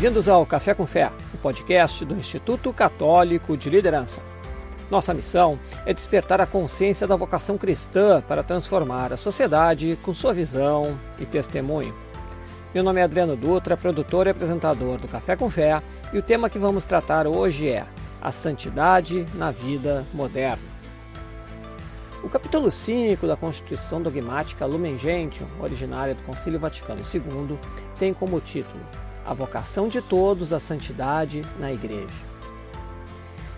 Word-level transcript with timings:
Bem-vindos 0.00 0.28
ao 0.28 0.46
Café 0.46 0.74
com 0.74 0.86
Fé, 0.86 1.10
o 1.34 1.38
podcast 1.38 2.04
do 2.04 2.14
Instituto 2.14 2.72
Católico 2.72 3.56
de 3.56 3.68
Liderança. 3.68 4.22
Nossa 4.88 5.12
missão 5.12 5.58
é 5.84 5.92
despertar 5.92 6.40
a 6.40 6.46
consciência 6.46 7.04
da 7.04 7.16
vocação 7.16 7.58
cristã 7.58 8.22
para 8.22 8.44
transformar 8.44 9.12
a 9.12 9.16
sociedade 9.16 9.98
com 10.04 10.14
sua 10.14 10.32
visão 10.32 10.96
e 11.18 11.26
testemunho. 11.26 11.92
Meu 12.72 12.84
nome 12.84 13.00
é 13.00 13.02
Adriano 13.02 13.34
Dutra, 13.34 13.76
produtor 13.76 14.28
e 14.28 14.30
apresentador 14.30 14.98
do 14.98 15.08
Café 15.08 15.34
com 15.34 15.50
Fé, 15.50 15.82
e 16.12 16.18
o 16.18 16.22
tema 16.22 16.48
que 16.48 16.60
vamos 16.60 16.84
tratar 16.84 17.26
hoje 17.26 17.68
é 17.68 17.84
a 18.22 18.30
santidade 18.30 19.26
na 19.34 19.50
vida 19.50 20.06
moderna. 20.14 20.62
O 22.22 22.28
capítulo 22.28 22.70
5 22.70 23.26
da 23.26 23.36
Constituição 23.36 24.00
Dogmática 24.00 24.64
Lumen 24.64 24.96
Gentium, 24.96 25.48
originária 25.58 26.14
do 26.14 26.22
Concílio 26.22 26.60
Vaticano 26.60 27.00
II, 27.00 27.58
tem 27.98 28.14
como 28.14 28.40
título 28.40 28.78
a 29.28 29.34
vocação 29.34 29.88
de 29.88 30.00
todos 30.00 30.54
à 30.54 30.58
santidade 30.58 31.44
na 31.58 31.70
Igreja. 31.70 32.08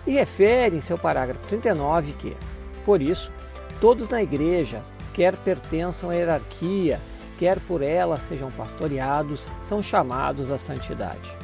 E 0.05 0.11
refere 0.11 0.75
em 0.75 0.81
seu 0.81 0.97
parágrafo 0.97 1.47
39 1.47 2.11
que, 2.13 2.35
por 2.83 3.01
isso, 3.01 3.31
todos 3.79 4.09
na 4.09 4.21
Igreja, 4.21 4.83
quer 5.13 5.37
pertençam 5.37 6.09
à 6.09 6.13
hierarquia, 6.13 6.99
quer 7.39 7.57
por 7.61 7.81
ela 7.81 8.19
sejam 8.19 8.51
pastoreados, 8.51 9.49
são 9.61 9.81
chamados 9.81 10.51
à 10.51 10.57
santidade. 10.57 11.37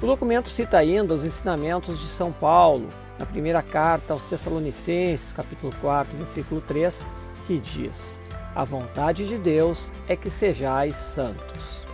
O 0.00 0.06
documento 0.06 0.48
cita 0.48 0.78
ainda 0.78 1.12
os 1.12 1.24
ensinamentos 1.24 2.00
de 2.00 2.06
São 2.06 2.32
Paulo, 2.32 2.88
na 3.18 3.26
primeira 3.26 3.62
carta 3.62 4.14
aos 4.14 4.24
Tessalonicenses, 4.24 5.32
capítulo 5.32 5.72
4, 5.82 6.16
versículo 6.16 6.62
3, 6.62 7.06
que 7.46 7.58
diz: 7.58 8.20
A 8.54 8.64
vontade 8.64 9.26
de 9.26 9.36
Deus 9.36 9.92
é 10.08 10.16
que 10.16 10.30
sejais 10.30 10.96
santos. 10.96 11.85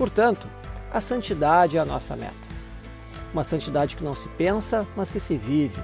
Portanto, 0.00 0.48
a 0.90 0.98
santidade 0.98 1.76
é 1.76 1.80
a 1.80 1.84
nossa 1.84 2.16
meta. 2.16 2.32
Uma 3.34 3.44
santidade 3.44 3.94
que 3.96 4.02
não 4.02 4.14
se 4.14 4.30
pensa, 4.30 4.88
mas 4.96 5.10
que 5.10 5.20
se 5.20 5.36
vive. 5.36 5.82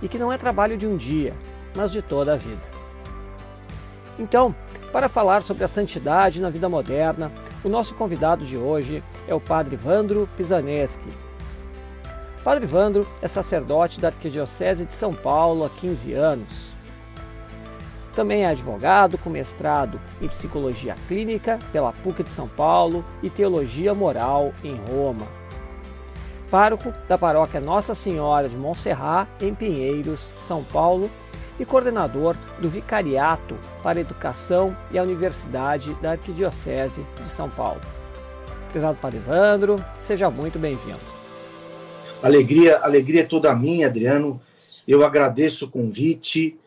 E 0.00 0.06
que 0.06 0.16
não 0.16 0.32
é 0.32 0.38
trabalho 0.38 0.76
de 0.76 0.86
um 0.86 0.96
dia, 0.96 1.34
mas 1.74 1.90
de 1.90 2.00
toda 2.00 2.34
a 2.34 2.36
vida. 2.36 2.62
Então, 4.16 4.54
para 4.92 5.08
falar 5.08 5.42
sobre 5.42 5.64
a 5.64 5.68
santidade 5.68 6.40
na 6.40 6.50
vida 6.50 6.68
moderna, 6.68 7.32
o 7.64 7.68
nosso 7.68 7.96
convidado 7.96 8.46
de 8.46 8.56
hoje 8.56 9.02
é 9.26 9.34
o 9.34 9.40
Padre 9.40 9.74
Vandro 9.74 10.28
Pisaneschi. 10.36 11.00
Padre 12.44 12.64
Vandro 12.64 13.08
é 13.20 13.26
sacerdote 13.26 14.00
da 14.00 14.06
Arquidiocese 14.06 14.86
de 14.86 14.92
São 14.92 15.16
Paulo 15.16 15.64
há 15.64 15.68
15 15.68 16.12
anos 16.12 16.71
também 18.14 18.44
é 18.44 18.48
advogado 18.48 19.18
com 19.18 19.30
mestrado 19.30 20.00
em 20.20 20.28
psicologia 20.28 20.94
clínica 21.08 21.58
pela 21.72 21.92
PUC 21.92 22.22
de 22.22 22.30
São 22.30 22.48
Paulo 22.48 23.04
e 23.22 23.30
teologia 23.30 23.94
moral 23.94 24.52
em 24.62 24.74
Roma. 24.74 25.26
Pároco 26.50 26.92
da 27.08 27.16
paróquia 27.16 27.60
Nossa 27.60 27.94
Senhora 27.94 28.48
de 28.48 28.56
Montserrat, 28.56 29.26
em 29.40 29.54
Pinheiros, 29.54 30.34
São 30.42 30.62
Paulo, 30.62 31.10
e 31.58 31.64
coordenador 31.64 32.36
do 32.58 32.68
Vicariato 32.68 33.56
para 33.82 33.98
a 33.98 34.00
Educação 34.00 34.76
e 34.90 34.98
a 34.98 35.02
Universidade 35.02 35.94
da 36.02 36.12
Arquidiocese 36.12 37.06
de 37.22 37.28
São 37.28 37.48
Paulo. 37.48 37.80
Prezado 38.72 38.98
Padre 39.00 39.18
Evandro, 39.18 39.84
seja 40.00 40.30
muito 40.30 40.58
bem-vindo. 40.58 40.98
Alegria, 42.22 42.78
alegria 42.78 43.26
toda 43.26 43.54
minha, 43.54 43.86
Adriano. 43.86 44.40
Eu 44.86 45.04
agradeço 45.04 45.66
o 45.66 45.70
convite 45.70 46.58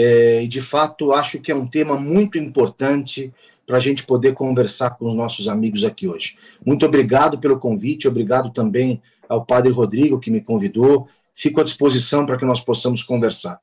é, 0.00 0.46
de 0.46 0.60
fato 0.60 1.10
acho 1.12 1.40
que 1.40 1.50
é 1.50 1.54
um 1.54 1.66
tema 1.66 1.98
muito 1.98 2.38
importante 2.38 3.34
para 3.66 3.78
a 3.78 3.80
gente 3.80 4.06
poder 4.06 4.32
conversar 4.32 4.90
com 4.90 5.08
os 5.08 5.14
nossos 5.14 5.48
amigos 5.48 5.84
aqui 5.84 6.06
hoje. 6.06 6.36
Muito 6.64 6.86
obrigado 6.86 7.36
pelo 7.38 7.58
convite, 7.58 8.06
obrigado 8.06 8.50
também 8.50 9.02
ao 9.28 9.44
Padre 9.44 9.72
Rodrigo 9.72 10.20
que 10.20 10.30
me 10.30 10.40
convidou. 10.40 11.08
Fico 11.34 11.60
à 11.60 11.64
disposição 11.64 12.24
para 12.24 12.38
que 12.38 12.44
nós 12.44 12.60
possamos 12.60 13.02
conversar. 13.02 13.60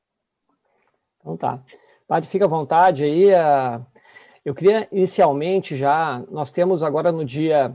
Então 1.20 1.38
tá. 1.38 1.58
Padre, 2.06 2.28
fica 2.28 2.44
à 2.44 2.48
vontade 2.48 3.02
aí. 3.02 3.30
Eu 4.44 4.54
queria 4.54 4.86
inicialmente 4.92 5.74
já, 5.74 6.22
nós 6.30 6.52
temos 6.52 6.82
agora 6.82 7.10
no 7.10 7.24
dia 7.24 7.74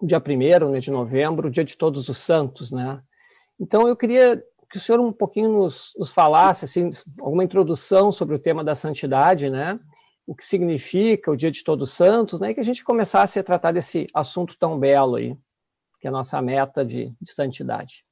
dia 0.00 0.22
1 0.24 0.70
né, 0.70 0.78
de 0.78 0.90
novembro, 0.90 1.48
o 1.48 1.50
dia 1.50 1.64
de 1.64 1.76
todos 1.76 2.08
os 2.08 2.16
santos, 2.16 2.70
né? 2.70 3.00
Então 3.60 3.86
eu 3.86 3.96
queria 3.96 4.42
que 4.70 4.76
o 4.76 4.80
senhor 4.80 5.00
um 5.00 5.12
pouquinho 5.12 5.50
nos, 5.50 5.92
nos 5.96 6.12
falasse, 6.12 6.64
assim, 6.64 6.90
alguma 7.20 7.44
introdução 7.44 8.12
sobre 8.12 8.34
o 8.34 8.38
tema 8.38 8.62
da 8.62 8.74
santidade, 8.74 9.48
né? 9.48 9.80
O 10.26 10.34
que 10.34 10.44
significa 10.44 11.30
o 11.30 11.36
Dia 11.36 11.50
de 11.50 11.64
Todos 11.64 11.90
Santos, 11.90 12.38
né? 12.38 12.50
E 12.50 12.54
que 12.54 12.60
a 12.60 12.64
gente 12.64 12.84
começasse 12.84 13.38
a 13.38 13.42
tratar 13.42 13.72
desse 13.72 14.06
assunto 14.12 14.56
tão 14.58 14.78
belo 14.78 15.16
aí, 15.16 15.36
que 16.00 16.06
é 16.06 16.10
a 16.10 16.12
nossa 16.12 16.40
meta 16.42 16.84
de, 16.84 17.12
de 17.20 17.32
santidade. 17.32 18.02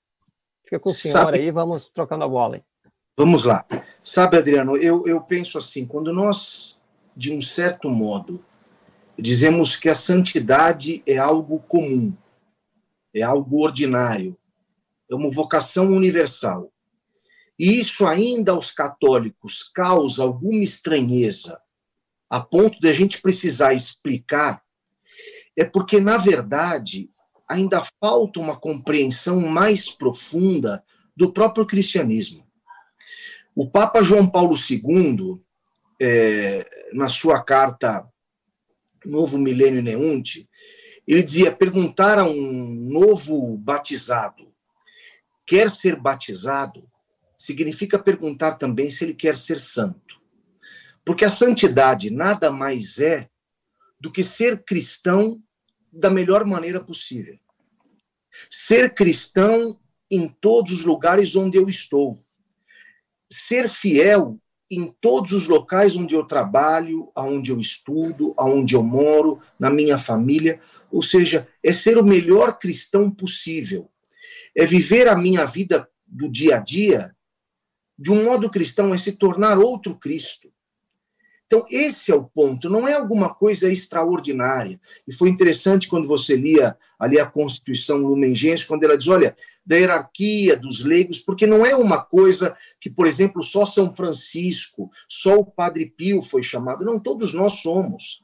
Fica 0.65 0.81
com 0.81 0.91
o 0.91 0.95
senhor 0.95 1.13
Sabe... 1.13 1.39
aí, 1.39 1.51
vamos 1.51 1.89
trocando 1.91 2.25
a 2.25 2.29
bola 2.29 2.57
aí. 2.57 2.63
Vamos 3.17 3.45
lá. 3.45 3.65
Sabe, 4.03 4.39
Adriano, 4.39 4.77
eu, 4.77 5.07
eu 5.07 5.21
penso 5.21 5.59
assim, 5.59 5.87
quando 5.87 6.13
nós, 6.13 6.83
de 7.17 7.33
um 7.33 7.41
certo 7.41 7.89
modo, 7.89 8.45
dizemos 9.19 9.77
que 9.77 9.89
a 9.89 9.95
santidade 9.95 11.03
é 11.07 11.17
algo 11.17 11.61
comum, 11.61 12.15
é 13.15 13.23
algo 13.23 13.63
ordinário, 13.63 14.37
é 15.11 15.15
uma 15.15 15.31
vocação 15.31 15.93
universal. 15.93 16.73
E 17.59 17.79
isso 17.79 18.07
ainda 18.07 18.53
aos 18.53 18.71
católicos 18.71 19.63
causa 19.75 20.23
alguma 20.23 20.63
estranheza, 20.63 21.59
a 22.29 22.41
ponto 22.41 22.79
de 22.81 22.89
a 22.89 22.93
gente 22.93 23.21
precisar 23.21 23.73
explicar, 23.73 24.63
é 25.57 25.65
porque, 25.65 25.99
na 25.99 26.19
verdade, 26.19 27.09
ainda 27.49 27.83
falta 28.01 28.41
uma 28.41 28.57
compreensão 28.57 29.41
mais 29.41 29.91
profunda 29.91 30.85
do 31.17 31.33
próprio 31.33 31.65
cristianismo. 31.65 32.47
O 33.55 33.71
Papa 33.71 34.03
João 34.03 34.29
Paulo 34.29 34.55
II, 34.55 35.41
é, 35.99 36.69
na 36.93 37.09
sua 37.09 37.43
carta 37.43 38.07
Novo 39.03 39.39
Milênio 39.39 39.83
Neunte, 39.83 40.47
ele 41.07 41.23
dizia: 41.23 41.51
perguntar 41.51 42.19
a 42.19 42.25
um 42.25 42.75
novo 42.91 43.57
batizado 43.57 44.46
quer 45.47 45.71
ser 45.71 45.97
batizado, 45.97 46.91
significa 47.39 47.99
perguntar 47.99 48.57
também 48.57 48.91
se 48.91 49.05
ele 49.05 49.15
quer 49.15 49.37
ser 49.37 49.61
santo. 49.61 50.21
Porque 51.05 51.25
a 51.25 51.31
santidade 51.31 52.11
nada 52.11 52.51
mais 52.51 52.99
é 52.99 53.29
do 54.01 54.11
que 54.11 54.25
ser 54.25 54.65
cristão 54.65 55.41
da 55.93 56.11
melhor 56.11 56.45
maneira 56.45 56.81
possível. 56.81 57.39
Ser 58.51 58.93
cristão 58.93 59.79
em 60.11 60.29
todos 60.29 60.73
os 60.73 60.85
lugares 60.85 61.37
onde 61.37 61.57
eu 61.57 61.69
estou. 61.69 62.19
Ser 63.31 63.71
fiel 63.71 64.39
em 64.69 64.93
todos 65.01 65.33
os 65.33 65.47
locais 65.47 65.95
onde 65.95 66.15
eu 66.15 66.25
trabalho, 66.25 67.11
aonde 67.15 67.53
eu 67.53 67.61
estudo, 67.61 68.35
aonde 68.37 68.75
eu 68.75 68.83
moro, 68.83 69.41
na 69.59 69.71
minha 69.71 69.97
família, 69.97 70.59
ou 70.91 71.03
seja, 71.03 71.47
é 71.63 71.73
ser 71.73 71.97
o 71.99 72.05
melhor 72.05 72.59
cristão 72.59 73.09
possível 73.09 73.89
é 74.57 74.65
viver 74.65 75.07
a 75.07 75.17
minha 75.17 75.45
vida 75.45 75.89
do 76.07 76.31
dia 76.31 76.57
a 76.57 76.59
dia 76.59 77.15
de 77.99 78.11
um 78.11 78.25
modo 78.25 78.51
cristão, 78.51 78.93
é 78.93 78.99
se 78.99 79.13
tornar 79.13 79.59
outro 79.59 79.97
Cristo. 79.97 80.53
Então, 81.47 81.65
esse 81.71 82.11
é 82.11 82.15
o 82.15 82.25
ponto, 82.25 82.69
não 82.69 82.89
é 82.89 82.95
alguma 82.95 83.33
coisa 83.33 83.71
extraordinária. 83.71 84.81
E 85.07 85.15
foi 85.15 85.29
interessante 85.29 85.89
quando 85.89 86.09
você 86.09 86.35
lia 86.35 86.77
ali 86.99 87.21
a 87.21 87.27
Constituição 87.27 87.99
Lumengense, 87.99 88.67
quando 88.67 88.83
ela 88.83 88.99
diz, 88.99 89.07
olha, 89.07 89.37
da 89.65 89.77
hierarquia 89.77 90.57
dos 90.57 90.85
leigos, 90.85 91.21
porque 91.21 91.47
não 91.47 91.65
é 91.65 91.75
uma 91.75 92.03
coisa 92.03 92.57
que, 92.81 92.91
por 92.91 93.07
exemplo, 93.07 93.45
só 93.45 93.65
São 93.65 93.95
Francisco, 93.95 94.91
só 95.09 95.37
o 95.37 95.47
Padre 95.47 95.87
Pio 95.87 96.21
foi 96.21 96.43
chamado. 96.43 96.85
Não, 96.85 97.01
todos 97.01 97.33
nós 97.33 97.61
somos. 97.61 98.23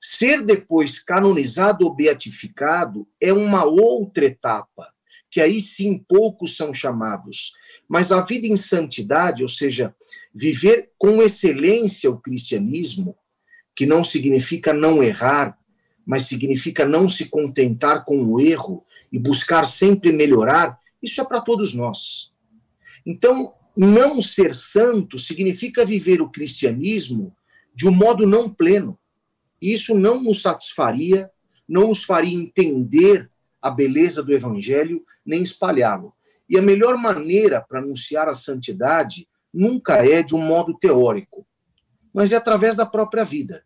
Ser 0.00 0.42
depois 0.42 0.98
canonizado 0.98 1.84
ou 1.84 1.94
beatificado 1.94 3.06
é 3.20 3.32
uma 3.32 3.64
outra 3.64 4.24
etapa 4.24 4.91
que 5.32 5.40
aí 5.40 5.60
sim 5.60 5.98
poucos 6.06 6.58
são 6.58 6.74
chamados. 6.74 7.54
Mas 7.88 8.12
a 8.12 8.20
vida 8.20 8.46
em 8.46 8.54
santidade, 8.54 9.42
ou 9.42 9.48
seja, 9.48 9.96
viver 10.32 10.90
com 10.98 11.22
excelência 11.22 12.10
o 12.10 12.20
cristianismo, 12.20 13.16
que 13.74 13.86
não 13.86 14.04
significa 14.04 14.74
não 14.74 15.02
errar, 15.02 15.58
mas 16.04 16.24
significa 16.24 16.84
não 16.84 17.08
se 17.08 17.30
contentar 17.30 18.04
com 18.04 18.22
o 18.22 18.38
erro 18.38 18.84
e 19.10 19.18
buscar 19.18 19.64
sempre 19.64 20.12
melhorar, 20.12 20.78
isso 21.02 21.18
é 21.22 21.24
para 21.24 21.40
todos 21.40 21.72
nós. 21.72 22.30
Então, 23.06 23.54
não 23.74 24.20
ser 24.20 24.54
santo 24.54 25.18
significa 25.18 25.82
viver 25.82 26.20
o 26.20 26.28
cristianismo 26.28 27.34
de 27.74 27.88
um 27.88 27.90
modo 27.90 28.26
não 28.26 28.50
pleno. 28.50 28.98
Isso 29.62 29.94
não 29.94 30.22
nos 30.22 30.42
satisfaria, 30.42 31.30
não 31.66 31.88
nos 31.88 32.04
faria 32.04 32.36
entender 32.36 33.31
a 33.62 33.70
beleza 33.70 34.22
do 34.22 34.34
evangelho, 34.34 35.04
nem 35.24 35.42
espalhá-lo. 35.42 36.12
E 36.48 36.58
a 36.58 36.62
melhor 36.62 36.98
maneira 36.98 37.60
para 37.60 37.78
anunciar 37.78 38.28
a 38.28 38.34
santidade 38.34 39.28
nunca 39.54 40.04
é 40.04 40.22
de 40.22 40.34
um 40.34 40.44
modo 40.44 40.76
teórico, 40.76 41.46
mas 42.12 42.32
é 42.32 42.36
através 42.36 42.74
da 42.74 42.84
própria 42.84 43.24
vida. 43.24 43.64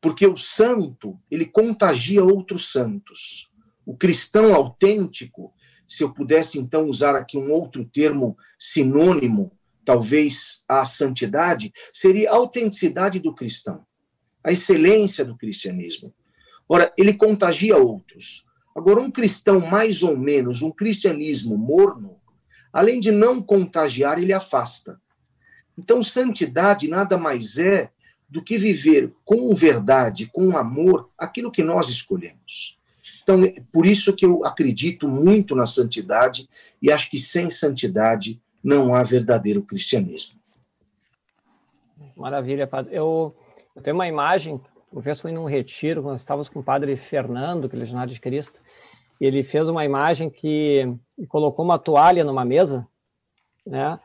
Porque 0.00 0.26
o 0.26 0.36
santo, 0.36 1.18
ele 1.30 1.44
contagia 1.44 2.22
outros 2.22 2.70
santos. 2.70 3.50
O 3.84 3.96
cristão 3.96 4.54
autêntico, 4.54 5.52
se 5.88 6.02
eu 6.02 6.12
pudesse 6.12 6.58
então 6.58 6.86
usar 6.86 7.16
aqui 7.16 7.36
um 7.36 7.50
outro 7.50 7.84
termo 7.84 8.36
sinônimo, 8.58 9.52
talvez 9.84 10.64
à 10.68 10.84
santidade, 10.84 11.72
seria 11.92 12.30
a 12.30 12.34
autenticidade 12.34 13.18
do 13.18 13.34
cristão, 13.34 13.86
a 14.44 14.52
excelência 14.52 15.24
do 15.24 15.36
cristianismo. 15.36 16.14
Ora, 16.68 16.92
ele 16.96 17.14
contagia 17.14 17.76
outros. 17.76 18.45
Agora, 18.76 19.00
um 19.00 19.10
cristão 19.10 19.58
mais 19.58 20.02
ou 20.02 20.14
menos, 20.14 20.60
um 20.60 20.70
cristianismo 20.70 21.56
morno, 21.56 22.18
além 22.70 23.00
de 23.00 23.10
não 23.10 23.42
contagiar, 23.42 24.18
ele 24.18 24.34
afasta. 24.34 25.00
Então, 25.78 26.02
santidade 26.02 26.86
nada 26.86 27.16
mais 27.16 27.56
é 27.56 27.90
do 28.28 28.42
que 28.42 28.58
viver 28.58 29.14
com 29.24 29.54
verdade, 29.54 30.26
com 30.26 30.54
amor, 30.58 31.08
aquilo 31.16 31.50
que 31.50 31.62
nós 31.62 31.88
escolhemos. 31.88 32.78
Então, 33.22 33.42
é 33.44 33.62
por 33.72 33.86
isso 33.86 34.14
que 34.14 34.26
eu 34.26 34.44
acredito 34.44 35.08
muito 35.08 35.54
na 35.54 35.64
santidade 35.64 36.46
e 36.82 36.92
acho 36.92 37.10
que 37.10 37.16
sem 37.16 37.48
santidade 37.48 38.38
não 38.62 38.94
há 38.94 39.02
verdadeiro 39.02 39.62
cristianismo. 39.62 40.38
Maravilha, 42.14 42.66
padre. 42.66 42.94
Eu, 42.94 43.34
eu 43.74 43.80
tenho 43.80 43.96
uma 43.96 44.06
imagem, 44.06 44.60
uma 44.92 45.00
vez 45.00 45.20
fui 45.20 45.32
num 45.32 45.44
retiro, 45.46 46.02
quando 46.02 46.16
estávamos 46.16 46.48
com 46.48 46.60
o 46.60 46.64
padre 46.64 46.96
Fernando, 46.96 47.68
que 47.68 47.76
é 47.76 47.78
legionário 47.78 48.12
de 48.12 48.20
Cristo, 48.20 48.62
ele 49.20 49.42
fez 49.42 49.68
uma 49.68 49.84
imagem 49.84 50.28
que 50.28 50.92
colocou 51.28 51.64
uma 51.64 51.78
toalha 51.78 52.24
numa 52.24 52.44
mesa, 52.44 52.86
né? 53.66 53.98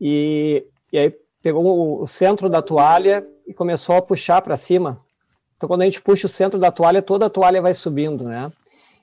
E, 0.00 0.64
e 0.92 0.98
aí 0.98 1.14
pegou 1.42 2.02
o 2.02 2.06
centro 2.06 2.48
da 2.48 2.60
toalha 2.60 3.26
e 3.46 3.54
começou 3.54 3.96
a 3.96 4.02
puxar 4.02 4.42
para 4.42 4.56
cima. 4.56 5.00
Então, 5.56 5.68
quando 5.68 5.82
a 5.82 5.84
gente 5.84 6.00
puxa 6.00 6.26
o 6.26 6.30
centro 6.30 6.58
da 6.58 6.70
toalha, 6.70 7.02
toda 7.02 7.26
a 7.26 7.30
toalha 7.30 7.62
vai 7.62 7.74
subindo, 7.74 8.24
né? 8.24 8.52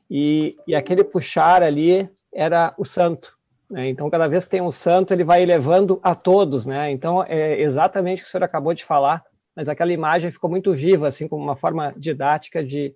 E, 0.10 0.56
e 0.68 0.76
aquele 0.76 1.04
puxar 1.04 1.64
ali 1.64 2.10
era 2.34 2.74
o 2.78 2.86
santo. 2.86 3.36
Né? 3.70 3.90
Então, 3.90 4.10
cada 4.10 4.28
vez 4.28 4.46
que 4.46 4.52
tem 4.52 4.62
um 4.62 4.72
santo, 4.72 5.14
ele 5.14 5.24
vai 5.24 5.42
elevando 5.42 6.00
a 6.04 6.14
todos, 6.14 6.66
né? 6.66 6.92
Então, 6.92 7.24
é 7.24 7.60
exatamente 7.62 8.22
o 8.22 8.24
que 8.24 8.30
o 8.30 8.32
senhor 8.32 8.44
acabou 8.44 8.74
de 8.74 8.86
falar, 8.86 9.24
mas 9.56 9.68
aquela 9.68 9.92
imagem 9.92 10.32
ficou 10.32 10.50
muito 10.50 10.74
viva, 10.74 11.08
assim, 11.08 11.28
como 11.28 11.44
uma 11.44 11.56
forma 11.56 11.94
didática 11.98 12.64
de 12.64 12.94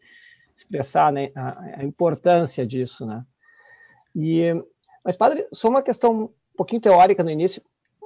expressar 0.60 1.12
né, 1.12 1.32
a, 1.36 1.80
a 1.82 1.84
importância 1.84 2.66
disso, 2.66 3.06
né? 3.06 3.24
E, 4.16 4.54
mas, 5.04 5.16
padre, 5.16 5.48
só 5.52 5.70
uma 5.70 5.82
questão 5.82 6.24
um 6.24 6.30
pouquinho 6.58 6.82
teórica 6.82 7.24
no 7.24 7.32
início. 7.32 7.62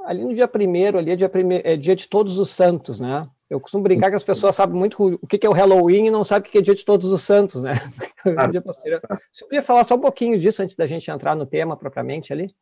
Ali 0.05 0.23
no 0.23 0.33
dia 0.33 0.47
primeiro, 0.47 0.97
ali 0.97 1.11
é 1.11 1.15
dia, 1.15 1.29
primeiro, 1.29 1.67
é 1.67 1.77
dia 1.77 1.95
de 1.95 2.07
todos 2.07 2.37
os 2.37 2.49
santos, 2.49 2.99
né? 2.99 3.27
Eu 3.49 3.59
costumo 3.59 3.83
brincar 3.83 4.09
que 4.09 4.15
as 4.15 4.23
pessoas 4.23 4.55
sabem 4.55 4.75
muito 4.75 5.19
o 5.21 5.27
que 5.27 5.45
é 5.45 5.49
o 5.49 5.53
Halloween 5.53 6.07
e 6.07 6.11
não 6.11 6.23
sabem 6.23 6.49
o 6.49 6.51
que 6.51 6.57
é 6.57 6.61
dia 6.61 6.75
de 6.75 6.83
todos 6.83 7.11
os 7.11 7.21
santos, 7.21 7.61
né? 7.61 7.73
Claro. 8.23 8.53
Você 8.53 9.43
podia 9.43 9.61
falar 9.61 9.83
só 9.83 9.95
um 9.95 9.99
pouquinho 9.99 10.39
disso 10.39 10.63
antes 10.63 10.77
da 10.77 10.87
gente 10.87 11.11
entrar 11.11 11.35
no 11.35 11.45
tema 11.45 11.75
propriamente 11.75 12.31
ali? 12.31 12.55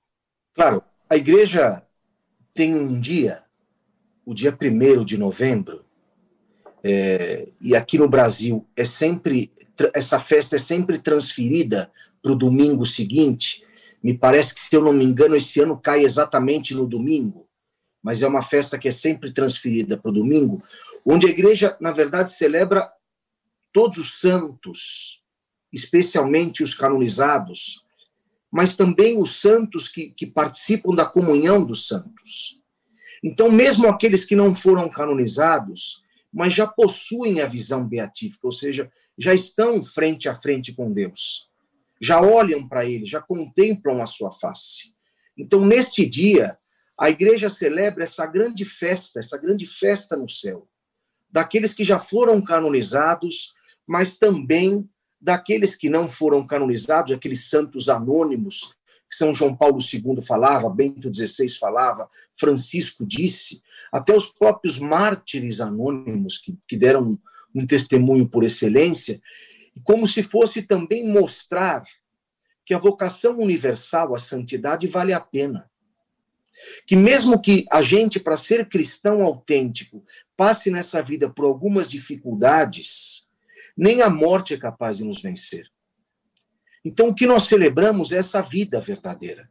Claro. 0.56 0.84
A 1.08 1.16
igreja 1.16 1.84
tem 2.52 2.74
um 2.74 3.00
dia, 3.00 3.44
o 4.26 4.34
dia 4.34 4.58
1 4.60 5.06
de 5.06 5.20
novembro, 5.20 5.86
é, 6.84 7.50
e 7.60 7.76
aqui 7.76 7.98
no 7.98 8.10
Brasil 8.10 8.66
é 8.76 8.86
sempre 8.86 9.52
essa 9.96 10.20
festa 10.20 10.56
é 10.56 10.60
sempre 10.60 11.00
transferida 11.00 11.92
para 12.22 12.32
o 12.32 12.36
domingo 12.36 12.86
seguinte. 12.86 13.64
Me 14.04 14.16
parece 14.16 14.54
que, 14.54 14.60
se 14.60 14.76
eu 14.76 14.84
não 14.84 14.94
me 14.94 15.04
engano, 15.04 15.36
esse 15.36 15.60
ano 15.60 15.80
cai 15.80 16.04
exatamente 16.04 16.76
no 16.76 16.86
domingo 16.86 17.48
mas 18.02 18.22
é 18.22 18.28
uma 18.28 18.42
festa 18.42 18.80
que 18.80 18.88
é 18.88 18.92
sempre 18.92 19.32
transferida 19.32 19.98
para 19.98 20.10
o 20.10 20.14
domingo, 20.14 20.62
onde 21.06 21.28
a 21.28 21.30
igreja, 21.30 21.78
na 21.80 21.92
verdade, 21.92 22.32
celebra 22.32 22.92
todos 23.72 23.98
os 23.98 24.20
santos, 24.20 25.22
especialmente 25.72 26.64
os 26.64 26.74
canonizados, 26.74 27.84
mas 28.52 28.76
também 28.76 29.18
os 29.18 29.40
santos 29.40 29.88
que, 29.88 30.10
que 30.10 30.26
participam 30.26 30.94
da 30.94 31.06
comunhão 31.06 31.64
dos 31.64 31.88
santos. 31.88 32.60
Então, 33.24 33.52
mesmo 33.52 33.88
aqueles 33.88 34.26
que 34.26 34.36
não 34.36 34.54
foram 34.54 34.90
canonizados, 34.90 36.01
mas 36.32 36.54
já 36.54 36.66
possuem 36.66 37.42
a 37.42 37.46
visão 37.46 37.88
beatífica, 37.88 38.48
ou 38.48 38.52
seja, 38.52 38.90
já 39.18 39.34
estão 39.34 39.84
frente 39.84 40.30
a 40.30 40.36
frente 40.36 40.74
com 40.74 40.92
Deus, 40.92 41.50
já 42.00 42.22
olham 42.22 42.68
para 42.68 42.86
Ele, 42.86 43.06
já 43.06 43.22
contemplam 43.22 44.02
a 44.02 44.06
sua 44.06 44.32
face. 44.32 44.94
Então, 45.38 45.66
neste 45.66 46.06
dia, 46.06 46.58
a 46.98 47.10
igreja 47.10 47.50
celebra 47.50 48.04
essa 48.04 48.26
grande 48.26 48.64
festa, 48.64 49.20
essa 49.20 49.38
grande 49.38 49.66
festa 49.66 50.16
no 50.16 50.30
céu, 50.30 50.68
daqueles 51.30 51.74
que 51.74 51.84
já 51.84 52.00
foram 52.00 52.42
canonizados, 52.42 53.54
mas 53.88 54.18
também 54.18 54.90
daqueles 55.20 55.76
que 55.76 55.90
não 55.90 56.10
foram 56.10 56.46
canonizados, 56.46 57.14
aqueles 57.14 57.50
santos 57.50 57.90
anônimos 57.90 58.74
que 59.12 59.18
São 59.18 59.36
João 59.36 59.54
Paulo 59.54 59.80
II 59.82 60.22
falava, 60.26 60.70
Bento 60.70 61.14
XVI 61.14 61.50
falava, 61.60 62.10
Francisco 62.34 63.06
disse, 63.06 63.62
até 63.92 64.16
os 64.16 64.28
próprios 64.28 64.80
mártires 64.80 65.60
anônimos 65.60 66.38
que, 66.38 66.58
que 66.66 66.78
deram 66.78 67.20
um, 67.54 67.68
testemunho 67.68 68.26
por 68.26 68.46
excelência, 68.46 69.22
como 69.84 70.08
se 70.08 70.24
fosse 70.24 70.62
também 70.62 71.06
mostrar 71.06 71.84
que 72.66 72.74
a 72.74 72.80
vocação 72.80 73.38
universal, 73.38 74.16
a 74.16 74.18
santidade, 74.18 74.88
vale 74.88 75.12
a 75.12 75.20
pena 75.20 75.70
que 76.86 76.96
mesmo 76.96 77.42
que 77.42 77.66
a 77.72 77.82
gente, 77.82 78.20
para 78.20 78.38
ser 78.38 78.70
cristão 78.70 79.24
autêntico, 79.24 80.06
passe 80.38 80.70
nessa 80.70 81.02
vida 81.02 81.28
por 81.28 81.44
algumas 81.46 81.90
dificuldades, 81.90 83.28
nem 83.76 84.04
a 84.04 84.12
morte 84.12 84.54
é 84.54 84.58
capaz 84.58 84.98
de 84.98 85.04
nos 85.04 85.20
vencer. 85.20 85.71
Então, 86.84 87.10
o 87.10 87.16
que 87.16 87.26
nós 87.26 87.44
celebramos 87.44 88.12
é 88.12 88.18
essa 88.18 88.42
vida 88.42 88.80
verdadeira. 88.80 89.50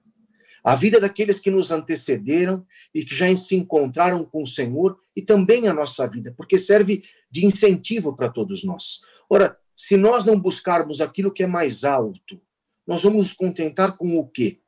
A 0.63 0.75
vida 0.75 1.01
daqueles 1.01 1.39
que 1.39 1.51
nos 1.51 1.71
antecederam 1.71 2.67
e 2.95 3.05
que 3.05 3.15
já 3.15 3.35
se 3.35 3.57
encontraram 3.57 4.25
com 4.25 4.43
o 4.43 4.47
Senhor 4.47 4.99
e 5.17 5.23
também 5.23 5.69
a 5.69 5.73
nossa 5.73 6.07
vida, 6.07 6.35
porque 6.37 6.59
serve 6.59 7.03
de 7.31 7.47
incentivo 7.47 8.15
para 8.15 8.29
todos 8.29 8.63
nós. 8.63 9.01
Ora, 9.29 9.57
se 9.77 9.97
nós 9.97 10.25
não 10.25 10.39
buscarmos 10.39 11.01
aquilo 11.01 11.33
que 11.33 11.43
é 11.43 11.47
mais 11.47 11.85
alto, 11.85 12.41
nós 12.87 13.03
vamos 13.03 13.19
nos 13.19 13.33
contentar 13.33 13.97
com 13.97 14.19
o 14.19 14.29
quê? 14.29 14.61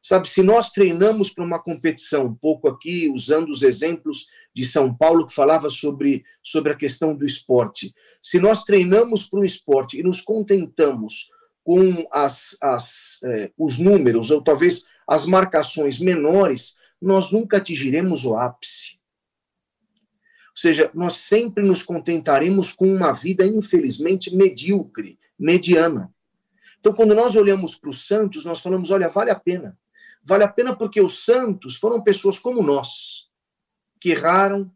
Sabe, 0.00 0.28
se 0.28 0.42
nós 0.42 0.70
treinamos 0.70 1.30
para 1.30 1.44
uma 1.44 1.62
competição, 1.62 2.26
um 2.26 2.34
pouco 2.34 2.68
aqui 2.68 3.08
usando 3.14 3.50
os 3.50 3.62
exemplos 3.62 4.26
de 4.54 4.64
São 4.64 4.92
Paulo 4.92 5.26
que 5.26 5.34
falava 5.34 5.70
sobre, 5.70 6.24
sobre 6.42 6.72
a 6.72 6.76
questão 6.76 7.14
do 7.14 7.24
esporte, 7.24 7.94
se 8.20 8.40
nós 8.40 8.64
treinamos 8.64 9.24
para 9.24 9.40
um 9.40 9.44
esporte 9.44 10.00
e 10.00 10.02
nos 10.02 10.20
contentamos 10.20 11.28
com 11.64 12.06
as, 12.10 12.56
as, 12.60 13.18
eh, 13.24 13.52
os 13.56 13.78
números, 13.78 14.30
ou 14.30 14.42
talvez 14.42 14.84
as 15.06 15.26
marcações 15.26 15.98
menores, 15.98 16.74
nós 17.00 17.30
nunca 17.30 17.58
atingiremos 17.58 18.24
o 18.24 18.36
ápice. 18.36 19.00
Ou 20.50 20.56
seja, 20.56 20.90
nós 20.92 21.14
sempre 21.14 21.64
nos 21.64 21.82
contentaremos 21.82 22.72
com 22.72 22.86
uma 22.86 23.12
vida, 23.12 23.46
infelizmente, 23.46 24.34
medíocre, 24.34 25.18
mediana. 25.38 26.12
Então, 26.78 26.92
quando 26.92 27.14
nós 27.14 27.36
olhamos 27.36 27.74
para 27.74 27.90
os 27.90 28.06
santos, 28.06 28.44
nós 28.44 28.60
falamos: 28.60 28.90
olha, 28.90 29.08
vale 29.08 29.30
a 29.30 29.38
pena. 29.38 29.78
Vale 30.22 30.44
a 30.44 30.48
pena 30.48 30.76
porque 30.76 31.00
os 31.00 31.24
santos 31.24 31.76
foram 31.76 32.02
pessoas 32.02 32.38
como 32.38 32.62
nós, 32.62 33.28
que 34.00 34.10
erraram, 34.10 34.70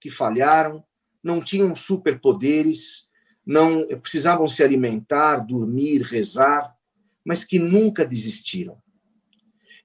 que 0.00 0.10
falharam, 0.10 0.84
não 1.22 1.40
tinham 1.40 1.74
superpoderes, 1.74 3.08
não 3.44 3.86
precisavam 4.00 4.46
se 4.46 4.62
alimentar, 4.62 5.38
dormir, 5.38 6.02
rezar, 6.02 6.76
mas 7.24 7.44
que 7.44 7.58
nunca 7.58 8.04
desistiram. 8.04 8.76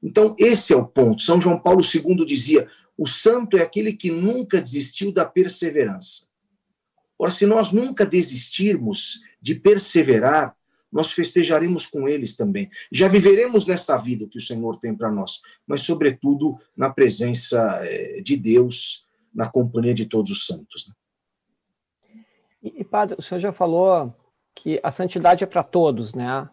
Então, 0.02 0.36
esse 0.40 0.74
é 0.74 0.76
o 0.76 0.88
ponto. 0.88 1.22
São 1.24 1.42
João 1.42 1.60
Paulo 1.60 1.82
II 1.82 2.26
dizia: 2.26 2.68
o 2.98 3.08
santo 3.08 3.58
é 3.58 3.62
aquele 3.62 3.94
que 3.94 4.12
nunca 4.12 4.62
desistiu 4.62 5.12
da 5.12 5.26
perseverança. 5.26 6.28
Ora, 7.18 7.32
se 7.32 7.46
nós 7.46 7.72
nunca 7.72 8.06
desistirmos 8.06 9.22
de 9.42 9.56
perseverar, 9.56 10.56
nós 10.92 11.12
festejaremos 11.12 11.86
com 11.86 12.08
eles 12.08 12.36
também. 12.36 12.70
Já 12.92 13.08
viveremos 13.08 13.66
nesta 13.66 13.98
vida 13.98 14.28
que 14.28 14.38
o 14.38 14.42
Senhor 14.42 14.78
tem 14.80 14.96
para 14.96 15.12
nós, 15.12 15.42
mas, 15.66 15.82
sobretudo, 15.82 16.58
na 16.76 16.90
presença 16.90 17.80
eh, 17.84 18.22
de 18.22 18.38
Deus, 18.38 19.06
na 19.34 19.50
companhia 19.50 19.94
de 19.94 20.06
todos 20.06 20.32
os 20.32 20.46
santos. 20.46 20.88
Né? 20.88 20.94
E, 22.76 22.84
Padre, 22.84 23.16
o 23.18 23.22
senhor 23.22 23.40
já 23.40 23.52
falou 23.52 24.14
que 24.56 24.80
a 24.84 24.92
santidade 24.92 25.44
é 25.44 25.48
para 25.48 25.64
todos, 25.64 26.14
né? 26.14 26.50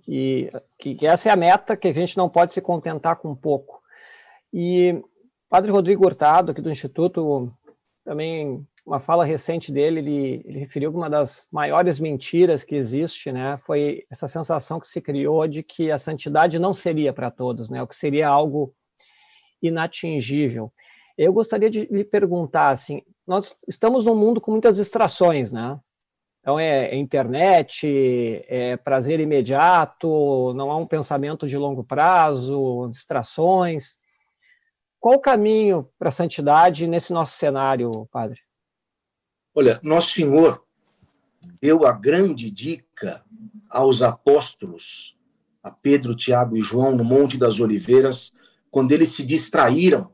Que, 0.00 0.50
que 0.78 1.06
essa 1.06 1.28
é 1.28 1.32
a 1.32 1.36
meta, 1.36 1.76
que 1.76 1.88
a 1.88 1.92
gente 1.92 2.16
não 2.16 2.28
pode 2.28 2.52
se 2.52 2.60
contentar 2.60 3.16
com 3.16 3.34
pouco. 3.34 3.82
E 4.52 5.02
Padre 5.48 5.70
Rodrigo 5.70 6.04
Hurtado, 6.04 6.52
aqui 6.52 6.60
do 6.60 6.70
Instituto, 6.70 7.48
também 8.04 8.66
uma 8.84 9.00
fala 9.00 9.24
recente 9.24 9.72
dele, 9.72 10.00
ele, 10.00 10.42
ele 10.44 10.58
referiu 10.58 10.90
que 10.90 10.96
uma 10.96 11.08
das 11.08 11.48
maiores 11.50 11.98
mentiras 11.98 12.62
que 12.62 12.74
existe, 12.74 13.32
né, 13.32 13.56
foi 13.58 14.04
essa 14.10 14.28
sensação 14.28 14.78
que 14.78 14.86
se 14.86 15.00
criou 15.00 15.48
de 15.48 15.62
que 15.62 15.90
a 15.90 15.98
santidade 15.98 16.58
não 16.58 16.74
seria 16.74 17.12
para 17.12 17.30
todos, 17.30 17.70
né, 17.70 17.82
o 17.82 17.86
que 17.86 17.96
seria 17.96 18.28
algo 18.28 18.74
inatingível. 19.62 20.70
Eu 21.16 21.32
gostaria 21.32 21.70
de 21.70 21.86
lhe 21.86 22.04
perguntar, 22.04 22.70
assim, 22.70 23.02
nós 23.26 23.56
estamos 23.68 24.06
num 24.06 24.16
mundo 24.16 24.40
com 24.40 24.50
muitas 24.50 24.76
distrações, 24.76 25.52
né? 25.52 25.78
Então, 26.40 26.60
é, 26.60 26.90
é, 26.90 26.96
internet, 26.96 27.86
é 28.48 28.76
prazer 28.76 29.18
imediato, 29.18 30.52
não 30.54 30.70
há 30.70 30.76
um 30.76 30.86
pensamento 30.86 31.46
de 31.46 31.56
longo 31.56 31.82
prazo, 31.82 32.88
distrações. 32.90 33.98
Qual 35.00 35.14
o 35.14 35.20
caminho 35.20 35.88
para 35.98 36.10
a 36.10 36.12
santidade 36.12 36.86
nesse 36.86 37.14
nosso 37.14 37.38
cenário, 37.38 37.90
padre? 38.12 38.40
Olha, 39.54 39.80
Nosso 39.82 40.10
Senhor 40.10 40.62
deu 41.62 41.86
a 41.86 41.92
grande 41.92 42.50
dica 42.50 43.24
aos 43.70 44.02
apóstolos, 44.02 45.16
a 45.62 45.70
Pedro, 45.70 46.14
Tiago 46.14 46.56
e 46.56 46.62
João, 46.62 46.94
no 46.94 47.04
Monte 47.04 47.38
das 47.38 47.60
Oliveiras, 47.60 48.34
quando 48.70 48.92
eles 48.92 49.08
se 49.08 49.24
distraíram, 49.24 50.13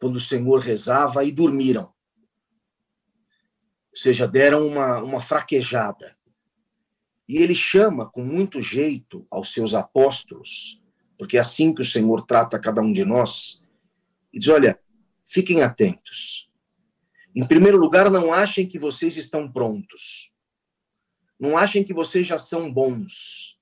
quando 0.00 0.16
o 0.16 0.20
Senhor 0.20 0.58
rezava 0.60 1.22
e 1.24 1.30
dormiram 1.30 1.92
ou 3.90 3.96
seja, 3.96 4.26
deram 4.26 4.66
uma, 4.66 5.02
uma 5.02 5.20
fraquejada. 5.20 6.16
E 7.28 7.38
ele 7.38 7.54
chama 7.54 8.08
com 8.08 8.22
muito 8.22 8.60
jeito 8.60 9.26
aos 9.30 9.52
seus 9.52 9.74
apóstolos, 9.74 10.80
porque 11.18 11.36
é 11.36 11.40
assim 11.40 11.74
que 11.74 11.80
o 11.80 11.84
Senhor 11.84 12.22
trata 12.22 12.58
cada 12.58 12.80
um 12.80 12.92
de 12.92 13.04
nós, 13.04 13.62
e 14.32 14.38
diz: 14.38 14.48
olha, 14.48 14.78
fiquem 15.24 15.62
atentos. 15.62 16.48
Em 17.34 17.46
primeiro 17.46 17.78
lugar, 17.78 18.10
não 18.10 18.32
achem 18.32 18.66
que 18.66 18.78
vocês 18.78 19.16
estão 19.16 19.50
prontos. 19.50 20.32
Não 21.38 21.56
achem 21.56 21.84
que 21.84 21.94
vocês 21.94 22.26
já 22.26 22.36
são 22.36 22.72
bons. 22.72 23.58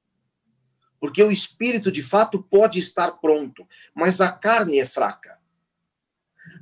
Porque 0.99 1.23
o 1.23 1.31
espírito, 1.31 1.93
de 1.93 2.03
fato, 2.03 2.43
pode 2.43 2.79
estar 2.79 3.13
pronto, 3.13 3.67
mas 3.95 4.21
a 4.21 4.33
carne 4.33 4.79
é 4.79 4.87
fraca. 4.87 5.38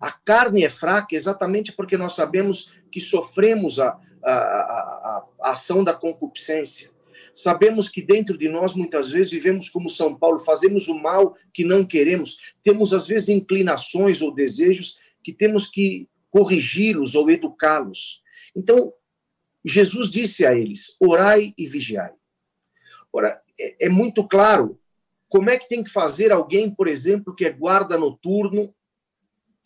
A 0.01 0.11
carne 0.11 0.65
é 0.65 0.69
fraca 0.69 1.15
exatamente 1.15 1.73
porque 1.73 1.97
nós 1.97 2.15
sabemos 2.15 2.73
que 2.91 3.01
sofremos 3.01 3.79
a, 3.79 3.99
a, 4.23 4.31
a, 4.33 5.27
a 5.43 5.51
ação 5.51 5.83
da 5.83 5.95
concupiscência. 5.95 6.91
Sabemos 7.35 7.89
que 7.89 8.01
dentro 8.01 8.37
de 8.37 8.49
nós, 8.49 8.75
muitas 8.75 9.11
vezes, 9.11 9.31
vivemos 9.31 9.69
como 9.69 9.89
São 9.89 10.15
Paulo, 10.15 10.41
fazemos 10.41 10.89
o 10.89 10.95
mal 10.95 11.37
que 11.53 11.65
não 11.65 11.85
queremos, 11.85 12.39
temos, 12.63 12.95
às 12.95 13.07
vezes, 13.07 13.29
inclinações 13.29 14.23
ou 14.23 14.35
desejos 14.35 14.99
que 15.23 15.33
temos 15.33 15.67
que 15.67 16.09
corrigi-los 16.31 17.15
ou 17.15 17.31
educá-los. 17.31 18.23
Então, 18.55 18.93
Jesus 19.65 20.09
disse 20.11 20.47
a 20.47 20.55
eles: 20.55 20.97
orai 21.01 21.53
e 21.59 21.67
vigiai. 21.67 22.13
Ora, 23.13 23.41
é, 23.59 23.87
é 23.87 23.89
muito 23.89 24.27
claro 24.27 24.79
como 25.29 25.51
é 25.51 25.59
que 25.59 25.69
tem 25.69 25.83
que 25.83 25.91
fazer 25.91 26.33
alguém, 26.33 26.75
por 26.75 26.87
exemplo, 26.87 27.35
que 27.35 27.45
é 27.45 27.51
guarda 27.51 27.99
noturno 27.99 28.75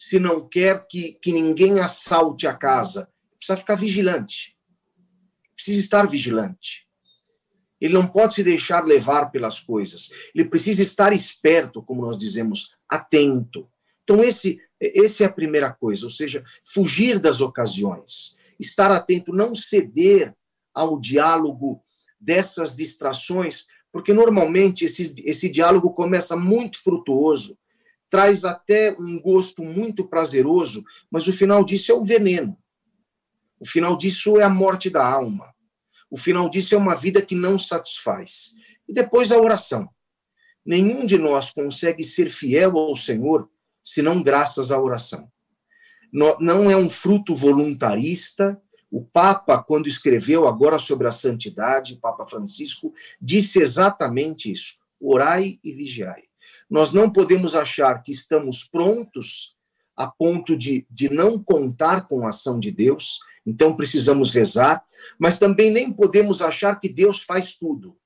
se 0.01 0.19
não 0.19 0.49
quer 0.49 0.87
que, 0.87 1.13
que 1.21 1.31
ninguém 1.31 1.79
assalte 1.79 2.47
a 2.47 2.55
casa? 2.55 3.07
Precisa 3.37 3.59
ficar 3.59 3.75
vigilante. 3.75 4.57
Precisa 5.55 5.79
estar 5.79 6.09
vigilante. 6.09 6.89
Ele 7.79 7.93
não 7.93 8.07
pode 8.07 8.33
se 8.33 8.43
deixar 8.43 8.87
levar 8.87 9.31
pelas 9.31 9.61
coisas. 9.61 10.09
Ele 10.35 10.47
precisa 10.47 10.81
estar 10.81 11.13
esperto, 11.13 11.83
como 11.83 12.01
nós 12.01 12.17
dizemos, 12.17 12.79
atento. 12.89 13.71
Então, 14.03 14.25
esse, 14.25 14.59
esse 14.81 15.23
é 15.23 15.27
a 15.27 15.33
primeira 15.33 15.71
coisa, 15.71 16.07
ou 16.07 16.11
seja, 16.11 16.43
fugir 16.65 17.19
das 17.19 17.43
ocasiões, 17.43 18.39
estar 18.59 18.91
atento, 18.91 19.35
não 19.35 19.55
ceder 19.55 20.35
ao 20.75 20.99
diálogo 20.99 21.83
dessas 22.19 22.75
distrações, 22.75 23.67
porque 23.93 24.15
normalmente 24.15 24.87
esse, 24.87 25.15
esse 25.27 25.51
diálogo 25.51 25.91
começa 25.91 26.37
muito 26.37 26.83
frutuoso, 26.83 27.59
traz 28.11 28.45
até 28.45 28.95
um 28.99 29.21
gosto 29.21 29.63
muito 29.63 30.05
prazeroso, 30.05 30.85
mas 31.11 31.27
o 31.29 31.33
final 31.33 31.65
disso 31.65 31.93
é 31.93 31.95
o 31.95 32.05
veneno. 32.05 32.59
O 33.61 33.67
final 33.67 33.97
disso 33.97 34.39
é 34.39 34.43
a 34.43 34.51
morte 34.51 34.91
da 34.91 35.07
alma. 35.07 35.55
O 36.11 36.17
final 36.17 36.49
disso 36.49 36.75
é 36.75 36.79
uma 36.79 36.97
vida 36.97 37.23
que 37.23 37.37
não 37.37 37.59
satisfaz. 37.59 38.51
E 38.89 38.93
depois 38.93 39.31
a 39.31 39.39
oração. 39.39 39.89
Nenhum 40.67 41.07
de 41.07 41.17
nós 41.17 41.51
consegue 41.51 42.03
ser 42.03 42.31
fiel 42.31 42.77
ao 42.77 42.97
Senhor 42.97 43.49
senão 43.83 44.23
graças 44.23 44.71
à 44.71 44.81
oração. 44.81 45.31
Não 46.13 46.69
é 46.71 46.77
um 46.77 46.91
fruto 46.91 47.35
voluntarista. 47.35 48.61
O 48.91 49.05
Papa, 49.05 49.63
quando 49.63 49.87
escreveu 49.87 50.49
agora 50.49 50.79
sobre 50.79 51.07
a 51.07 51.13
santidade, 51.13 51.97
Papa 51.97 52.27
Francisco, 52.29 52.93
disse 53.21 53.63
exatamente 53.63 54.51
isso: 54.51 54.79
orai 55.01 55.61
e 55.63 55.73
vigiai. 55.73 56.30
Nós 56.71 56.93
não 56.93 57.11
podemos 57.11 57.57
achar 57.57 58.01
que 58.01 58.13
estamos 58.13 58.63
prontos 58.63 59.57
a 59.97 60.07
ponto 60.07 60.57
de, 60.57 60.87
de 60.89 61.11
não 61.11 61.43
contar 61.43 62.07
com 62.07 62.25
a 62.25 62.29
ação 62.29 62.61
de 62.61 62.71
Deus, 62.71 63.19
então 63.45 63.75
precisamos 63.75 64.31
rezar, 64.31 64.83
mas 65.19 65.39
também 65.39 65.71
nem 65.71 65.93
podemos 65.93 66.41
achar 66.41 66.79
que 66.79 66.89
Deus 66.89 67.23
faz 67.23 67.57
tudo. 67.57 67.99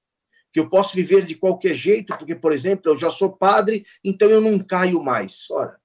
Que 0.50 0.58
eu 0.58 0.68
posso 0.70 0.96
viver 0.96 1.26
de 1.26 1.34
qualquer 1.34 1.74
jeito, 1.74 2.16
porque, 2.16 2.34
por 2.34 2.52
exemplo, 2.52 2.90
eu 2.90 2.96
já 2.96 3.10
sou 3.10 3.36
padre, 3.36 3.84
então 4.02 4.30
eu 4.30 4.40
não 4.40 4.58
caio 4.58 5.02
mais. 5.02 5.48
Ora, 5.50 5.78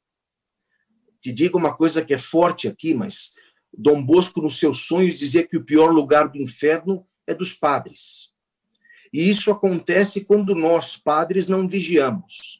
te 1.19 1.33
digo 1.33 1.57
uma 1.57 1.75
coisa 1.75 2.03
que 2.03 2.13
é 2.13 2.17
forte 2.17 2.67
aqui, 2.67 2.93
mas 2.93 3.33
Dom 3.73 4.01
Bosco, 4.01 4.41
nos 4.41 4.57
seus 4.57 4.87
sonhos, 4.87 5.19
dizia 5.19 5.45
que 5.45 5.57
o 5.57 5.65
pior 5.65 5.91
lugar 5.91 6.29
do 6.29 6.37
inferno 6.37 7.05
é 7.27 7.35
dos 7.35 7.53
padres. 7.53 8.29
E 9.11 9.29
isso 9.29 9.51
acontece 9.51 10.23
quando 10.23 10.55
nós, 10.55 10.95
padres, 10.95 11.47
não 11.47 11.67
vigiamos 11.67 12.59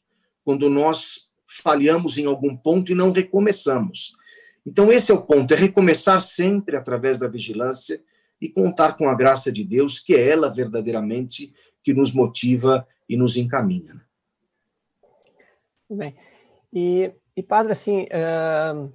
quando 0.49 0.67
nós 0.67 1.31
falhamos 1.45 2.17
em 2.17 2.25
algum 2.25 2.57
ponto 2.57 2.91
e 2.91 2.95
não 2.95 3.11
recomeçamos. 3.11 4.17
Então, 4.65 4.91
esse 4.91 5.11
é 5.11 5.13
o 5.13 5.21
ponto: 5.21 5.53
é 5.53 5.55
recomeçar 5.55 6.19
sempre 6.21 6.75
através 6.75 7.19
da 7.19 7.27
vigilância 7.27 8.01
e 8.41 8.49
contar 8.49 8.97
com 8.97 9.07
a 9.07 9.13
graça 9.13 9.51
de 9.51 9.63
Deus, 9.63 9.99
que 9.99 10.15
é 10.15 10.27
ela 10.27 10.49
verdadeiramente 10.49 11.53
que 11.83 11.93
nos 11.93 12.11
motiva 12.11 12.87
e 13.07 13.15
nos 13.15 13.37
encaminha. 13.37 13.93
Né? 13.93 14.01
Bem, 15.87 16.17
e, 16.73 17.11
e 17.37 17.43
padre, 17.43 17.73
assim, 17.73 18.05
uh, 18.05 18.91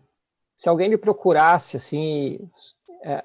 se 0.56 0.68
alguém 0.68 0.88
lhe 0.88 0.98
procurasse, 0.98 1.76
assim, 1.76 2.50
uh, 3.04 3.22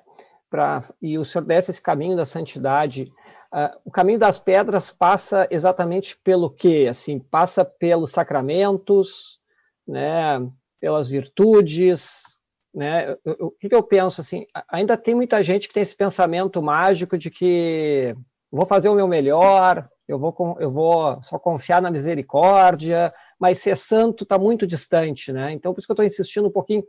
pra, 0.51 0.88
e 1.01 1.17
o 1.17 1.25
senhor 1.25 1.45
desse 1.45 1.71
esse 1.71 1.81
caminho 1.81 2.15
da 2.15 2.27
santidade, 2.27 3.12
Uh, 3.51 3.79
o 3.84 3.91
caminho 3.91 4.20
das 4.20 4.38
pedras 4.38 4.91
passa 4.91 5.48
exatamente 5.50 6.18
pelo 6.24 6.50
quê? 6.50 6.88
Assim, 6.89 7.20
passa 7.20 7.65
pelos 7.65 8.12
sacramentos, 8.12 9.39
né, 9.88 10.39
pelas 10.79 11.10
virtudes, 11.10 12.39
né? 12.74 13.15
O 13.25 13.51
que, 13.51 13.74
eu 13.74 13.82
penso 13.82 14.22
assim? 14.22 14.46
Ainda 14.70 14.96
tem 14.96 15.15
muita 15.15 15.41
gente 15.41 15.68
que 15.68 15.74
tem 15.74 15.82
esse 15.82 15.96
pensamento 15.96 16.62
mágico 16.62 17.18
de 17.18 17.32
que 17.32 18.15
vou 18.51 18.65
fazer 18.65 18.89
o 18.89 18.96
meu 18.96 19.08
melhor, 19.08 19.89
eu 20.08 20.18
vou, 20.18 20.58
eu 20.60 20.70
vou 20.72 21.22
só 21.22 21.38
confiar 21.38 21.82
na 21.82 21.91
misericórdia, 21.91 23.13
mas 23.39 23.60
ser 23.60 23.77
santo 23.77 24.24
está 24.24 24.38
muito 24.39 24.65
distante, 24.65 25.32
né? 25.32 25.51
Então, 25.51 25.74
por 25.74 25.79
isso 25.79 25.88
que 25.88 25.91
eu 25.91 25.94
estou 25.94 26.06
insistindo 26.06 26.48
um 26.48 26.51
pouquinho. 26.51 26.84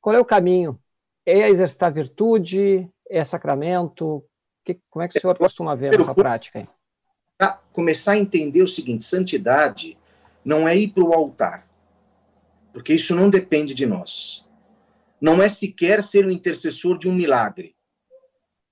Qual 0.00 0.14
é 0.14 0.20
o 0.20 0.24
caminho? 0.24 0.78
É 1.26 1.48
exercitar 1.48 1.92
virtude? 1.92 2.88
É 3.08 3.24
sacramento? 3.24 4.24
Que, 4.74 4.82
como 4.90 5.02
é 5.02 5.08
que 5.08 5.18
o 5.18 5.20
senhor 5.20 5.36
costuma 5.36 5.74
ver 5.74 5.98
essa 5.98 6.14
prática? 6.14 6.62
Para 7.36 7.60
começar 7.72 8.12
a 8.12 8.18
entender 8.18 8.62
o 8.62 8.68
seguinte: 8.68 9.04
santidade 9.04 9.96
não 10.44 10.68
é 10.68 10.76
ir 10.76 10.88
para 10.88 11.04
o 11.04 11.12
altar, 11.12 11.68
porque 12.72 12.94
isso 12.94 13.14
não 13.14 13.30
depende 13.30 13.74
de 13.74 13.86
nós. 13.86 14.44
Não 15.20 15.42
é 15.42 15.48
sequer 15.48 16.02
ser 16.02 16.24
o 16.24 16.30
intercessor 16.30 16.98
de 16.98 17.08
um 17.08 17.14
milagre. 17.14 17.76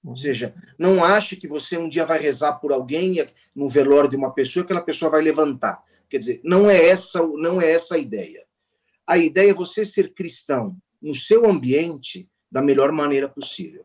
Ou 0.04 0.16
seja, 0.16 0.54
não 0.78 1.04
ache 1.04 1.36
que 1.36 1.46
você 1.46 1.76
um 1.76 1.88
dia 1.88 2.04
vai 2.04 2.18
rezar 2.18 2.54
por 2.54 2.72
alguém 2.72 3.16
no 3.54 3.68
velório 3.68 4.08
de 4.08 4.16
uma 4.16 4.32
pessoa, 4.32 4.64
aquela 4.64 4.80
pessoa 4.80 5.10
vai 5.10 5.20
levantar. 5.20 5.82
Quer 6.08 6.18
dizer, 6.18 6.40
não 6.42 6.70
é 6.70 6.86
essa, 6.86 7.20
não 7.26 7.60
é 7.60 7.70
essa 7.70 7.96
a 7.96 7.98
ideia. 7.98 8.46
A 9.06 9.18
ideia 9.18 9.50
é 9.50 9.54
você 9.54 9.84
ser 9.84 10.14
cristão 10.14 10.76
no 11.02 11.14
seu 11.14 11.48
ambiente 11.48 12.28
da 12.50 12.62
melhor 12.62 12.92
maneira 12.92 13.28
possível. 13.28 13.84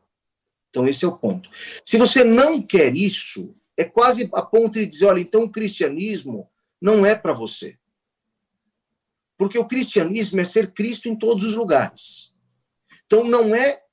Então, 0.74 0.88
esse 0.88 1.06
é 1.06 1.08
o 1.08 1.16
ponto. 1.16 1.52
Se 1.86 1.98
você 1.98 2.24
não 2.24 2.60
quer 2.60 2.96
isso, 2.96 3.56
é 3.78 3.84
quase 3.84 4.28
a 4.34 4.42
ponto 4.42 4.80
de 4.80 4.88
dizer: 4.88 5.06
olha, 5.06 5.20
então 5.20 5.44
o 5.44 5.50
cristianismo 5.50 6.50
não 6.82 7.06
é 7.06 7.14
para 7.14 7.32
você. 7.32 7.78
Porque 9.38 9.60
o 9.60 9.68
cristianismo 9.68 10.42
é 10.42 10.44
ser 10.44 10.74
Cristo 10.74 11.08
em 11.08 11.16
todos 11.16 11.46
os 11.46 11.56
lugares. 11.56 12.34
Então, 13.06 13.24
não 13.24 13.54
é 13.54 13.84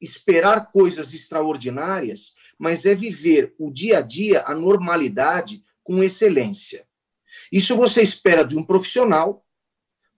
esperar 0.00 0.70
coisas 0.70 1.12
extraordinárias, 1.12 2.36
mas 2.56 2.86
é 2.86 2.94
viver 2.94 3.52
o 3.58 3.68
dia 3.68 3.98
a 3.98 4.00
dia, 4.00 4.44
a 4.46 4.54
normalidade, 4.54 5.64
com 5.82 6.04
excelência. 6.04 6.86
Isso 7.50 7.76
você 7.76 8.00
espera 8.00 8.44
de 8.44 8.56
um 8.56 8.62
profissional, 8.62 9.44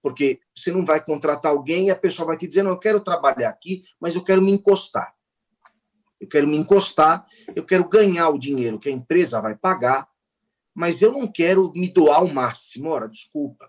porque 0.02 0.38
você 0.54 0.70
não 0.70 0.84
vai 0.84 1.02
contratar 1.02 1.52
alguém 1.52 1.86
e 1.86 1.90
a 1.90 1.96
pessoa 1.96 2.26
vai 2.26 2.36
te 2.36 2.46
dizer: 2.46 2.62
não, 2.62 2.72
eu 2.72 2.78
quero 2.78 3.00
trabalhar 3.00 3.48
aqui, 3.48 3.84
mas 3.98 4.14
eu 4.14 4.22
quero 4.22 4.42
me 4.42 4.52
encostar 4.52 5.18
eu 6.20 6.28
quero 6.28 6.46
me 6.46 6.56
encostar, 6.56 7.26
eu 7.56 7.64
quero 7.64 7.88
ganhar 7.88 8.28
o 8.28 8.38
dinheiro 8.38 8.78
que 8.78 8.88
a 8.88 8.92
empresa 8.92 9.40
vai 9.40 9.56
pagar, 9.56 10.06
mas 10.74 11.00
eu 11.00 11.12
não 11.12 11.26
quero 11.26 11.72
me 11.74 11.88
doar 11.88 12.18
ao 12.18 12.28
máximo. 12.28 12.90
Ora, 12.90 13.08
desculpa. 13.08 13.68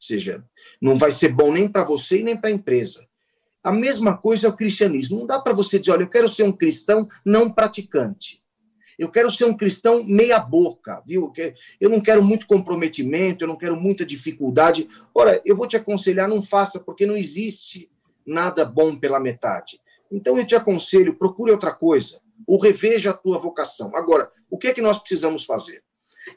seja, 0.00 0.44
não 0.80 0.96
vai 0.96 1.10
ser 1.10 1.28
bom 1.28 1.52
nem 1.52 1.68
para 1.68 1.84
você 1.84 2.20
e 2.20 2.22
nem 2.22 2.36
para 2.36 2.48
a 2.48 2.52
empresa. 2.52 3.06
A 3.62 3.72
mesma 3.72 4.16
coisa 4.16 4.46
é 4.46 4.50
o 4.50 4.56
cristianismo. 4.56 5.18
Não 5.18 5.26
dá 5.26 5.38
para 5.38 5.52
você 5.52 5.78
dizer, 5.78 5.92
olha, 5.92 6.04
eu 6.04 6.08
quero 6.08 6.28
ser 6.28 6.44
um 6.44 6.52
cristão 6.52 7.06
não 7.24 7.52
praticante. 7.52 8.40
Eu 8.98 9.10
quero 9.10 9.30
ser 9.30 9.44
um 9.44 9.56
cristão 9.56 10.04
meia 10.04 10.38
boca, 10.38 11.02
viu? 11.06 11.32
Eu 11.80 11.88
não 11.88 12.00
quero 12.00 12.22
muito 12.22 12.46
comprometimento, 12.46 13.44
eu 13.44 13.48
não 13.48 13.56
quero 13.56 13.74
muita 13.74 14.04
dificuldade. 14.04 14.88
Ora, 15.14 15.40
eu 15.44 15.56
vou 15.56 15.66
te 15.66 15.76
aconselhar, 15.76 16.28
não 16.28 16.42
faça, 16.42 16.80
porque 16.80 17.06
não 17.06 17.16
existe 17.16 17.90
nada 18.26 18.64
bom 18.64 18.96
pela 18.96 19.18
metade. 19.18 19.80
Então 20.10 20.36
eu 20.36 20.46
te 20.46 20.54
aconselho, 20.54 21.16
procure 21.16 21.52
outra 21.52 21.72
coisa, 21.72 22.20
ou 22.46 22.58
reveja 22.58 23.10
a 23.10 23.14
tua 23.14 23.38
vocação. 23.38 23.94
Agora, 23.94 24.30
o 24.50 24.58
que 24.58 24.68
é 24.68 24.74
que 24.74 24.82
nós 24.82 24.98
precisamos 24.98 25.44
fazer? 25.44 25.82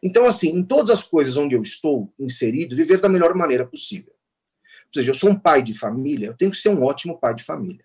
Então, 0.01 0.25
assim, 0.25 0.49
em 0.49 0.63
todas 0.63 0.89
as 0.89 1.03
coisas 1.03 1.35
onde 1.37 1.55
eu 1.55 1.61
estou 1.61 2.13
inserido, 2.19 2.75
viver 2.75 2.99
da 2.99 3.09
melhor 3.09 3.33
maneira 3.33 3.65
possível. 3.65 4.13
Ou 4.13 4.93
seja, 4.93 5.09
eu 5.09 5.13
sou 5.13 5.31
um 5.31 5.39
pai 5.39 5.61
de 5.61 5.73
família, 5.73 6.27
eu 6.27 6.37
tenho 6.37 6.51
que 6.51 6.57
ser 6.57 6.69
um 6.69 6.83
ótimo 6.83 7.19
pai 7.19 7.33
de 7.33 7.43
família. 7.43 7.83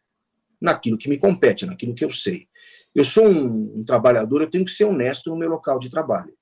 Naquilo 0.61 0.99
que 0.99 1.09
me 1.09 1.16
compete, 1.16 1.64
naquilo 1.64 1.95
que 1.95 2.04
eu 2.04 2.11
sei. 2.11 2.47
Eu 2.95 3.04
sou 3.04 3.26
um, 3.26 3.78
um 3.78 3.85
trabalhador, 3.85 4.42
eu 4.42 4.50
tenho 4.50 4.64
que 4.64 4.71
ser 4.71 4.85
honesto 4.85 5.30
no 5.30 5.37
meu 5.37 5.49
local 5.49 5.78
de 5.78 5.88
trabalho. 5.88 6.35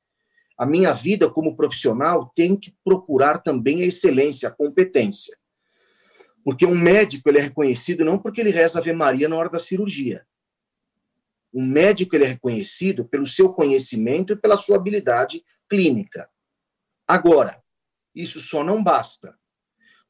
A 0.58 0.64
minha 0.64 0.92
vida 0.92 1.28
como 1.28 1.54
profissional 1.54 2.32
tem 2.34 2.56
que 2.56 2.74
procurar 2.82 3.38
também 3.38 3.82
a 3.82 3.86
excelência, 3.86 4.48
a 4.48 4.52
competência. 4.52 5.36
Porque 6.46 6.64
um 6.64 6.78
médico 6.78 7.28
ele 7.28 7.38
é 7.38 7.42
reconhecido 7.42 8.04
não 8.04 8.16
porque 8.16 8.40
ele 8.40 8.52
reza 8.52 8.78
Ave 8.78 8.92
Maria 8.92 9.28
na 9.28 9.34
hora 9.34 9.50
da 9.50 9.58
cirurgia. 9.58 10.24
Um 11.52 11.66
médico 11.66 12.14
ele 12.14 12.22
é 12.22 12.28
reconhecido 12.28 13.04
pelo 13.04 13.26
seu 13.26 13.52
conhecimento 13.52 14.32
e 14.32 14.36
pela 14.36 14.56
sua 14.56 14.76
habilidade 14.76 15.44
clínica. 15.68 16.30
Agora, 17.04 17.60
isso 18.14 18.38
só 18.38 18.62
não 18.62 18.80
basta. 18.80 19.36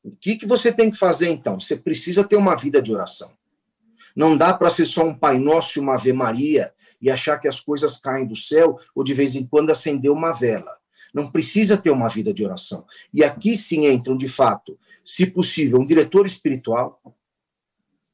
O 0.02 0.14
que, 0.14 0.36
que 0.36 0.44
você 0.44 0.70
tem 0.70 0.90
que 0.90 0.98
fazer 0.98 1.30
então? 1.30 1.58
Você 1.58 1.74
precisa 1.74 2.22
ter 2.22 2.36
uma 2.36 2.54
vida 2.54 2.82
de 2.82 2.92
oração. 2.92 3.32
Não 4.14 4.36
dá 4.36 4.52
para 4.52 4.68
ser 4.68 4.84
só 4.84 5.04
um 5.04 5.18
Pai 5.18 5.38
Nosso 5.38 5.78
e 5.78 5.80
uma 5.80 5.94
Ave 5.94 6.12
Maria 6.12 6.70
e 7.00 7.10
achar 7.10 7.38
que 7.38 7.48
as 7.48 7.60
coisas 7.60 7.96
caem 7.96 8.26
do 8.26 8.36
céu 8.36 8.78
ou 8.94 9.02
de 9.02 9.14
vez 9.14 9.34
em 9.34 9.46
quando 9.46 9.70
acender 9.70 10.10
uma 10.10 10.32
vela. 10.32 10.76
Não 11.12 11.30
precisa 11.30 11.76
ter 11.76 11.90
uma 11.90 12.08
vida 12.08 12.32
de 12.32 12.44
oração. 12.44 12.84
E 13.12 13.24
aqui 13.24 13.56
sim 13.56 13.86
entram, 13.86 14.16
de 14.16 14.28
fato, 14.28 14.78
se 15.04 15.26
possível, 15.26 15.78
um 15.78 15.86
diretor 15.86 16.26
espiritual, 16.26 17.00
ou 17.04 17.14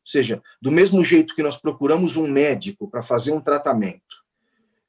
seja, 0.04 0.42
do 0.60 0.70
mesmo 0.70 1.04
jeito 1.04 1.34
que 1.34 1.42
nós 1.42 1.56
procuramos 1.56 2.16
um 2.16 2.26
médico 2.26 2.88
para 2.88 3.02
fazer 3.02 3.32
um 3.32 3.40
tratamento, 3.40 4.22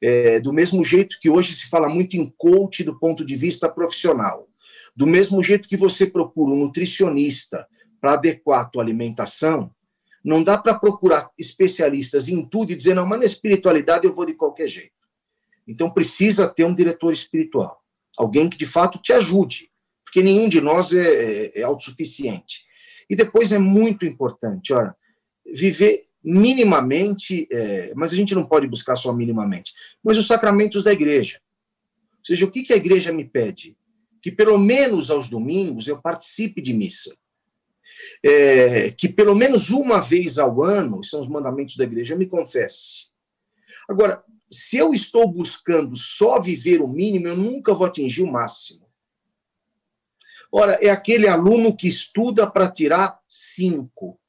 é, 0.02 0.40
do 0.40 0.52
mesmo 0.52 0.84
jeito 0.84 1.18
que 1.22 1.30
hoje 1.30 1.54
se 1.54 1.70
fala 1.70 1.88
muito 1.88 2.18
em 2.18 2.34
coach 2.38 2.84
do 2.84 3.00
ponto 3.00 3.26
de 3.26 3.36
vista 3.36 3.70
profissional, 3.70 4.50
do 4.96 5.08
mesmo 5.08 5.42
jeito 5.42 5.68
que 5.68 5.78
você 5.78 6.06
procura 6.06 6.52
um 6.52 6.60
nutricionista 6.60 7.68
para 8.02 8.14
adequar 8.14 8.62
a 8.62 8.66
tua 8.66 8.84
alimentação, 8.84 9.74
não 10.24 10.42
dá 10.42 10.58
para 10.58 10.78
procurar 10.78 11.30
especialistas 11.38 12.28
em 12.28 12.44
tudo 12.46 12.72
e 12.72 12.76
dizer, 12.76 12.94
não, 12.94 13.06
mas 13.06 13.20
na 13.20 13.26
espiritualidade 13.26 14.06
eu 14.06 14.14
vou 14.14 14.26
de 14.26 14.34
qualquer 14.34 14.68
jeito. 14.68 14.94
Então 15.68 15.90
precisa 15.90 16.48
ter 16.48 16.64
um 16.64 16.74
diretor 16.74 17.12
espiritual, 17.12 17.83
alguém 18.18 18.50
que 18.50 18.58
de 18.58 18.66
fato 18.66 19.00
te 19.00 19.14
ajude, 19.14 19.70
porque 20.04 20.22
nenhum 20.22 20.48
de 20.48 20.62
nós 20.62 20.94
é, 20.94 21.02
é, 21.02 21.60
é 21.60 21.64
autossuficiente. 21.64 22.64
E 23.10 23.16
depois 23.16 23.52
é 23.52 23.60
muito 23.60 24.06
importante, 24.06 24.74
olha, 24.74 24.96
viver 25.46 26.02
minimamente, 26.24 27.48
é, 27.52 27.94
mas 27.96 28.14
a 28.14 28.16
gente 28.16 28.34
não 28.34 28.46
pode 28.46 28.68
buscar 28.68 28.96
só 28.96 29.14
minimamente, 29.14 29.74
mas 30.04 30.18
os 30.18 30.28
sacramentos 30.28 30.84
da 30.84 30.94
igreja. 30.94 31.40
Ou 32.20 32.26
seja, 32.26 32.46
o 32.46 32.52
que, 32.52 32.64
que 32.64 32.74
a 32.74 32.78
igreja 32.78 33.12
me 33.12 33.26
pede? 33.26 33.76
Que 34.22 34.32
pelo 34.32 34.58
menos 34.58 35.12
aos 35.12 35.30
domingos 35.30 35.88
eu 35.88 36.02
participe 36.02 36.62
de 36.62 36.74
missa. 36.74 37.14
É, 38.26 38.92
que 38.92 39.10
pelo 39.10 39.36
menos 39.36 39.70
uma 39.70 40.00
vez 40.00 40.38
ao 40.38 40.64
ano, 40.64 41.04
são 41.04 41.22
os 41.22 41.28
mandamentos 41.28 41.76
da 41.76 41.84
igreja, 41.84 42.14
eu 42.14 42.18
me 42.18 42.26
confesse. 42.26 43.08
Agora, 43.90 44.24
se 44.54 44.78
eu 44.78 44.94
estou 44.94 45.28
buscando 45.28 45.96
só 45.96 46.40
viver 46.40 46.82
o 46.82 46.88
mínimo, 46.88 47.28
eu 47.28 47.36
nunca 47.36 47.74
vou 47.74 47.88
atingir 47.88 48.24
o 48.24 48.32
máximo. 48.32 48.88
Ora, 50.52 50.74
é 50.74 50.90
aquele 50.90 51.28
aluno 51.28 51.76
que 51.76 51.88
estuda 51.88 52.50
para 52.50 52.70
tirar 52.70 53.20
cinco 53.28 54.20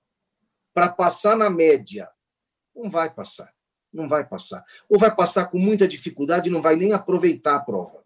para 0.73 0.89
passar 0.89 1.37
na 1.37 1.51
média. 1.51 2.09
Não 2.75 2.89
vai 2.89 3.09
passar. 3.13 3.53
Não 3.93 4.09
vai 4.09 4.27
passar. 4.27 4.65
Ou 4.89 4.99
vai 4.99 5.15
passar 5.15 5.47
com 5.47 5.59
muita 5.59 5.87
dificuldade 5.87 6.49
e 6.49 6.53
não 6.53 6.63
vai 6.63 6.75
nem 6.75 6.93
aproveitar 6.93 7.55
a 7.55 7.61
prova. 7.61 8.03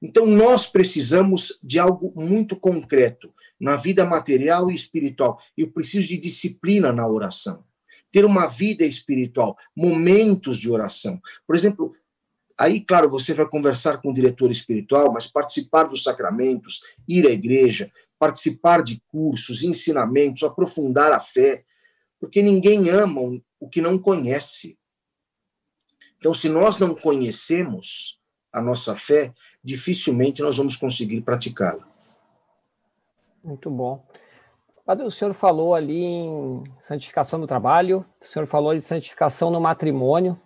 Então, 0.00 0.26
nós 0.26 0.66
precisamos 0.66 1.58
de 1.62 1.78
algo 1.78 2.12
muito 2.14 2.54
concreto 2.54 3.34
na 3.58 3.76
vida 3.76 4.04
material 4.04 4.70
e 4.70 4.74
espiritual. 4.74 5.40
Eu 5.56 5.72
preciso 5.72 6.06
de 6.06 6.16
disciplina 6.16 6.92
na 6.92 7.08
oração. 7.08 7.64
Ter 8.12 8.24
uma 8.24 8.46
vida 8.46 8.84
espiritual, 8.84 9.56
momentos 9.74 10.58
de 10.58 10.70
oração. 10.70 11.20
Por 11.46 11.56
exemplo, 11.56 11.92
aí, 12.56 12.80
claro, 12.80 13.08
você 13.08 13.34
vai 13.34 13.48
conversar 13.48 14.00
com 14.00 14.10
o 14.10 14.14
diretor 14.14 14.50
espiritual, 14.50 15.12
mas 15.12 15.26
participar 15.26 15.84
dos 15.84 16.04
sacramentos, 16.04 16.82
ir 17.08 17.26
à 17.26 17.30
igreja, 17.30 17.90
participar 18.18 18.82
de 18.82 19.02
cursos, 19.08 19.62
ensinamentos, 19.64 20.44
aprofundar 20.44 21.10
a 21.10 21.18
fé, 21.18 21.64
porque 22.20 22.40
ninguém 22.40 22.88
ama 22.90 23.20
o 23.58 23.68
que 23.68 23.80
não 23.80 23.98
conhece. 23.98 24.78
Então, 26.18 26.32
se 26.32 26.48
nós 26.48 26.78
não 26.78 26.94
conhecemos 26.94 28.20
a 28.52 28.60
nossa 28.60 28.94
fé, 28.94 29.32
dificilmente 29.64 30.42
nós 30.42 30.56
vamos 30.56 30.76
conseguir 30.76 31.20
praticá-la. 31.22 31.88
Muito 33.42 33.68
bom. 33.68 34.06
O 34.86 35.10
senhor 35.10 35.32
falou 35.32 35.74
ali 35.74 36.02
em 36.02 36.64
santificação 36.80 37.40
do 37.40 37.46
trabalho, 37.46 38.04
o 38.20 38.26
senhor 38.26 38.46
falou 38.46 38.74
de 38.74 38.82
santificação 38.82 39.50
no 39.50 39.60
matrimônio, 39.60 40.38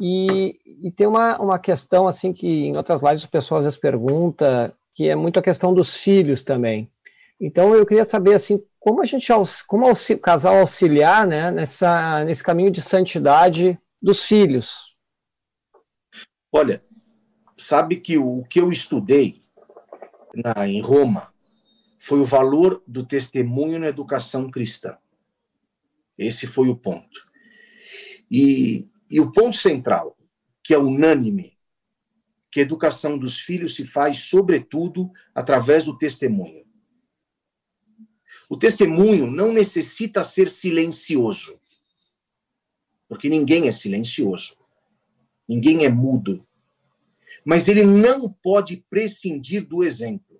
e, 0.00 0.58
e 0.82 0.90
tem 0.90 1.06
uma, 1.06 1.38
uma 1.40 1.58
questão 1.58 2.06
assim 2.06 2.32
que 2.32 2.66
em 2.66 2.72
outras 2.76 3.02
lives 3.02 3.24
o 3.24 3.30
pessoal 3.30 3.58
às 3.58 3.66
vezes 3.66 3.78
pergunta, 3.78 4.74
que 4.94 5.08
é 5.08 5.16
muito 5.16 5.38
a 5.38 5.42
questão 5.42 5.74
dos 5.74 5.96
filhos 5.96 6.44
também. 6.44 6.90
Então 7.40 7.74
eu 7.74 7.84
queria 7.84 8.04
saber 8.04 8.34
assim, 8.34 8.62
como 8.78 9.02
a 9.02 9.04
gente, 9.04 9.26
como 9.66 9.90
o 9.90 10.18
casal 10.18 10.58
auxiliar 10.58 11.26
né, 11.26 11.50
nessa, 11.50 12.24
nesse 12.24 12.42
caminho 12.42 12.70
de 12.70 12.80
santidade 12.80 13.78
dos 14.00 14.24
filhos? 14.24 14.96
Olha, 16.52 16.82
sabe 17.56 17.96
que 17.96 18.18
o 18.18 18.44
que 18.48 18.60
eu 18.60 18.70
estudei 18.70 19.42
na, 20.34 20.68
em 20.68 20.80
Roma 20.80 21.31
foi 22.04 22.18
o 22.18 22.24
valor 22.24 22.82
do 22.84 23.06
testemunho 23.06 23.78
na 23.78 23.86
educação 23.86 24.50
cristã. 24.50 24.98
Esse 26.18 26.48
foi 26.48 26.68
o 26.68 26.74
ponto. 26.74 27.20
E, 28.28 28.88
e 29.08 29.20
o 29.20 29.30
ponto 29.30 29.56
central, 29.56 30.18
que 30.64 30.74
é 30.74 30.78
unânime, 30.78 31.56
que 32.50 32.58
a 32.58 32.64
educação 32.64 33.16
dos 33.16 33.38
filhos 33.38 33.76
se 33.76 33.86
faz, 33.86 34.18
sobretudo, 34.18 35.12
através 35.32 35.84
do 35.84 35.96
testemunho. 35.96 36.66
O 38.50 38.56
testemunho 38.56 39.30
não 39.30 39.52
necessita 39.52 40.24
ser 40.24 40.50
silencioso, 40.50 41.60
porque 43.08 43.28
ninguém 43.28 43.68
é 43.68 43.72
silencioso, 43.72 44.56
ninguém 45.48 45.84
é 45.84 45.88
mudo. 45.88 46.44
Mas 47.44 47.68
ele 47.68 47.84
não 47.84 48.28
pode 48.28 48.78
prescindir 48.90 49.64
do 49.64 49.84
exemplo. 49.84 50.31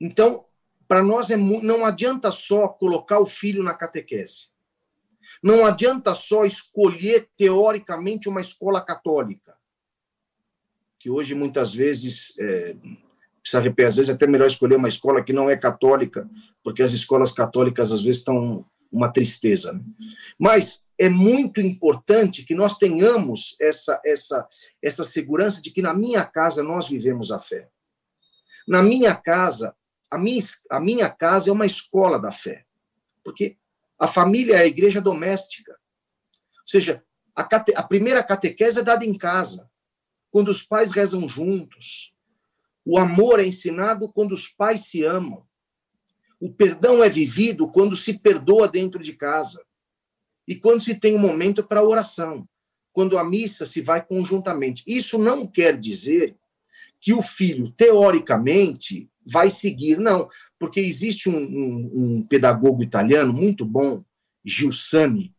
Então, 0.00 0.44
para 0.86 1.02
nós 1.02 1.30
é, 1.30 1.36
não 1.36 1.84
adianta 1.84 2.30
só 2.30 2.68
colocar 2.68 3.20
o 3.20 3.26
filho 3.26 3.62
na 3.62 3.74
catequese. 3.74 4.46
Não 5.42 5.66
adianta 5.66 6.14
só 6.14 6.44
escolher 6.44 7.28
teoricamente 7.36 8.28
uma 8.28 8.40
escola 8.40 8.80
católica, 8.80 9.56
que 10.98 11.10
hoje 11.10 11.34
muitas 11.34 11.72
vezes 11.72 12.34
é, 12.38 12.74
precisa 13.40 13.62
repetir. 13.62 13.86
Às 13.86 13.96
vezes 13.96 14.08
é 14.10 14.14
até 14.14 14.26
melhor 14.26 14.46
escolher 14.46 14.76
uma 14.76 14.88
escola 14.88 15.22
que 15.22 15.32
não 15.32 15.48
é 15.48 15.56
católica, 15.56 16.28
porque 16.62 16.82
as 16.82 16.92
escolas 16.92 17.30
católicas 17.30 17.92
às 17.92 18.02
vezes 18.02 18.20
estão 18.20 18.64
uma 18.90 19.12
tristeza. 19.12 19.72
Né? 19.72 19.80
Mas 20.38 20.88
é 20.98 21.08
muito 21.08 21.60
importante 21.60 22.44
que 22.44 22.54
nós 22.54 22.78
tenhamos 22.78 23.54
essa, 23.60 24.00
essa, 24.04 24.48
essa 24.82 25.04
segurança 25.04 25.60
de 25.62 25.70
que 25.70 25.82
na 25.82 25.94
minha 25.94 26.24
casa 26.24 26.62
nós 26.62 26.88
vivemos 26.88 27.30
a 27.30 27.38
fé. 27.38 27.68
Na 28.66 28.82
minha 28.82 29.14
casa, 29.14 29.74
a 30.10 30.18
minha, 30.18 30.42
a 30.70 30.80
minha 30.80 31.10
casa 31.10 31.50
é 31.50 31.52
uma 31.52 31.66
escola 31.66 32.18
da 32.18 32.30
fé. 32.30 32.64
Porque 33.22 33.58
a 33.98 34.06
família 34.06 34.54
é 34.54 34.60
a 34.60 34.66
igreja 34.66 35.00
doméstica. 35.00 35.72
Ou 35.72 36.68
seja, 36.68 37.04
a, 37.34 37.44
cate, 37.44 37.72
a 37.76 37.82
primeira 37.82 38.22
catequese 38.22 38.80
é 38.80 38.82
dada 38.82 39.04
em 39.04 39.16
casa, 39.16 39.68
quando 40.30 40.48
os 40.48 40.62
pais 40.62 40.90
rezam 40.90 41.28
juntos, 41.28 42.14
o 42.84 42.98
amor 42.98 43.40
é 43.40 43.46
ensinado 43.46 44.08
quando 44.08 44.32
os 44.32 44.48
pais 44.48 44.86
se 44.86 45.04
amam. 45.04 45.46
O 46.40 46.52
perdão 46.52 47.02
é 47.02 47.08
vivido 47.08 47.68
quando 47.68 47.96
se 47.96 48.18
perdoa 48.18 48.68
dentro 48.68 49.02
de 49.02 49.12
casa. 49.12 49.64
E 50.46 50.54
quando 50.54 50.80
se 50.80 50.94
tem 50.94 51.14
um 51.14 51.18
momento 51.18 51.62
para 51.64 51.82
oração. 51.82 52.48
Quando 52.92 53.18
a 53.18 53.24
missa 53.24 53.66
se 53.66 53.80
vai 53.82 54.04
conjuntamente. 54.04 54.82
Isso 54.86 55.18
não 55.18 55.46
quer 55.46 55.78
dizer 55.78 56.36
que 57.00 57.12
o 57.12 57.20
filho, 57.22 57.70
teoricamente, 57.72 59.10
vai 59.30 59.50
seguir. 59.50 59.98
Não, 59.98 60.28
porque 60.58 60.80
existe 60.80 61.28
um, 61.28 61.36
um, 61.36 61.90
um 61.94 62.22
pedagogo 62.22 62.82
italiano 62.82 63.32
muito 63.32 63.64
bom, 63.64 64.04
Giussani, 64.44 65.34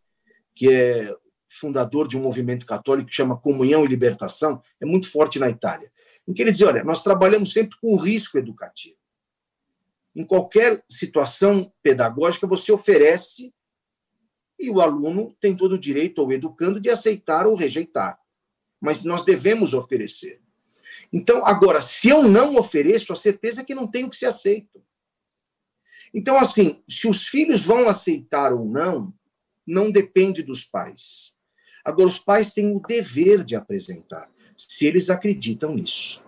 que 0.56 0.72
é 0.72 1.16
fundador 1.48 2.08
de 2.08 2.16
um 2.16 2.22
movimento 2.22 2.66
católico 2.66 3.10
que 3.10 3.16
chama 3.16 3.38
Comunhão 3.38 3.84
e 3.84 3.88
Libertação, 3.88 4.62
é 4.80 4.86
muito 4.86 5.12
forte 5.12 5.40
na 5.40 5.50
Itália, 5.50 5.92
em 6.28 6.34
que 6.34 6.42
ele 6.42 6.52
diz: 6.52 6.62
olha, 6.62 6.84
nós 6.84 7.04
trabalhamos 7.04 7.52
sempre 7.52 7.78
com 7.82 7.98
risco 7.98 8.38
educativo. 8.38 8.98
Em 10.16 10.26
qualquer 10.26 10.84
situação 10.90 11.72
pedagógica, 11.82 12.46
você 12.46 12.72
oferece 12.72 13.54
e 14.60 14.70
o 14.70 14.82
aluno 14.82 15.36
tem 15.40 15.56
todo 15.56 15.74
o 15.74 15.80
direito, 15.80 16.20
ou 16.20 16.32
educando, 16.32 16.80
de 16.80 16.90
aceitar 16.90 17.48
ou 17.48 17.56
rejeitar. 17.56 18.20
Mas 18.82 19.04
nós 19.06 19.24
devemos 19.24 19.74
oferecer. 19.74 20.42
Então, 21.12 21.46
agora, 21.46 21.82
se 21.82 22.10
eu 22.10 22.24
não 22.24 22.56
ofereço, 22.58 23.12
a 23.12 23.16
certeza 23.16 23.62
é 23.62 23.64
que 23.64 23.74
não 23.74 23.88
tenho 23.88 24.10
que 24.10 24.16
ser 24.16 24.28
aceito. 24.28 24.84
Então, 26.14 26.38
assim, 26.38 26.84
se 26.90 27.08
os 27.08 27.28
filhos 27.28 27.64
vão 27.64 27.88
aceitar 27.88 28.54
ou 28.54 28.66
não, 28.66 29.14
não 29.66 29.92
depende 29.92 30.42
dos 30.42 30.64
pais. 30.64 31.36
Agora, 31.84 32.08
os 32.08 32.20
pais 32.20 32.54
têm 32.54 32.76
o 32.76 32.80
dever 32.80 33.44
de 33.44 33.56
apresentar, 33.56 34.30
se 34.58 34.86
eles 34.86 35.10
acreditam 35.10 35.74
nisso. 35.74 36.24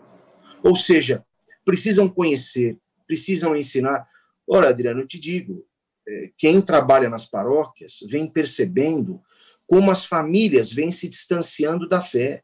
Ou 0.63 0.75
seja, 0.75 1.25
precisam 1.65 2.07
conhecer, 2.07 2.77
precisam 3.07 3.55
ensinar. 3.55 4.07
Ora, 4.47 4.69
Adriano, 4.69 5.01
eu 5.01 5.07
te 5.07 5.19
digo, 5.19 5.65
é, 6.07 6.31
quem 6.37 6.61
trabalha 6.61 7.09
nas 7.09 7.25
paróquias 7.25 7.99
vem 8.07 8.29
percebendo 8.29 9.21
como 9.67 9.89
as 9.91 10.05
famílias 10.05 10.71
vêm 10.71 10.91
se 10.91 11.07
distanciando 11.07 11.87
da 11.87 12.01
fé. 12.01 12.43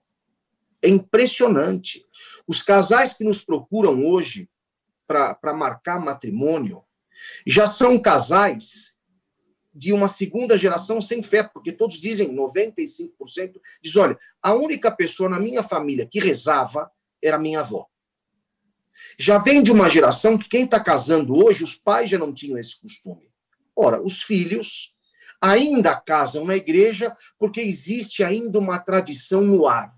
É 0.81 0.89
impressionante. 0.89 2.05
Os 2.47 2.61
casais 2.61 3.13
que 3.13 3.23
nos 3.23 3.43
procuram 3.43 4.05
hoje 4.05 4.49
para 5.07 5.53
marcar 5.53 5.99
matrimônio 5.99 6.83
já 7.45 7.65
são 7.65 7.99
casais 7.99 8.97
de 9.73 9.93
uma 9.93 10.09
segunda 10.09 10.57
geração 10.57 10.99
sem 10.99 11.21
fé, 11.21 11.43
porque 11.43 11.71
todos 11.71 11.97
dizem, 11.97 12.35
95% 12.35 13.61
diz, 13.81 13.95
olha, 13.95 14.17
a 14.41 14.53
única 14.53 14.91
pessoa 14.91 15.29
na 15.29 15.39
minha 15.39 15.61
família 15.61 16.07
que 16.07 16.19
rezava 16.19 16.91
era 17.23 17.37
minha 17.37 17.59
avó. 17.59 17.87
Já 19.17 19.37
vem 19.37 19.61
de 19.61 19.71
uma 19.71 19.89
geração 19.89 20.37
que 20.37 20.49
quem 20.49 20.63
está 20.63 20.79
casando 20.79 21.37
hoje, 21.37 21.63
os 21.63 21.75
pais 21.75 22.09
já 22.09 22.17
não 22.17 22.33
tinham 22.33 22.57
esse 22.57 22.79
costume. 22.79 23.29
Ora, 23.75 24.01
os 24.01 24.23
filhos 24.23 24.93
ainda 25.39 25.95
casam 25.95 26.43
na 26.45 26.55
igreja 26.55 27.15
porque 27.37 27.61
existe 27.61 28.23
ainda 28.23 28.57
uma 28.57 28.79
tradição 28.79 29.41
no 29.41 29.67
ar. 29.67 29.95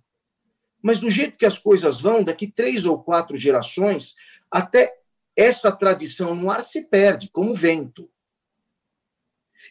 Mas 0.81 0.97
do 0.97 1.09
jeito 1.09 1.37
que 1.37 1.45
as 1.45 1.57
coisas 1.57 1.99
vão, 1.99 2.23
daqui 2.23 2.47
três 2.47 2.85
ou 2.85 3.01
quatro 3.01 3.35
gerações, 3.35 4.15
até 4.51 4.91
essa 5.35 5.71
tradição 5.71 6.35
no 6.35 6.49
ar 6.49 6.63
se 6.63 6.83
perde, 6.85 7.29
como 7.31 7.53
vento. 7.53 8.09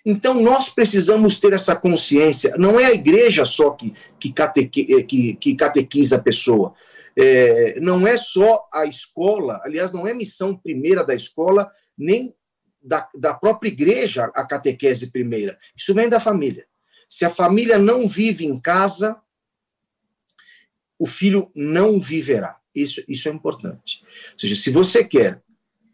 Então, 0.05 0.35
nós 0.35 0.69
precisamos 0.69 1.41
ter 1.41 1.53
essa 1.53 1.77
consciência. 1.77 2.55
Não 2.57 2.79
é 2.79 2.87
a 2.87 2.95
igreja 2.95 3.45
só 3.45 3.71
que, 3.71 3.93
que, 4.19 4.33
catequi, 4.33 4.87
eh, 4.91 5.03
que, 5.03 5.35
que 5.35 5.55
catequiza 5.55 6.17
a 6.17 6.23
pessoa. 6.23 6.75
É, 7.17 7.79
não 7.81 8.07
é 8.07 8.17
só 8.17 8.67
a 8.73 8.87
escola, 8.87 9.61
aliás, 9.65 9.93
não 9.93 10.07
é 10.07 10.15
missão 10.15 10.57
primeira 10.57 11.05
da 11.05 11.15
escola, 11.15 11.71
nem 11.97 12.35
da, 12.81 13.09
da 13.19 13.35
própria 13.35 13.69
igreja 13.69 14.31
a 14.35 14.47
catequese 14.47 15.11
primeira. 15.11 15.59
Isso 15.77 15.93
vem 15.93 16.09
da 16.09 16.21
família. 16.21 16.65
Se 17.11 17.25
a 17.25 17.31
família 17.31 17.79
não 17.79 18.07
vive 18.07 18.47
em 18.47 18.59
casa, 18.61 19.17
o 20.99 21.07
filho 21.07 21.51
não 21.55 22.01
viverá. 22.01 22.61
Isso, 22.75 23.03
isso 23.09 23.29
é 23.29 23.33
importante. 23.33 24.03
Ou 24.33 24.39
seja, 24.39 24.57
se 24.57 24.71
você 24.71 25.05
quer, 25.07 25.43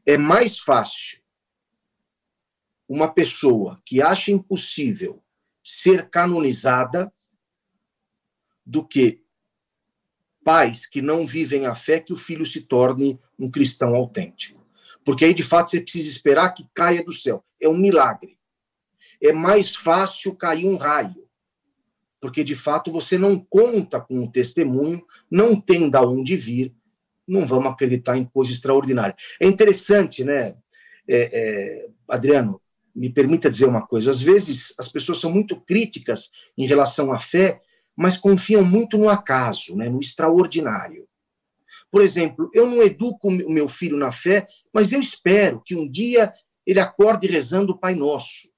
é 0.06 0.16
mais 0.16 0.58
fácil 0.58 1.22
uma 2.88 3.12
pessoa 3.12 3.80
que 3.84 4.02
acha 4.02 4.30
impossível 4.30 5.22
ser 5.62 6.10
canonizada 6.10 7.12
do 8.64 8.86
que 8.86 9.22
pais 10.44 10.84
que 10.84 11.00
não 11.00 11.26
vivem 11.26 11.64
a 11.66 11.74
fé 11.74 11.98
que 11.98 12.12
o 12.12 12.16
filho 12.16 12.44
se 12.44 12.60
torne 12.60 13.18
um 13.38 13.50
cristão 13.50 13.94
autêntico. 13.94 14.64
Porque 15.04 15.24
aí, 15.24 15.34
de 15.34 15.42
fato, 15.42 15.70
você 15.70 15.80
precisa 15.80 16.08
esperar 16.08 16.50
que 16.50 16.68
caia 16.74 17.02
do 17.02 17.12
céu. 17.12 17.44
É 17.60 17.68
um 17.68 17.76
milagre. 17.76 18.38
É 19.22 19.32
mais 19.32 19.74
fácil 19.74 20.36
cair 20.36 20.66
um 20.66 20.76
raio. 20.76 21.23
Porque, 22.24 22.42
de 22.42 22.54
fato, 22.54 22.90
você 22.90 23.18
não 23.18 23.38
conta 23.38 24.00
com 24.00 24.20
o 24.20 24.26
testemunho, 24.26 25.04
não 25.30 25.60
tem 25.60 25.90
da 25.90 26.00
onde 26.00 26.34
vir, 26.34 26.74
não 27.28 27.46
vamos 27.46 27.66
acreditar 27.66 28.16
em 28.16 28.24
coisa 28.24 28.50
extraordinária. 28.50 29.14
É 29.38 29.46
interessante, 29.46 30.24
né, 30.24 30.54
é, 31.06 31.84
é, 31.86 31.88
Adriano? 32.08 32.58
me 32.96 33.10
permita 33.10 33.50
dizer 33.50 33.66
uma 33.66 33.86
coisa: 33.86 34.10
às 34.10 34.22
vezes 34.22 34.72
as 34.78 34.88
pessoas 34.88 35.18
são 35.20 35.30
muito 35.30 35.60
críticas 35.60 36.30
em 36.56 36.66
relação 36.66 37.12
à 37.12 37.20
fé, 37.20 37.60
mas 37.94 38.16
confiam 38.16 38.64
muito 38.64 38.96
no 38.96 39.10
acaso, 39.10 39.76
né, 39.76 39.90
no 39.90 40.00
extraordinário. 40.00 41.06
Por 41.90 42.00
exemplo, 42.00 42.48
eu 42.54 42.66
não 42.66 42.82
educo 42.82 43.28
o 43.28 43.52
meu 43.52 43.68
filho 43.68 43.98
na 43.98 44.10
fé, 44.10 44.46
mas 44.72 44.92
eu 44.92 44.98
espero 44.98 45.60
que 45.60 45.76
um 45.76 45.86
dia 45.86 46.32
ele 46.66 46.80
acorde 46.80 47.26
rezando 47.26 47.72
o 47.72 47.78
Pai 47.78 47.94
Nosso. 47.94 48.53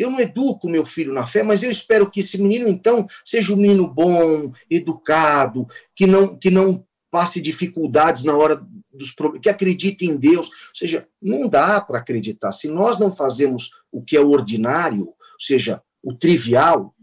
Eu 0.00 0.10
não 0.10 0.18
educo 0.18 0.66
o 0.66 0.70
meu 0.70 0.86
filho 0.86 1.12
na 1.12 1.26
fé, 1.26 1.42
mas 1.42 1.62
eu 1.62 1.70
espero 1.70 2.10
que 2.10 2.20
esse 2.20 2.40
menino, 2.40 2.68
então, 2.68 3.06
seja 3.22 3.52
um 3.52 3.56
menino 3.56 3.86
bom, 3.86 4.50
educado, 4.70 5.66
que 5.94 6.06
não, 6.06 6.38
que 6.38 6.50
não 6.50 6.84
passe 7.10 7.40
dificuldades 7.40 8.24
na 8.24 8.34
hora 8.34 8.66
dos 8.90 9.14
que 9.42 9.50
acredite 9.50 10.06
em 10.06 10.16
Deus. 10.16 10.46
Ou 10.48 10.74
seja, 10.74 11.06
não 11.20 11.48
dá 11.48 11.80
para 11.82 11.98
acreditar. 11.98 12.50
Se 12.50 12.68
nós 12.68 12.98
não 12.98 13.12
fazemos 13.12 13.72
o 13.92 14.02
que 14.02 14.16
é 14.16 14.20
ordinário, 14.20 15.08
ou 15.08 15.16
seja, 15.38 15.82
o 16.02 16.14
trivial, 16.14 16.94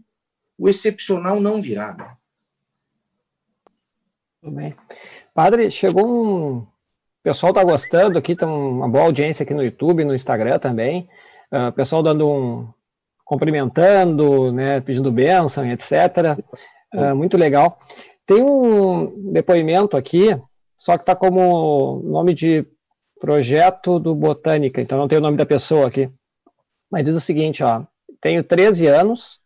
o 0.58 0.68
excepcional 0.68 1.38
não 1.38 1.62
virá. 1.62 1.94
Né? 1.94 2.16
Tudo 4.40 4.56
bem. 4.56 4.74
Padre, 5.32 5.70
chegou 5.70 6.08
um. 6.08 6.56
O 6.58 7.22
pessoal 7.22 7.50
está 7.50 7.62
gostando 7.62 8.18
aqui, 8.18 8.34
tem 8.34 8.48
uma 8.48 8.88
boa 8.88 9.04
audiência 9.04 9.44
aqui 9.44 9.54
no 9.54 9.62
YouTube, 9.62 10.04
no 10.04 10.14
Instagram 10.14 10.58
também. 10.58 11.08
Uh, 11.52 11.68
o 11.68 11.72
pessoal 11.72 12.02
dando 12.02 12.28
um. 12.28 12.77
Cumprimentando, 13.28 14.50
né, 14.50 14.80
pedindo 14.80 15.12
bênção, 15.12 15.70
etc. 15.70 15.92
Uh, 16.94 17.00
ah, 17.00 17.14
muito 17.14 17.36
legal. 17.36 17.78
Tem 18.26 18.42
um 18.42 19.30
depoimento 19.30 19.96
aqui 19.96 20.34
só 20.78 20.96
que 20.96 21.02
está 21.02 21.14
como 21.16 22.00
nome 22.04 22.32
de 22.32 22.64
projeto 23.20 23.98
do 23.98 24.14
Botânica, 24.14 24.80
então 24.80 24.96
não 24.96 25.08
tem 25.08 25.18
o 25.18 25.20
nome 25.20 25.36
da 25.36 25.44
pessoa 25.44 25.88
aqui. 25.88 26.08
Mas 26.88 27.02
diz 27.02 27.16
o 27.16 27.20
seguinte, 27.20 27.64
ó, 27.64 27.82
tenho 28.20 28.44
13 28.44 28.86
anos 28.86 29.40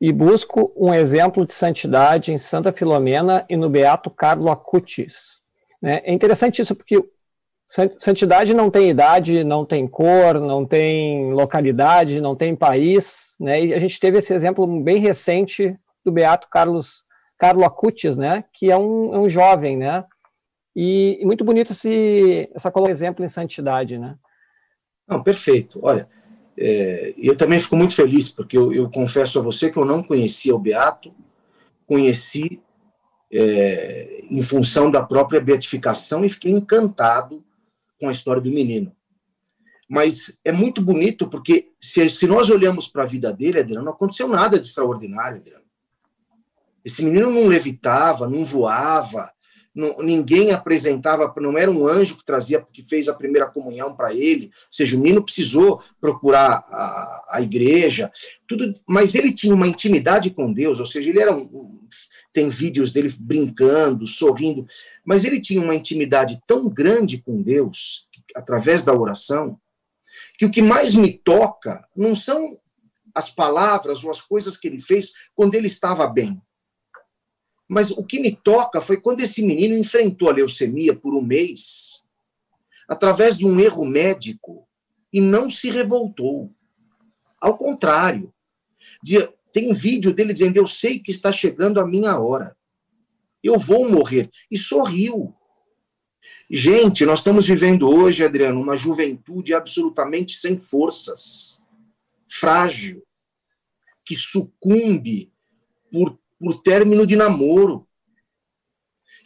e 0.00 0.10
busco 0.10 0.72
um 0.74 0.92
exemplo 0.92 1.46
de 1.46 1.52
santidade 1.52 2.32
em 2.32 2.38
Santa 2.38 2.72
Filomena 2.72 3.44
e 3.48 3.56
no 3.56 3.68
Beato 3.68 4.10
Carlo 4.10 4.50
Acutis. 4.50 5.42
Né? 5.82 6.00
É 6.02 6.12
interessante 6.12 6.62
isso 6.62 6.74
porque 6.74 7.04
santidade 7.96 8.52
não 8.52 8.70
tem 8.70 8.90
idade, 8.90 9.42
não 9.42 9.64
tem 9.64 9.88
cor, 9.88 10.38
não 10.38 10.66
tem 10.66 11.32
localidade, 11.32 12.20
não 12.20 12.36
tem 12.36 12.54
país, 12.54 13.34
né? 13.40 13.64
E 13.64 13.72
a 13.72 13.78
gente 13.78 13.98
teve 13.98 14.18
esse 14.18 14.34
exemplo 14.34 14.66
bem 14.82 14.98
recente 14.98 15.74
do 16.04 16.12
Beato 16.12 16.48
Carlos 16.50 17.02
Carlo 17.38 17.64
Acutis, 17.64 18.18
né? 18.18 18.44
Que 18.52 18.70
é 18.70 18.76
um, 18.76 19.14
é 19.14 19.18
um 19.18 19.28
jovem, 19.28 19.76
né? 19.78 20.04
E, 20.76 21.18
e 21.20 21.24
muito 21.24 21.44
bonito 21.44 21.72
esse, 21.72 22.50
essa 22.54 22.70
exemplo 22.88 23.24
em 23.24 23.28
santidade, 23.28 23.98
né? 23.98 24.16
Não, 25.08 25.22
perfeito. 25.22 25.80
Olha, 25.82 26.06
é, 26.58 27.14
eu 27.16 27.36
também 27.36 27.58
fico 27.58 27.74
muito 27.74 27.94
feliz, 27.94 28.28
porque 28.28 28.56
eu, 28.56 28.72
eu, 28.72 28.90
confesso 28.90 29.38
a 29.38 29.42
você 29.42 29.70
que 29.70 29.78
eu 29.78 29.84
não 29.84 30.02
conhecia 30.02 30.54
o 30.54 30.58
Beato, 30.58 31.12
conheci 31.86 32.60
é, 33.32 34.24
em 34.30 34.42
função 34.42 34.90
da 34.90 35.02
própria 35.02 35.40
beatificação 35.40 36.24
e 36.24 36.30
fiquei 36.30 36.52
encantado 36.52 37.42
com 38.02 38.08
a 38.08 38.12
história 38.12 38.42
do 38.42 38.50
menino. 38.50 38.92
Mas 39.88 40.40
é 40.44 40.50
muito 40.50 40.82
bonito 40.82 41.28
porque 41.28 41.68
se, 41.80 42.08
se 42.08 42.26
nós 42.26 42.50
olhamos 42.50 42.88
para 42.88 43.04
a 43.04 43.06
vida 43.06 43.32
dele, 43.32 43.60
Adriano, 43.60 43.84
não 43.84 43.92
aconteceu 43.92 44.26
nada 44.26 44.58
de 44.58 44.66
extraordinário, 44.66 45.38
Adriano. 45.38 45.62
Esse 46.84 47.04
menino 47.04 47.30
não 47.30 47.46
levitava, 47.46 48.28
não 48.28 48.44
voava, 48.44 49.30
não, 49.72 49.98
ninguém 50.02 50.50
apresentava, 50.50 51.32
não 51.36 51.56
era 51.56 51.70
um 51.70 51.86
anjo 51.86 52.18
que 52.18 52.24
trazia, 52.24 52.66
que 52.72 52.82
fez 52.82 53.06
a 53.06 53.14
primeira 53.14 53.46
comunhão 53.46 53.94
para 53.94 54.12
ele, 54.12 54.46
ou 54.46 54.72
seja, 54.72 54.96
o 54.96 55.00
menino 55.00 55.22
precisou 55.22 55.80
procurar 56.00 56.64
a, 56.68 57.36
a 57.36 57.40
igreja, 57.40 58.10
tudo, 58.48 58.74
mas 58.84 59.14
ele 59.14 59.32
tinha 59.32 59.54
uma 59.54 59.68
intimidade 59.68 60.28
com 60.30 60.52
Deus, 60.52 60.80
ou 60.80 60.86
seja, 60.86 61.08
ele 61.08 61.20
era 61.20 61.32
um, 61.32 61.42
um, 61.42 61.88
tem 62.32 62.48
vídeos 62.48 62.90
dele 62.90 63.14
brincando, 63.20 64.06
sorrindo, 64.06 64.66
mas 65.04 65.24
ele 65.24 65.40
tinha 65.40 65.60
uma 65.60 65.74
intimidade 65.74 66.40
tão 66.46 66.68
grande 66.68 67.18
com 67.18 67.42
Deus, 67.42 68.08
através 68.34 68.84
da 68.84 68.94
oração, 68.94 69.60
que 70.38 70.44
o 70.44 70.50
que 70.50 70.62
mais 70.62 70.94
me 70.94 71.12
toca 71.12 71.86
não 71.96 72.14
são 72.14 72.58
as 73.14 73.30
palavras 73.30 74.02
ou 74.04 74.10
as 74.10 74.20
coisas 74.20 74.56
que 74.56 74.66
ele 74.66 74.80
fez 74.80 75.12
quando 75.34 75.54
ele 75.54 75.66
estava 75.66 76.06
bem 76.06 76.40
Mas 77.68 77.90
o 77.90 78.04
que 78.04 78.20
me 78.20 78.34
toca 78.34 78.80
foi 78.80 78.98
quando 79.00 79.20
esse 79.20 79.42
menino 79.42 79.76
enfrentou 79.76 80.28
a 80.28 80.32
leucemia 80.32 80.94
por 80.94 81.14
um 81.14 81.22
mês, 81.22 82.02
através 82.88 83.36
de 83.36 83.46
um 83.46 83.58
erro 83.58 83.84
médico, 83.84 84.66
e 85.12 85.20
não 85.20 85.50
se 85.50 85.70
revoltou. 85.70 86.50
Ao 87.40 87.56
contrário, 87.56 88.32
tem 89.52 89.72
vídeo 89.72 90.12
dele 90.12 90.32
dizendo: 90.32 90.56
Eu 90.56 90.66
sei 90.66 90.98
que 90.98 91.10
está 91.10 91.30
chegando 91.30 91.80
a 91.80 91.86
minha 91.86 92.18
hora. 92.18 92.56
Eu 93.42 93.58
vou 93.58 93.90
morrer. 93.90 94.30
E 94.50 94.56
sorriu. 94.56 95.34
Gente, 96.48 97.04
nós 97.04 97.20
estamos 97.20 97.46
vivendo 97.46 97.88
hoje, 97.88 98.24
Adriano, 98.24 98.60
uma 98.60 98.76
juventude 98.76 99.54
absolutamente 99.54 100.36
sem 100.36 100.60
forças, 100.60 101.58
frágil, 102.30 103.02
que 104.04 104.14
sucumbe 104.14 105.32
por, 105.90 106.18
por 106.38 106.62
término 106.62 107.06
de 107.06 107.16
namoro. 107.16 107.88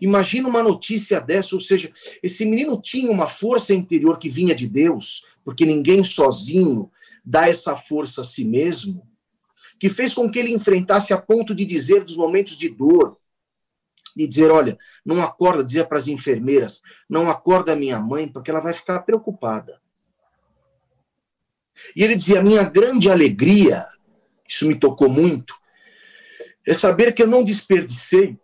Imagina 0.01 0.49
uma 0.49 0.63
notícia 0.63 1.21
dessa, 1.21 1.55
ou 1.55 1.61
seja, 1.61 1.91
esse 2.23 2.45
menino 2.45 2.81
tinha 2.81 3.11
uma 3.11 3.27
força 3.27 3.73
interior 3.73 4.19
que 4.19 4.29
vinha 4.29 4.55
de 4.55 4.69
Deus, 4.69 5.25
porque 5.45 5.65
ninguém 5.65 6.05
sozinho 6.05 6.91
dá 7.25 7.49
essa 7.49 7.77
força 7.77 8.21
a 8.21 8.25
si 8.25 8.45
mesmo, 8.45 9.07
que 9.79 9.89
fez 9.89 10.13
com 10.13 10.31
que 10.31 10.39
ele 10.39 10.53
enfrentasse 10.53 11.13
a 11.13 11.21
ponto 11.21 11.55
de 11.55 11.65
dizer 11.65 12.05
dos 12.05 12.17
momentos 12.17 12.57
de 12.57 12.69
dor, 12.69 13.19
de 14.17 14.27
dizer, 14.27 14.51
olha, 14.51 14.79
não 15.05 15.23
acorda, 15.23 15.63
dizia 15.63 15.85
para 15.85 15.99
as 15.99 16.09
enfermeiras, 16.09 16.81
não 17.09 17.31
acorda 17.31 17.77
minha 17.77 18.01
mãe, 18.01 18.27
porque 18.27 18.51
ela 18.51 18.61
vai 18.61 18.73
ficar 18.73 19.01
preocupada. 19.01 19.81
E 21.95 22.03
ele 22.03 22.17
dizia, 22.17 22.43
minha 22.43 22.65
grande 22.65 23.11
alegria, 23.11 23.87
isso 24.49 24.67
me 24.67 24.75
tocou 24.75 25.11
muito, 25.11 25.55
é 26.67 26.73
saber 26.73 27.13
que 27.13 27.23
eu 27.23 27.27
não 27.27 27.45
desperdicei 27.45 28.39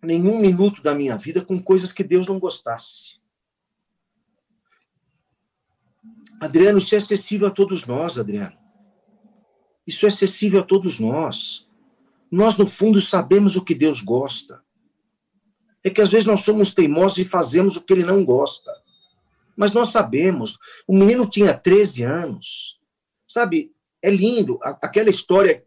nenhum 0.00 0.38
minuto 0.38 0.80
da 0.80 0.94
minha 0.94 1.16
vida 1.16 1.44
com 1.44 1.62
coisas 1.62 1.92
que 1.92 2.04
Deus 2.04 2.26
não 2.26 2.38
gostasse. 2.38 3.20
Adriano, 6.40 6.78
isso 6.78 6.94
é 6.94 6.98
acessível 6.98 7.48
a 7.48 7.50
todos 7.50 7.84
nós, 7.84 8.18
Adriano. 8.18 8.56
Isso 9.86 10.06
é 10.06 10.08
acessível 10.08 10.60
a 10.60 10.64
todos 10.64 10.98
nós. 10.98 11.69
Nós, 12.30 12.56
no 12.56 12.66
fundo, 12.66 13.00
sabemos 13.00 13.56
o 13.56 13.64
que 13.64 13.74
Deus 13.74 14.00
gosta. 14.00 14.62
É 15.82 15.90
que 15.90 16.00
às 16.00 16.10
vezes 16.10 16.26
nós 16.26 16.40
somos 16.40 16.74
teimosos 16.74 17.18
e 17.18 17.24
fazemos 17.24 17.76
o 17.76 17.84
que 17.84 17.92
ele 17.92 18.04
não 18.04 18.24
gosta. 18.24 18.70
Mas 19.56 19.72
nós 19.72 19.88
sabemos. 19.88 20.58
O 20.86 20.96
menino 20.96 21.26
tinha 21.26 21.52
13 21.52 22.02
anos. 22.04 22.78
Sabe, 23.26 23.72
é 24.02 24.10
lindo. 24.10 24.58
Aquela 24.62 25.10
história 25.10 25.64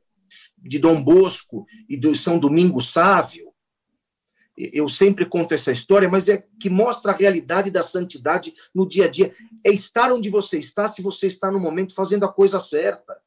de 0.58 0.80
Dom 0.80 1.04
Bosco 1.04 1.66
e 1.90 1.98
do 1.98 2.16
São 2.16 2.40
Domingos 2.40 2.92
Sávio, 2.92 3.54
eu 4.56 4.88
sempre 4.88 5.26
conto 5.26 5.54
essa 5.54 5.72
história, 5.72 6.08
mas 6.08 6.30
é 6.30 6.46
que 6.60 6.70
mostra 6.70 7.12
a 7.12 7.16
realidade 7.16 7.72
da 7.72 7.82
santidade 7.82 8.54
no 8.74 8.88
dia 8.88 9.06
a 9.06 9.08
dia. 9.08 9.34
É 9.66 9.72
estar 9.72 10.12
onde 10.12 10.30
você 10.30 10.60
está, 10.60 10.88
se 10.88 11.02
você 11.02 11.28
está 11.28 11.52
no 11.52 11.60
momento 11.60 11.96
fazendo 11.96 12.24
a 12.24 12.32
coisa 12.32 12.60
certa. 12.60 13.20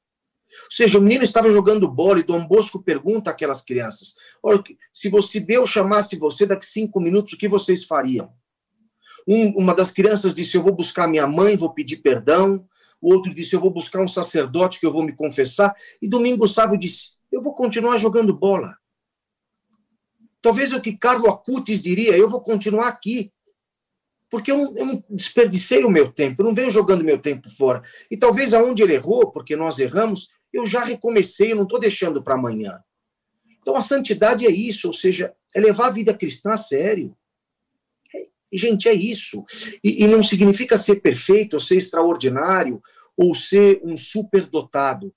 Ou 0.65 0.71
seja, 0.71 0.99
o 0.99 1.03
menino 1.03 1.25
estava 1.25 1.51
jogando 1.51 1.89
bola 1.89 2.21
e 2.21 2.23
Dom 2.23 2.47
Bosco 2.47 2.83
pergunta 2.83 3.31
àquelas 3.31 3.63
crianças: 3.63 4.15
Olha, 4.43 4.63
se 4.93 5.09
você 5.09 5.41
Deus 5.41 5.71
chamasse 5.71 6.17
você 6.17 6.47
daqui 6.47 6.67
cinco 6.67 7.01
minutos, 7.01 7.35
o 7.35 7.39
que 7.39 7.49
vocês 7.49 7.85
fariam? 7.85 8.33
Um, 9.27 9.51
uma 9.59 9.75
das 9.75 9.91
crianças 9.91 10.35
disse: 10.35 10.57
Eu 10.57 10.63
vou 10.63 10.75
buscar 10.75 11.09
minha 11.09 11.27
mãe, 11.27 11.57
vou 11.57 11.73
pedir 11.73 11.99
perdão. 11.99 12.67
O 13.01 13.13
outro 13.13 13.35
disse: 13.35 13.55
Eu 13.55 13.61
vou 13.61 13.71
buscar 13.71 14.01
um 14.01 14.09
sacerdote 14.09 14.81
que 14.81 14.87
eu 14.87 14.93
vou 14.93 15.03
me 15.03 15.15
confessar. 15.15 15.75
E 16.01 16.09
Domingo 16.09 16.47
Sávio 16.47 16.79
disse: 16.79 17.17
Eu 17.31 17.41
vou 17.41 17.55
continuar 17.55 17.99
jogando 17.99 18.35
bola. 18.35 18.77
Talvez 20.41 20.73
o 20.73 20.81
que 20.81 20.97
Carlo 20.97 21.29
Acutis 21.29 21.83
diria: 21.83 22.17
Eu 22.17 22.29
vou 22.29 22.41
continuar 22.41 22.89
aqui 22.89 23.33
porque 24.31 24.51
eu 24.51 24.75
eu 24.77 25.05
desperdicei 25.09 25.85
o 25.85 25.91
meu 25.91 26.11
tempo, 26.11 26.43
eu 26.43 26.47
não 26.47 26.55
venho 26.55 26.71
jogando 26.71 27.05
meu 27.05 27.19
tempo 27.19 27.49
fora. 27.49 27.83
E 28.11 28.17
talvez 28.17 28.53
aonde 28.53 28.83
ele 28.83 28.95
errou, 28.95 29.31
porque 29.31 29.55
nós 29.55 29.79
erramos, 29.79 30.31
eu 30.53 30.65
já 30.65 30.85
recomecei, 30.85 31.53
eu 31.53 31.57
não 31.57 31.65
estou 31.65 31.81
deixando 31.81 32.23
para 32.23 32.35
amanhã. 32.35 32.81
Então 33.61 33.77
a 33.77 33.83
santidade 33.83 34.47
é 34.47 34.51
isso, 34.51 34.87
ou 34.87 34.95
seja, 34.95 35.35
é 35.55 35.61
levar 35.61 35.87
a 35.89 35.91
vida 35.91 36.15
cristã 36.15 36.53
a 36.53 36.57
sério. 36.57 37.17
É, 38.15 38.25
gente, 38.53 38.89
é 38.89 38.93
isso. 38.93 39.45
E, 39.83 40.05
e 40.05 40.07
não 40.07 40.23
significa 40.23 40.77
ser 40.77 41.01
perfeito, 41.01 41.55
ou 41.55 41.61
ser 41.61 41.77
extraordinário, 41.77 42.81
ou 43.17 43.35
ser 43.35 43.81
um 43.83 43.97
superdotado. 43.97 45.13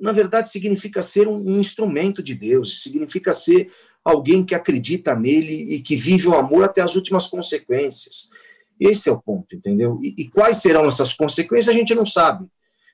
Na 0.00 0.10
verdade, 0.10 0.50
significa 0.50 1.00
ser 1.00 1.28
um, 1.28 1.36
um 1.36 1.60
instrumento 1.60 2.22
de 2.22 2.34
Deus, 2.34 2.82
significa 2.82 3.32
ser 3.32 3.70
alguém 4.04 4.44
que 4.44 4.54
acredita 4.54 5.14
nele 5.14 5.74
e 5.74 5.80
que 5.80 5.94
vive 5.94 6.26
o 6.26 6.34
amor 6.34 6.64
até 6.64 6.80
as 6.80 6.96
últimas 6.96 7.26
consequências. 7.28 8.30
Esse 8.80 9.08
é 9.08 9.12
o 9.12 9.22
ponto, 9.22 9.54
entendeu? 9.54 10.00
E, 10.02 10.14
e 10.18 10.28
quais 10.28 10.56
serão 10.56 10.86
essas 10.86 11.12
consequências 11.12 11.68
a 11.68 11.78
gente 11.78 11.94
não 11.94 12.04
sabe. 12.04 12.48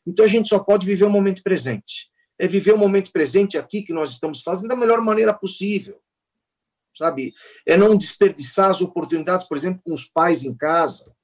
Então 0.09 0.25
a 0.25 0.29
gente 0.29 0.49
só 0.49 0.59
pode 0.59 0.87
viver 0.87 1.05
o 1.05 1.11
momento 1.11 1.42
presente. 1.42 2.09
É 2.38 2.47
viver 2.47 2.73
o 2.73 2.79
momento 2.79 3.12
presente 3.12 3.59
aqui 3.59 3.83
que 3.83 3.92
nós 3.92 4.11
estamos 4.11 4.40
fazendo 4.40 4.68
da 4.68 4.77
melhor 4.77 5.03
maneira 5.03 5.35
possível. 5.35 6.01
Sabe? 6.97 7.35
É 7.66 7.77
não 7.77 7.97
desperdiçar 7.97 8.71
as 8.71 8.81
oportunidades, 8.81 9.47
por 9.47 9.57
exemplo, 9.57 9.83
com 9.85 9.92
os 9.92 10.07
pais 10.07 10.42
em 10.42 10.57
casa. 10.57 11.14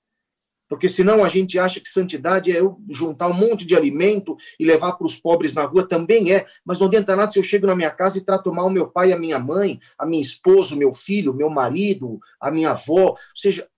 Porque 0.68 0.86
senão 0.86 1.24
a 1.24 1.28
gente 1.28 1.58
acha 1.58 1.80
que 1.80 1.88
santidade 1.88 2.52
é 2.52 2.60
eu 2.60 2.78
juntar 2.90 3.28
um 3.28 3.34
monte 3.34 3.64
de 3.64 3.74
alimento 3.74 4.36
e 4.58 4.66
levar 4.66 4.92
para 4.92 5.06
os 5.06 5.16
pobres 5.16 5.54
na 5.54 5.64
rua, 5.64 5.86
também 5.86 6.32
é, 6.32 6.44
mas 6.64 6.78
não 6.78 6.86
adianta 6.86 7.16
nada 7.16 7.30
se 7.30 7.38
eu 7.38 7.42
chego 7.42 7.66
na 7.66 7.76
minha 7.76 7.90
casa 7.90 8.18
e 8.18 8.24
trato 8.24 8.52
mal 8.52 8.68
meu 8.68 8.90
pai, 8.90 9.12
a 9.12 9.18
minha 9.18 9.38
mãe, 9.38 9.80
a 9.98 10.06
minha 10.06 10.22
esposa, 10.22 10.74
o 10.74 10.78
meu 10.78 10.92
filho, 10.92 11.32
o 11.32 11.36
meu 11.36 11.48
marido, 11.48 12.18
a 12.40 12.50
minha 12.50 12.70
avó. 12.70 13.10
Ou 13.10 13.18
seja, 13.34 13.68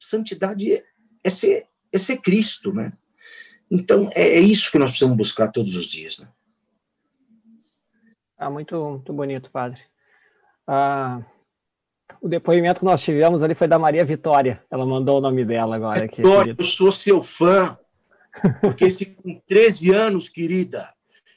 santidade 0.00 0.72
é, 0.72 0.84
é 1.24 1.30
ser, 1.30 1.66
é 1.92 1.98
ser 1.98 2.18
Cristo, 2.18 2.72
né? 2.72 2.92
Então, 3.70 4.10
é, 4.14 4.22
é 4.22 4.40
isso 4.40 4.70
que 4.70 4.78
nós 4.78 4.90
precisamos 4.90 5.16
buscar 5.16 5.48
todos 5.48 5.74
os 5.74 5.86
dias. 5.86 6.18
Né? 6.18 6.28
Ah, 8.38 8.50
muito, 8.50 8.76
muito 8.76 9.12
bonito, 9.12 9.50
padre. 9.50 9.80
Ah, 10.66 11.22
o 12.20 12.28
depoimento 12.28 12.80
que 12.80 12.86
nós 12.86 13.02
tivemos 13.02 13.42
ali 13.42 13.54
foi 13.54 13.66
da 13.66 13.78
Maria 13.78 14.04
Vitória. 14.04 14.62
Ela 14.70 14.86
mandou 14.86 15.18
o 15.18 15.20
nome 15.20 15.44
dela 15.44 15.76
agora. 15.76 16.04
Aqui, 16.04 16.16
Vitória, 16.16 16.54
eu 16.56 16.64
sou 16.64 16.92
seu 16.92 17.22
fã. 17.22 17.78
Porque 18.60 18.90
se 18.90 19.06
com 19.06 19.40
13 19.46 19.92
anos, 19.92 20.28
querida, 20.28 20.92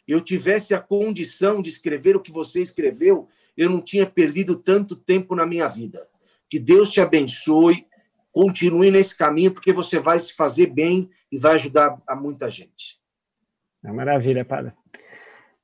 eu 0.08 0.20
tivesse 0.20 0.74
a 0.74 0.80
condição 0.80 1.62
de 1.62 1.70
escrever 1.70 2.16
o 2.16 2.20
que 2.20 2.32
você 2.32 2.62
escreveu, 2.62 3.30
eu 3.56 3.70
não 3.70 3.82
tinha 3.82 4.06
perdido 4.06 4.56
tanto 4.56 4.96
tempo 4.96 5.36
na 5.36 5.46
minha 5.46 5.68
vida. 5.68 6.08
Que 6.50 6.60
Deus 6.60 6.90
te 6.90 7.00
abençoe 7.00 7.86
continue 8.32 8.92
nesse 8.92 9.18
caminho, 9.18 9.52
porque 9.52 9.74
você 9.74 10.00
vai 10.00 10.20
se 10.20 10.34
fazer 10.34 10.68
bem 10.68 11.10
e 11.32 11.38
vai 11.38 11.56
ajudar 11.56 11.98
a 12.08 12.16
muita 12.16 12.50
gente. 12.50 13.00
É 13.84 13.92
maravilha, 13.92 14.44
padre. 14.44 14.74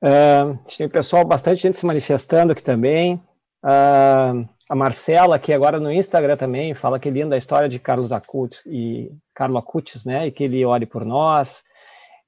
Uh, 0.02 0.58
tem 0.76 0.88
pessoal, 0.88 1.24
bastante 1.24 1.60
gente 1.60 1.76
se 1.76 1.86
manifestando 1.86 2.52
aqui 2.52 2.62
também. 2.62 3.16
Uh, 3.64 4.48
a 4.68 4.74
Marcela, 4.74 5.38
que 5.38 5.52
agora 5.52 5.78
no 5.78 5.92
Instagram 5.92 6.36
também, 6.36 6.74
fala 6.74 6.98
que 6.98 7.10
linda 7.10 7.34
a 7.34 7.38
história 7.38 7.68
de 7.68 7.78
Carlos 7.78 8.12
Acutis 8.12 8.62
e 8.66 9.12
Carlos 9.34 9.62
Acutis, 9.62 10.04
né? 10.04 10.26
E 10.26 10.32
que 10.32 10.44
ele 10.44 10.64
ore 10.64 10.86
por 10.86 11.04
nós, 11.04 11.62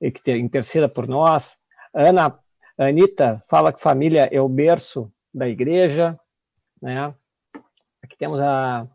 e 0.01 0.11
que 0.11 0.37
interceda 0.37 0.89
por 0.89 1.09
nós. 1.09 1.57
Ana, 1.93 2.39
Anitta 2.79 3.43
fala 3.49 3.73
que 3.73 3.81
família 3.81 4.29
é 4.31 4.41
o 4.41 4.49
berço 4.49 5.13
da 5.35 5.49
igreja, 5.49 6.19
né? 6.81 7.13
Aqui 8.03 8.17
temos 8.17 8.41
a 8.41 8.87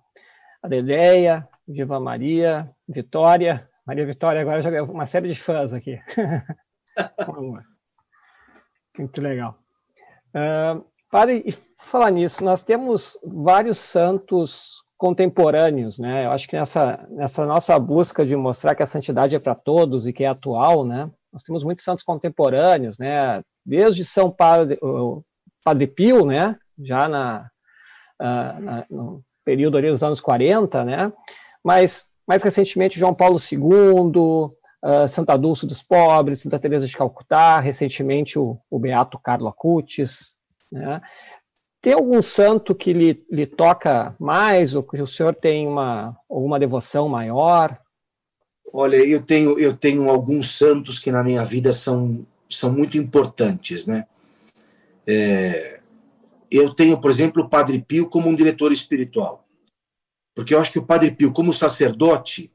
Adeleia, 0.63 1.47
Viva 1.67 1.99
Maria, 1.99 2.73
Vitória. 2.88 3.69
Maria 3.86 4.06
Vitória 4.06 4.39
agora 4.41 4.62
já 4.62 4.69
ganhou 4.69 4.89
uma 4.89 5.06
série 5.06 5.28
de 5.28 5.36
fãs 5.36 5.73
aqui. 5.73 5.99
Muito 8.97 9.21
legal. 9.21 9.56
Uh, 10.30 10.86
para 11.10 11.32
falar 11.82 12.12
nisso, 12.12 12.43
nós 12.43 12.63
temos 12.63 13.17
vários 13.23 13.78
santos 13.78 14.84
contemporâneos, 14.97 15.99
né? 15.99 16.26
Eu 16.26 16.32
acho 16.32 16.47
que 16.47 16.56
nessa, 16.56 17.06
nessa 17.10 17.45
nossa 17.45 17.78
busca 17.78 18.26
de 18.26 18.36
mostrar 18.36 18.73
que 18.73 18.84
a 18.84 18.88
santidade 18.88 19.36
é 19.36 19.39
para 19.39 19.54
todos 19.54 20.08
e 20.08 20.13
que 20.13 20.23
é 20.23 20.28
atual, 20.28 20.86
né? 20.86 21.12
Nós 21.32 21.43
temos 21.43 21.63
muitos 21.63 21.84
santos 21.84 22.06
contemporâneos, 22.06 22.97
né? 22.97 23.43
Desde 23.65 24.06
São 24.06 24.32
Padre, 24.32 24.80
Padre 25.63 25.88
Pio, 25.88 26.26
né? 26.26 26.58
Já 26.80 27.10
na, 27.10 27.49
uh, 28.21 28.62
na 28.62 28.86
no, 28.89 29.23
período 29.43 29.77
ali 29.77 29.89
dos 29.89 30.03
anos 30.03 30.19
40, 30.19 30.84
né? 30.84 31.13
Mas 31.63 32.08
mais 32.27 32.41
recentemente 32.41 32.99
João 32.99 33.13
Paulo 33.13 33.38
II, 33.38 33.60
uh, 33.62 34.56
ah, 34.82 35.08
Santa 35.08 35.38
Dulce 35.38 35.65
dos 35.65 35.82
Pobres, 35.82 36.41
Santa 36.41 36.60
Teresa 36.60 36.88
de 36.88 36.95
Calcutá, 36.95 37.60
recentemente 37.60 38.39
o, 38.39 38.58
o 38.69 38.79
Beato 38.79 39.19
Carlo 39.19 39.47
Acutis, 39.47 40.36
né? 40.71 41.01
Tem 41.82 41.91
algum 41.91 42.21
santo 42.21 42.73
que 42.73 42.93
lhe, 42.93 43.25
lhe 43.29 43.45
toca 43.45 44.15
mais, 44.17 44.73
ou 44.73 44.84
que 44.84 45.01
o 45.01 45.06
senhor 45.06 45.36
tem 45.36 45.67
uma 45.67 46.17
alguma 46.29 46.58
devoção 46.58 47.10
maior? 47.10 47.77
Olha, 48.71 48.95
eu 48.95 49.21
tenho 49.21 49.60
eu 49.60 49.75
tenho 49.75 50.10
alguns 50.10 50.58
santos 50.58 50.97
que 50.97 51.12
na 51.12 51.21
minha 51.21 51.43
vida 51.43 51.73
são 51.73 52.25
são 52.49 52.71
muito 52.71 52.97
importantes, 52.97 53.86
né? 53.86 54.06
É, 55.06 55.82
eu 56.55 56.73
tenho, 56.73 56.99
por 56.99 57.09
exemplo, 57.09 57.43
o 57.43 57.49
Padre 57.49 57.83
Pio 57.85 58.07
como 58.07 58.29
um 58.29 58.35
diretor 58.35 58.71
espiritual. 58.71 59.47
Porque 60.35 60.53
eu 60.53 60.59
acho 60.59 60.71
que 60.71 60.79
o 60.79 60.85
Padre 60.85 61.11
Pio, 61.11 61.31
como 61.31 61.53
sacerdote, 61.53 62.51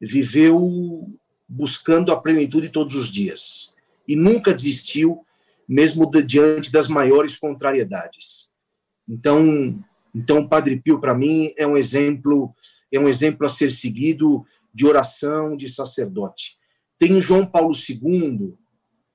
viveu 0.00 1.08
buscando 1.48 2.12
a 2.12 2.20
plenitude 2.20 2.68
todos 2.68 2.94
os 2.94 3.10
dias 3.10 3.72
e 4.06 4.16
nunca 4.16 4.52
desistiu, 4.52 5.24
mesmo 5.68 6.10
diante 6.10 6.72
das 6.72 6.88
maiores 6.88 7.38
contrariedades. 7.38 8.50
Então, 9.08 9.82
então 10.14 10.40
o 10.40 10.48
Padre 10.48 10.80
Pio 10.80 11.00
para 11.00 11.14
mim 11.14 11.52
é 11.56 11.66
um 11.66 11.76
exemplo, 11.76 12.54
é 12.90 12.98
um 12.98 13.08
exemplo 13.08 13.46
a 13.46 13.48
ser 13.48 13.70
seguido 13.70 14.44
de 14.74 14.86
oração, 14.86 15.56
de 15.56 15.68
sacerdote. 15.68 16.56
Tem 16.98 17.20
João 17.20 17.46
Paulo 17.46 17.72
II, 17.74 18.54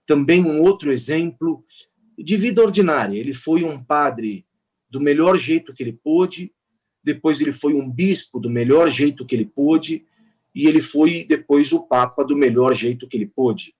também 0.05 0.43
um 0.45 0.61
outro 0.61 0.91
exemplo 0.91 1.63
de 2.17 2.35
vida 2.35 2.61
ordinária. 2.61 3.17
Ele 3.17 3.33
foi 3.33 3.63
um 3.63 3.81
padre 3.81 4.45
do 4.89 4.99
melhor 4.99 5.37
jeito 5.37 5.73
que 5.73 5.83
ele 5.83 5.93
pôde, 5.93 6.51
depois 7.03 7.39
ele 7.39 7.51
foi 7.51 7.73
um 7.73 7.89
bispo 7.89 8.39
do 8.39 8.49
melhor 8.49 8.89
jeito 8.89 9.25
que 9.25 9.35
ele 9.35 9.45
pôde, 9.45 10.05
e 10.53 10.65
ele 10.65 10.81
foi 10.81 11.23
depois 11.23 11.71
o 11.71 11.83
papa 11.83 12.23
do 12.23 12.35
melhor 12.35 12.73
jeito 12.73 13.07
que 13.07 13.15
ele 13.15 13.27
pôde. 13.27 13.73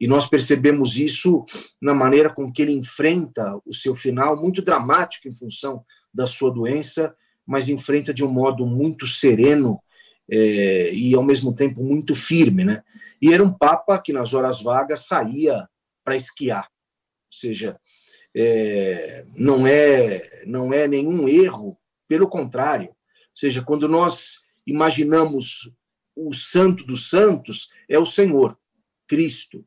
E 0.00 0.06
nós 0.06 0.26
percebemos 0.26 0.96
isso 0.96 1.44
na 1.80 1.94
maneira 1.94 2.28
com 2.28 2.50
que 2.50 2.62
ele 2.62 2.72
enfrenta 2.72 3.60
o 3.64 3.72
seu 3.72 3.94
final, 3.94 4.40
muito 4.40 4.60
dramático 4.60 5.28
em 5.28 5.34
função 5.34 5.84
da 6.12 6.26
sua 6.26 6.50
doença, 6.50 7.14
mas 7.46 7.68
enfrenta 7.68 8.12
de 8.12 8.24
um 8.24 8.30
modo 8.30 8.66
muito 8.66 9.06
sereno 9.06 9.78
é, 10.30 10.92
e, 10.92 11.14
ao 11.14 11.22
mesmo 11.22 11.54
tempo, 11.54 11.82
muito 11.84 12.14
firme. 12.14 12.64
Né? 12.64 12.82
E 13.20 13.32
era 13.32 13.42
um 13.42 13.52
papa 13.52 13.98
que, 13.98 14.12
nas 14.12 14.34
horas 14.34 14.60
vagas, 14.60 15.06
saía 15.06 15.68
para 16.02 16.16
esquiar. 16.16 16.68
Seja, 17.34 17.78
é, 18.34 19.26
não, 19.34 19.66
é, 19.66 20.42
não 20.46 20.72
é 20.72 20.86
nenhum 20.86 21.28
erro, 21.28 21.76
pelo 22.06 22.28
contrário. 22.28 22.88
Ou 22.88 23.36
seja, 23.36 23.62
quando 23.62 23.88
nós 23.88 24.44
imaginamos 24.66 25.72
o 26.16 26.32
santo 26.32 26.84
dos 26.84 27.08
santos, 27.08 27.70
é 27.88 27.98
o 27.98 28.06
Senhor, 28.06 28.58
Cristo. 29.06 29.66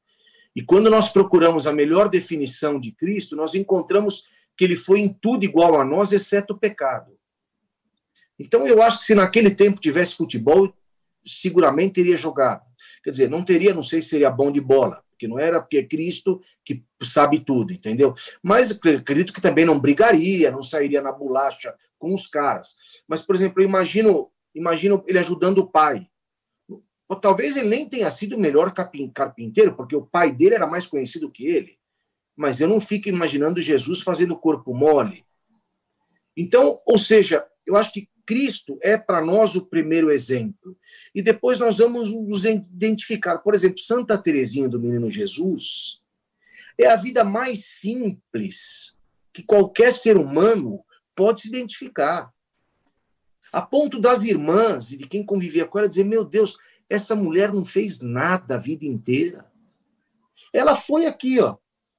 E 0.56 0.62
quando 0.62 0.90
nós 0.90 1.10
procuramos 1.10 1.68
a 1.68 1.74
melhor 1.74 2.10
definição 2.10 2.80
de 2.80 2.92
Cristo, 2.92 3.36
nós 3.36 3.54
encontramos 3.54 4.24
que 4.58 4.64
ele 4.64 4.76
foi 4.76 5.02
em 5.02 5.10
tudo 5.10 5.44
igual 5.44 5.80
a 5.80 5.86
nós, 5.86 6.12
exceto 6.12 6.54
o 6.54 6.58
pecado. 6.58 7.18
Então, 8.40 8.66
eu 8.68 8.82
acho 8.82 9.00
que 9.00 9.04
se 9.04 9.16
naquele 9.16 9.52
tempo 9.52 9.80
tivesse 9.80 10.16
futebol, 10.16 10.74
seguramente 11.26 11.96
teria 11.96 12.16
jogado. 12.16 12.66
Quer 13.04 13.12
dizer, 13.12 13.30
não 13.30 13.44
teria, 13.44 13.74
não 13.74 13.84
sei 13.84 14.02
se 14.02 14.10
seria 14.10 14.32
bom 14.32 14.52
de 14.52 14.62
bola, 14.62 15.04
porque 15.18 15.28
não 15.28 15.40
era 15.40 15.60
porque 15.60 15.80
é 15.80 15.84
Cristo 15.84 16.40
que 16.64 16.86
sabe 17.02 17.44
tudo, 17.44 17.74
entendeu? 17.74 18.14
Mas 18.42 18.72
acredito 18.72 19.34
que 19.34 19.42
também 19.42 19.66
não 19.66 19.80
brigaria, 19.80 20.52
não 20.52 20.62
sairia 20.62 21.02
na 21.02 21.12
bolacha 21.12 21.76
com 21.98 22.14
os 22.14 22.28
caras. 22.28 22.76
Mas, 23.08 23.22
por 23.22 23.36
exemplo, 23.36 23.62
eu 23.62 23.68
imagino, 23.68 24.32
imagino 24.54 25.04
ele 25.08 25.18
ajudando 25.18 25.58
o 25.58 25.68
pai. 25.68 26.08
Talvez 27.22 27.56
ele 27.56 27.68
nem 27.68 27.90
tenha 27.90 28.12
sido 28.12 28.36
o 28.36 28.40
melhor 28.40 28.72
carpinteiro, 28.72 29.76
porque 29.76 29.96
o 29.96 30.06
pai 30.06 30.32
dele 30.32 30.56
era 30.56 30.68
mais 30.68 30.86
conhecido 30.86 31.32
que 31.32 31.48
ele. 31.48 31.80
Mas 32.36 32.62
eu 32.62 32.68
não 32.68 32.80
fico 32.80 33.10
imaginando 33.10 33.60
Jesus 33.60 34.02
fazendo 34.02 34.38
corpo 34.38 34.74
mole. 34.74 35.26
Então, 36.36 36.80
ou 36.86 37.00
seja, 37.00 37.44
eu 37.66 37.76
acho 37.76 37.92
que 37.92 38.08
Cristo 38.28 38.78
é 38.84 38.98
para 38.98 39.26
nós 39.26 39.56
o 39.56 39.66
primeiro 39.66 40.12
exemplo. 40.12 40.78
E 41.16 41.22
depois 41.22 41.58
nós 41.58 41.78
vamos 41.78 42.12
nos 42.12 42.44
identificar. 42.44 43.38
Por 43.38 43.56
exemplo, 43.56 43.80
Santa 43.80 44.18
Teresinha 44.18 44.68
do 44.68 44.80
Menino 44.80 45.10
Jesus 45.10 46.02
é 46.78 46.88
a 46.88 46.98
vida 46.98 47.24
mais 47.24 47.66
simples 47.66 48.96
que 49.34 49.42
qualquer 49.42 49.94
ser 49.94 50.18
humano 50.18 50.84
pode 51.16 51.42
se 51.42 51.48
identificar. 51.48 52.32
A 53.52 53.62
ponto 53.62 53.98
das 53.98 54.24
irmãs 54.24 54.92
e 54.92 54.98
de 54.98 55.08
quem 55.08 55.26
convivia 55.26 55.66
com 55.66 55.80
ela 55.80 55.88
dizer: 55.88 56.04
Meu 56.04 56.26
Deus, 56.26 56.58
essa 56.90 57.16
mulher 57.16 57.54
não 57.54 57.64
fez 57.64 58.02
nada 58.02 58.56
a 58.56 58.60
vida 58.60 58.86
inteira. 58.86 59.50
Ela 60.52 60.76
foi 60.76 61.06
aqui, 61.06 61.40
ó. 61.40 61.56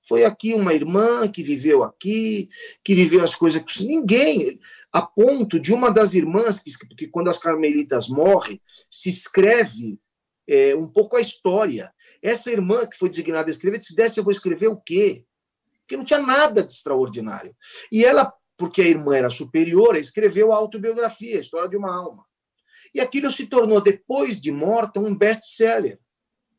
Foi 0.08 0.24
aqui 0.24 0.54
uma 0.54 0.72
irmã 0.72 1.28
que 1.28 1.42
viveu 1.42 1.82
aqui, 1.82 2.48
que 2.82 2.94
viveu 2.94 3.22
as 3.22 3.34
coisas 3.34 3.62
que 3.62 3.84
ninguém, 3.84 4.58
a 4.90 5.02
ponto 5.02 5.60
de 5.60 5.70
uma 5.70 5.90
das 5.90 6.14
irmãs 6.14 6.58
que, 6.58 6.72
que 6.96 7.06
quando 7.06 7.28
as 7.28 7.36
carmelitas 7.36 8.08
morrem, 8.08 8.58
se 8.90 9.10
escreve 9.10 10.00
é, 10.48 10.74
um 10.74 10.88
pouco 10.88 11.16
a 11.16 11.20
história. 11.20 11.92
Essa 12.22 12.50
irmã 12.50 12.86
que 12.86 12.96
foi 12.96 13.10
designada 13.10 13.50
a 13.50 13.52
escrever, 13.52 13.82
se 13.82 13.94
desse 13.94 14.18
eu 14.18 14.24
vou 14.24 14.30
escrever 14.30 14.68
o 14.68 14.80
quê? 14.80 15.26
Porque 15.80 15.98
não 15.98 16.04
tinha 16.06 16.22
nada 16.22 16.62
de 16.62 16.72
extraordinário. 16.72 17.54
E 17.92 18.02
ela, 18.02 18.32
porque 18.56 18.80
a 18.80 18.88
irmã 18.88 19.14
era 19.14 19.28
superior, 19.28 19.94
escreveu 19.94 20.54
a 20.54 20.56
autobiografia, 20.56 21.36
a 21.36 21.40
história 21.40 21.68
de 21.68 21.76
uma 21.76 21.94
alma. 21.94 22.24
E 22.94 23.00
aquilo 23.00 23.30
se 23.30 23.46
tornou, 23.46 23.78
depois 23.78 24.40
de 24.40 24.50
morta, 24.50 25.00
um 25.00 25.14
best-seller. 25.14 26.00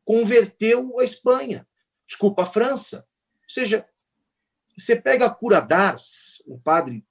Converteu 0.05 0.99
a 0.99 1.03
Espanha, 1.03 1.67
desculpa, 2.07 2.43
a 2.43 2.45
França. 2.45 3.08
Seja, 3.49 3.85
você 4.77 4.95
pega 4.95 5.25
a 5.25 5.29
cura 5.29 5.59
d'Ars, 5.59 6.41
o 6.45 6.59
padre, 6.59 7.05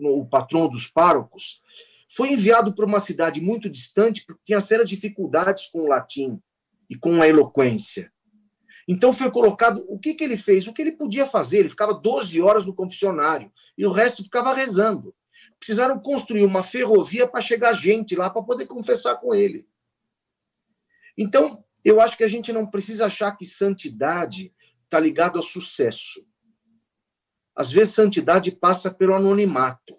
o 0.00 0.26
patrão 0.26 0.68
dos 0.68 0.86
párocos, 0.86 1.62
foi 2.08 2.32
enviado 2.32 2.74
para 2.74 2.86
uma 2.86 3.00
cidade 3.00 3.40
muito 3.40 3.68
distante 3.68 4.24
porque 4.24 4.42
tinha 4.44 4.60
sérias 4.60 4.88
dificuldades 4.88 5.66
com 5.66 5.80
o 5.80 5.88
latim 5.88 6.40
e 6.88 6.96
com 6.96 7.20
a 7.20 7.28
eloquência. 7.28 8.12
Então 8.86 9.12
foi 9.12 9.30
colocado, 9.30 9.84
o 9.88 9.98
que, 9.98 10.14
que 10.14 10.24
ele 10.24 10.36
fez? 10.36 10.66
O 10.66 10.72
que 10.72 10.82
ele 10.82 10.92
podia 10.92 11.26
fazer? 11.26 11.58
Ele 11.58 11.70
ficava 11.70 11.94
12 11.94 12.40
horas 12.40 12.66
no 12.66 12.74
confessionário 12.74 13.50
e 13.76 13.86
o 13.86 13.90
resto 13.90 14.24
ficava 14.24 14.54
rezando 14.54 15.14
precisaram 15.58 15.98
construir 15.98 16.44
uma 16.44 16.62
ferrovia 16.62 17.26
para 17.26 17.40
chegar 17.40 17.72
gente 17.72 18.14
lá 18.14 18.30
para 18.30 18.42
poder 18.42 18.66
confessar 18.66 19.16
com 19.16 19.34
ele. 19.34 19.66
Então, 21.16 21.64
eu 21.84 22.00
acho 22.00 22.16
que 22.16 22.24
a 22.24 22.28
gente 22.28 22.52
não 22.52 22.66
precisa 22.66 23.06
achar 23.06 23.32
que 23.32 23.44
santidade 23.44 24.52
está 24.94 25.00
ligado 25.00 25.38
a 25.38 25.42
sucesso. 25.42 26.24
Às 27.56 27.70
vezes, 27.70 27.94
santidade 27.94 28.52
passa 28.52 28.92
pelo 28.92 29.14
anonimato. 29.14 29.96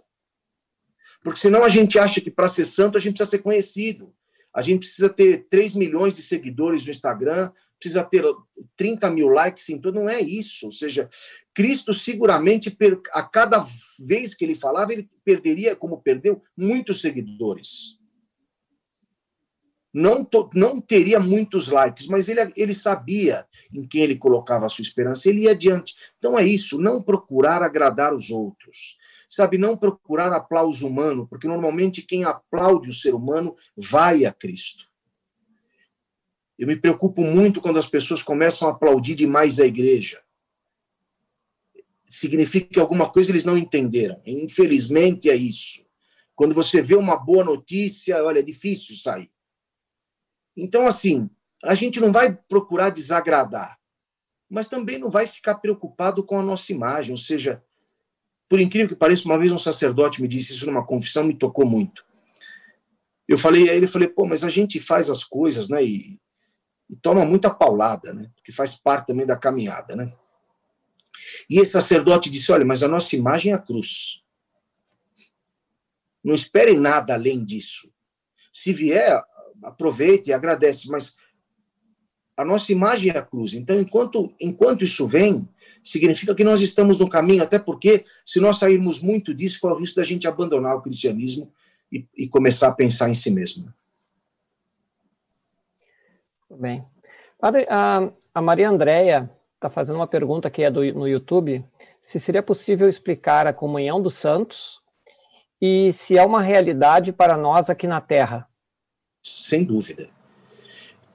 Porque 1.21 1.39
senão 1.39 1.63
a 1.63 1.69
gente 1.69 1.99
acha 1.99 2.21
que 2.21 2.31
para 2.31 2.47
ser 2.47 2.65
santo 2.65 2.97
a 2.97 3.01
gente 3.01 3.15
precisa 3.15 3.38
ser 3.38 3.43
conhecido. 3.43 4.13
A 4.53 4.62
gente 4.62 4.79
precisa 4.79 5.10
ter 5.10 5.47
3 5.49 5.73
milhões 5.73 6.13
de 6.13 6.21
seguidores 6.21 6.84
no 6.86 6.91
Instagram, 6.91 7.51
precisa 7.77 8.03
ter 8.05 8.23
30 8.77 9.10
mil 9.10 9.27
likes 9.27 9.67
em 9.67 9.79
tudo. 9.81 9.99
Não 9.99 10.10
é 10.10 10.21
isso. 10.21 10.67
Ou 10.67 10.71
seja, 10.71 11.10
Cristo 11.53 11.93
seguramente, 11.93 12.75
a 13.12 13.23
cada 13.23 13.65
vez 13.99 14.34
que 14.34 14.45
ele 14.45 14.55
falava, 14.55 14.93
ele 14.93 15.10
perderia, 15.25 15.75
como 15.75 16.01
perdeu, 16.01 16.41
muitos 16.55 17.01
seguidores. 17.01 17.97
Não, 19.97 20.25
to, 20.25 20.49
não 20.53 20.81
teria 20.81 21.21
muitos 21.21 21.69
likes, 21.69 22.08
mas 22.08 22.27
ele, 22.27 22.41
ele 22.58 22.73
sabia 22.73 23.47
em 23.73 23.88
quem 23.88 24.01
ele 24.01 24.17
colocava 24.17 24.65
a 24.65 24.69
sua 24.69 24.81
esperança, 24.81 25.29
ele 25.29 25.43
ia 25.43 25.51
adiante. 25.51 25.95
Então 26.17 26.38
é 26.38 26.45
isso, 26.45 26.77
não 26.77 27.01
procurar 27.01 27.63
agradar 27.63 28.13
os 28.13 28.29
outros. 28.29 28.97
Sabe, 29.29 29.58
não 29.58 29.77
procurar 29.77 30.34
aplauso 30.34 30.86
humano, 30.86 31.25
porque 31.25 31.47
normalmente 31.47 32.01
quem 32.01 32.25
aplaude 32.25 32.89
o 32.89 32.93
ser 32.93 33.15
humano 33.15 33.55
vai 33.73 34.25
a 34.25 34.34
Cristo. 34.34 34.84
Eu 36.60 36.67
me 36.67 36.75
preocupo 36.75 37.21
muito 37.21 37.62
quando 37.62 37.79
as 37.79 37.88
pessoas 37.88 38.21
começam 38.21 38.67
a 38.67 38.71
aplaudir 38.71 39.15
demais 39.15 39.62
a 39.62 39.65
igreja. 39.65 40.21
Significa 42.10 42.67
que 42.67 42.79
alguma 42.81 43.10
coisa 43.10 43.31
eles 43.31 43.45
não 43.45 43.58
entenderam. 43.58 44.21
Infelizmente 44.25 45.29
é 45.29 45.36
isso. 45.38 45.86
Quando 46.36 46.53
você 46.53 46.81
vê 46.81 46.95
uma 46.95 47.15
boa 47.15 47.45
notícia, 47.45 48.21
olha, 48.21 48.39
é 48.39 48.43
difícil 48.43 48.97
sair. 48.97 49.34
Então, 50.56 50.88
assim, 50.88 51.30
a 51.63 51.76
gente 51.76 52.00
não 52.00 52.12
vai 52.12 52.34
procurar 52.34 52.89
desagradar, 52.89 53.79
mas 54.50 54.67
também 54.67 54.98
não 54.98 55.10
vai 55.10 55.27
ficar 55.27 55.56
preocupado 55.56 56.23
com 56.23 56.40
a 56.40 56.44
nossa 56.44 56.71
imagem. 56.71 57.12
Ou 57.12 57.17
seja, 57.17 57.63
por 58.48 58.60
incrível 58.60 58.90
que 58.90 58.96
pareça, 58.96 59.25
uma 59.25 59.38
vez 59.38 59.52
um 59.52 59.58
sacerdote 59.58 60.21
me 60.21 60.27
disse 60.27 60.54
isso 60.54 60.65
numa 60.65 60.86
confissão, 60.86 61.23
me 61.23 61.38
tocou 61.38 61.65
muito. 61.65 62.06
Eu 63.27 63.38
falei 63.38 63.69
a 63.69 63.73
ele, 63.73 63.88
falei, 63.88 64.08
pô, 64.08 64.25
mas 64.25 64.44
a 64.44 64.50
gente 64.50 64.79
faz 64.79 65.10
as 65.10 65.23
coisas, 65.23 65.67
né? 65.67 65.84
E 65.84 66.19
e 66.90 66.96
toma 66.96 67.25
muita 67.25 67.50
paulada, 67.50 68.13
né? 68.13 68.32
Que 68.44 68.52
faz 68.52 68.75
parte 68.75 69.08
também 69.08 69.25
da 69.25 69.36
caminhada, 69.36 69.96
né? 69.96 70.13
E 71.50 71.60
esse 71.60 71.71
sacerdote 71.71 72.29
disse: 72.29 72.52
Olha, 72.52 72.65
mas 72.65 72.84
a 72.84 72.88
nossa 72.88 73.15
imagem 73.15 73.52
é 73.52 73.56
a 73.56 73.60
cruz. 73.60 74.21
Não 76.23 76.34
esperem 76.34 76.79
nada 76.79 77.13
além 77.13 77.44
disso. 77.44 77.92
Se 78.54 78.73
vier, 78.73 79.21
aproveite 79.66 80.30
e 80.30 80.34
agradece, 80.34 80.88
mas 80.90 81.18
a 82.38 82.46
nossa 82.46 82.72
imagem 82.72 83.12
é 83.12 83.18
a 83.18 83.22
cruz. 83.22 83.54
Então, 83.54 83.80
enquanto, 83.80 84.34
enquanto 84.40 84.84
isso 84.84 85.08
vem, 85.08 85.48
significa 85.84 86.36
que 86.36 86.44
nós 86.44 86.62
estamos 86.62 87.00
no 87.00 87.10
caminho, 87.10 87.44
até 87.44 87.58
porque, 87.58 88.06
se 88.26 88.40
nós 88.40 88.58
sairmos 88.58 89.00
muito 89.00 89.34
disso, 89.34 89.60
corre 89.60 89.76
o 89.76 89.80
risco 89.80 89.96
da 89.96 90.04
gente 90.04 90.28
abandonar 90.28 90.76
o 90.76 90.82
cristianismo 90.82 91.52
e, 91.92 92.06
e 92.16 92.28
começar 92.28 92.68
a 92.68 92.74
pensar 92.74 93.10
em 93.10 93.13
si 93.13 93.32
mesmo. 93.32 93.72
Bem. 96.50 96.86
Padre, 97.40 97.66
a, 97.70 98.10
a 98.34 98.42
Maria 98.42 98.70
Andréia 98.70 99.30
está 99.56 99.70
fazendo 99.70 99.98
uma 99.98 100.08
pergunta 100.08 100.50
que 100.50 100.63
é 100.63 100.72
do, 100.72 100.82
no 100.94 101.08
YouTube, 101.08 101.63
se 102.02 102.20
seria 102.20 102.44
possível 102.44 102.88
explicar 102.88 103.48
a 103.48 103.54
comunhão 103.54 104.02
dos 104.02 104.13
santos 104.13 104.82
e 105.62 105.92
se 105.94 106.18
é 106.18 106.26
uma 106.26 106.42
realidade 106.42 107.12
para 107.12 107.38
nós 107.38 107.70
aqui 107.70 107.88
na 107.88 108.02
Terra. 108.02 108.48
Sem 109.26 109.63
dúvida. 109.63 110.10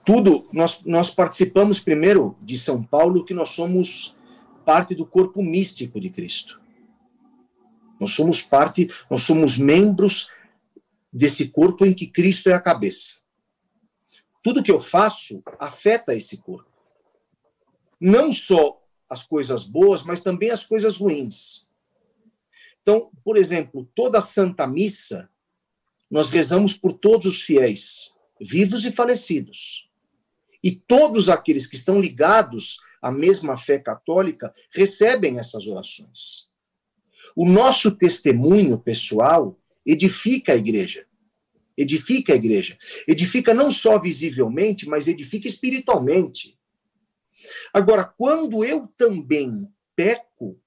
Tudo, 0.05 0.49
nós, 0.53 0.83
nós 0.85 1.11
participamos 1.11 1.79
primeiro 1.79 2.37
de 2.43 2.59
São 2.59 2.83
Paulo 2.83 3.25
que 3.25 3.33
nós 3.33 3.51
somos 3.51 4.17
parte 4.65 4.95
do 4.97 5.07
corpo 5.07 5.41
místico 5.43 6.01
de 6.01 6.11
Cristo. 6.11 6.61
Nós 8.01 8.13
somos 8.13 8.43
parte, 8.43 8.91
nós 9.09 9.23
somos 9.23 9.57
membros 9.57 10.29
desse 11.13 11.49
corpo 11.49 11.87
em 11.87 11.95
que 11.95 12.09
Cristo 12.09 12.49
é 12.49 12.53
a 12.53 12.61
cabeça. 12.61 13.21
Tudo 14.43 14.63
que 14.63 14.73
eu 14.73 14.81
faço 14.81 15.43
afeta 15.59 16.15
esse 16.15 16.39
corpo. 16.39 16.69
Não 18.01 18.33
só 18.33 18.83
as 19.09 19.23
coisas 19.23 19.65
boas, 19.65 20.03
mas 20.03 20.21
também 20.21 20.51
as 20.51 20.65
coisas 20.65 20.97
ruins. 20.97 21.69
Então, 22.83 23.11
por 23.23 23.37
exemplo, 23.37 23.89
toda 23.95 24.21
Santa 24.21 24.67
Missa, 24.67 25.29
nós 26.11 26.31
rezamos 26.31 26.75
por 26.75 26.93
todos 26.93 27.27
os 27.27 27.43
fiéis, 27.43 28.13
vivos 28.41 28.85
e 28.85 28.91
falecidos. 28.91 29.89
E 30.63 30.73
todos 30.73 31.29
aqueles 31.29 31.67
que 31.67 31.77
estão 31.77 32.01
ligados 32.01 32.79
à 33.01 33.11
mesma 33.11 33.57
fé 33.57 33.79
católica 33.79 34.53
recebem 34.73 35.39
essas 35.39 35.67
orações. 35.67 36.49
O 37.37 37.47
nosso 37.49 37.97
testemunho 37.97 38.79
pessoal 38.79 39.59
edifica 39.87 40.53
a 40.53 40.57
igreja. 40.57 41.07
Edifica 41.77 42.33
a 42.33 42.37
igreja. 42.37 42.77
Edifica 43.07 43.55
não 43.55 43.71
só 43.71 43.99
visivelmente, 43.99 44.87
mas 44.87 45.07
edifica 45.07 45.49
espiritualmente. 45.49 46.59
Agora, 47.73 48.05
quando 48.05 48.65
eu 48.65 48.87
também 48.99 49.73
peco 49.97 50.61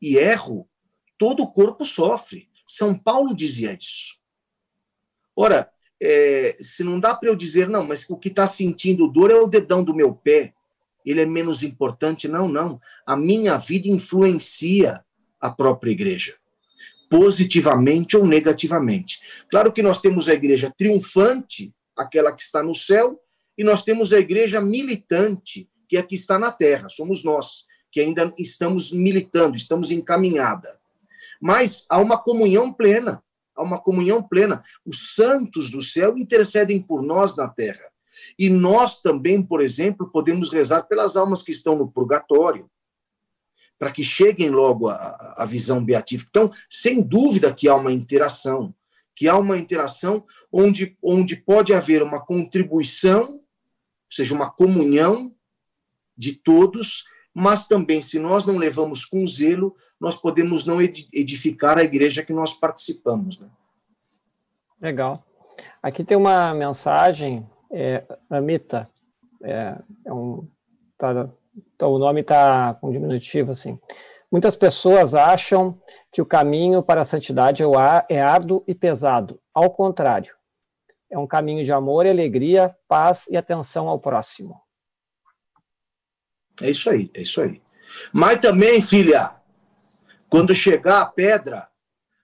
e 0.00 0.16
erro, 0.16 0.68
todo 1.16 1.42
o 1.42 1.52
corpo 1.52 1.84
sofre. 1.84 2.48
São 2.66 2.98
Paulo 2.98 3.34
dizia 3.34 3.76
isso. 3.78 4.19
Ora, 5.40 5.70
é, 5.98 6.54
se 6.60 6.84
não 6.84 7.00
dá 7.00 7.14
para 7.14 7.30
eu 7.30 7.34
dizer, 7.34 7.66
não, 7.66 7.82
mas 7.82 8.04
o 8.10 8.18
que 8.18 8.28
está 8.28 8.46
sentindo 8.46 9.08
dor 9.08 9.30
é 9.30 9.36
o 9.36 9.46
dedão 9.46 9.82
do 9.82 9.94
meu 9.94 10.14
pé, 10.14 10.52
ele 11.02 11.22
é 11.22 11.24
menos 11.24 11.62
importante. 11.62 12.28
Não, 12.28 12.46
não. 12.46 12.78
A 13.06 13.16
minha 13.16 13.56
vida 13.56 13.88
influencia 13.88 15.02
a 15.40 15.48
própria 15.48 15.92
igreja, 15.92 16.36
positivamente 17.08 18.18
ou 18.18 18.26
negativamente. 18.26 19.18
Claro 19.50 19.72
que 19.72 19.82
nós 19.82 19.98
temos 19.98 20.28
a 20.28 20.34
igreja 20.34 20.70
triunfante, 20.76 21.72
aquela 21.96 22.32
que 22.32 22.42
está 22.42 22.62
no 22.62 22.74
céu, 22.74 23.18
e 23.56 23.64
nós 23.64 23.82
temos 23.82 24.12
a 24.12 24.18
igreja 24.18 24.60
militante, 24.60 25.70
que 25.88 25.96
é 25.96 26.00
a 26.00 26.02
que 26.02 26.16
está 26.16 26.38
na 26.38 26.52
terra, 26.52 26.90
somos 26.90 27.24
nós, 27.24 27.64
que 27.90 27.98
ainda 27.98 28.30
estamos 28.36 28.92
militando, 28.92 29.56
estamos 29.56 29.90
encaminhada. 29.90 30.78
Mas 31.40 31.86
há 31.88 31.98
uma 31.98 32.18
comunhão 32.18 32.70
plena 32.70 33.22
há 33.60 33.64
uma 33.64 33.78
comunhão 33.78 34.22
plena. 34.22 34.62
Os 34.84 35.14
santos 35.14 35.70
do 35.70 35.82
céu 35.82 36.16
intercedem 36.16 36.82
por 36.82 37.02
nós 37.02 37.36
na 37.36 37.48
terra. 37.48 37.84
E 38.38 38.48
nós 38.48 39.00
também, 39.00 39.42
por 39.42 39.62
exemplo, 39.62 40.10
podemos 40.10 40.50
rezar 40.50 40.82
pelas 40.82 41.16
almas 41.16 41.42
que 41.42 41.50
estão 41.50 41.76
no 41.76 41.90
purgatório, 41.90 42.68
para 43.78 43.90
que 43.90 44.02
cheguem 44.02 44.50
logo 44.50 44.88
à, 44.88 45.34
à 45.38 45.46
visão 45.46 45.82
beatífica. 45.82 46.28
Então, 46.30 46.50
sem 46.68 47.00
dúvida 47.00 47.52
que 47.52 47.68
há 47.68 47.74
uma 47.74 47.92
interação, 47.92 48.74
que 49.14 49.28
há 49.28 49.36
uma 49.36 49.56
interação 49.56 50.24
onde, 50.52 50.96
onde 51.02 51.36
pode 51.36 51.72
haver 51.72 52.02
uma 52.02 52.20
contribuição, 52.24 53.34
ou 53.34 53.42
seja, 54.10 54.34
uma 54.34 54.50
comunhão 54.50 55.34
de 56.16 56.34
todos, 56.34 57.04
mas 57.34 57.68
também, 57.68 58.00
se 58.00 58.18
nós 58.18 58.44
não 58.44 58.56
levamos 58.56 59.04
com 59.04 59.26
zelo, 59.26 59.74
nós 60.00 60.16
podemos 60.16 60.66
não 60.66 60.80
edificar 60.80 61.78
a 61.78 61.84
igreja 61.84 62.24
que 62.24 62.32
nós 62.32 62.54
participamos. 62.54 63.40
Né? 63.40 63.48
Legal. 64.80 65.24
Aqui 65.82 66.04
tem 66.04 66.16
uma 66.16 66.52
mensagem, 66.54 67.48
é, 67.70 68.04
Amita, 68.28 68.88
é, 69.42 69.76
é 70.04 70.12
um, 70.12 70.46
tá, 70.98 71.28
tá, 71.78 71.86
o 71.86 71.98
nome 71.98 72.20
está 72.20 72.74
com 72.74 72.90
diminutivo, 72.90 73.52
assim. 73.52 73.78
Muitas 74.30 74.56
pessoas 74.56 75.14
acham 75.14 75.80
que 76.12 76.22
o 76.22 76.26
caminho 76.26 76.82
para 76.82 77.00
a 77.00 77.04
santidade 77.04 77.62
é, 77.62 77.66
é 78.08 78.20
árduo 78.20 78.62
e 78.66 78.74
pesado. 78.74 79.40
Ao 79.52 79.70
contrário, 79.70 80.34
é 81.10 81.18
um 81.18 81.26
caminho 81.26 81.64
de 81.64 81.72
amor 81.72 82.06
e 82.06 82.10
alegria, 82.10 82.74
paz 82.86 83.26
e 83.28 83.36
atenção 83.36 83.88
ao 83.88 83.98
próximo. 83.98 84.60
É 86.62 86.70
isso 86.70 86.90
aí, 86.90 87.10
é 87.14 87.22
isso 87.22 87.40
aí. 87.40 87.60
Mas 88.12 88.40
também, 88.40 88.80
filha, 88.80 89.34
quando 90.28 90.54
chegar 90.54 91.00
a 91.00 91.06
pedra, 91.06 91.68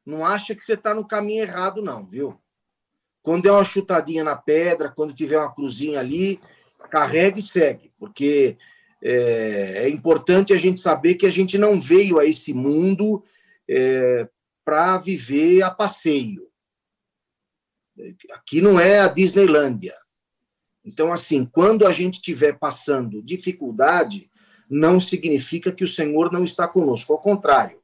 não 0.04 0.24
acha 0.24 0.54
que 0.54 0.62
você 0.62 0.74
está 0.74 0.94
no 0.94 1.06
caminho 1.06 1.42
errado, 1.42 1.82
não, 1.82 2.06
viu? 2.06 2.40
Quando 3.22 3.42
der 3.42 3.50
uma 3.50 3.64
chutadinha 3.64 4.22
na 4.22 4.36
pedra, 4.36 4.90
quando 4.90 5.12
tiver 5.12 5.38
uma 5.38 5.52
cruzinha 5.52 5.98
ali, 5.98 6.40
carrega 6.90 7.38
e 7.38 7.42
segue, 7.42 7.92
porque 7.98 8.56
é, 9.02 9.82
é 9.84 9.88
importante 9.88 10.52
a 10.52 10.58
gente 10.58 10.78
saber 10.78 11.16
que 11.16 11.26
a 11.26 11.30
gente 11.30 11.58
não 11.58 11.80
veio 11.80 12.18
a 12.20 12.24
esse 12.24 12.54
mundo 12.54 13.24
é, 13.68 14.28
para 14.64 14.98
viver 14.98 15.62
a 15.62 15.70
passeio. 15.70 16.48
Aqui 18.32 18.60
não 18.60 18.78
é 18.78 19.00
a 19.00 19.08
Disneylândia. 19.08 19.96
Então, 20.86 21.12
assim, 21.12 21.44
quando 21.44 21.84
a 21.84 21.92
gente 21.92 22.14
estiver 22.14 22.56
passando 22.58 23.20
dificuldade, 23.20 24.30
não 24.70 25.00
significa 25.00 25.72
que 25.72 25.82
o 25.82 25.88
Senhor 25.88 26.32
não 26.32 26.44
está 26.44 26.68
conosco. 26.68 27.12
Ao 27.12 27.18
contrário, 27.18 27.78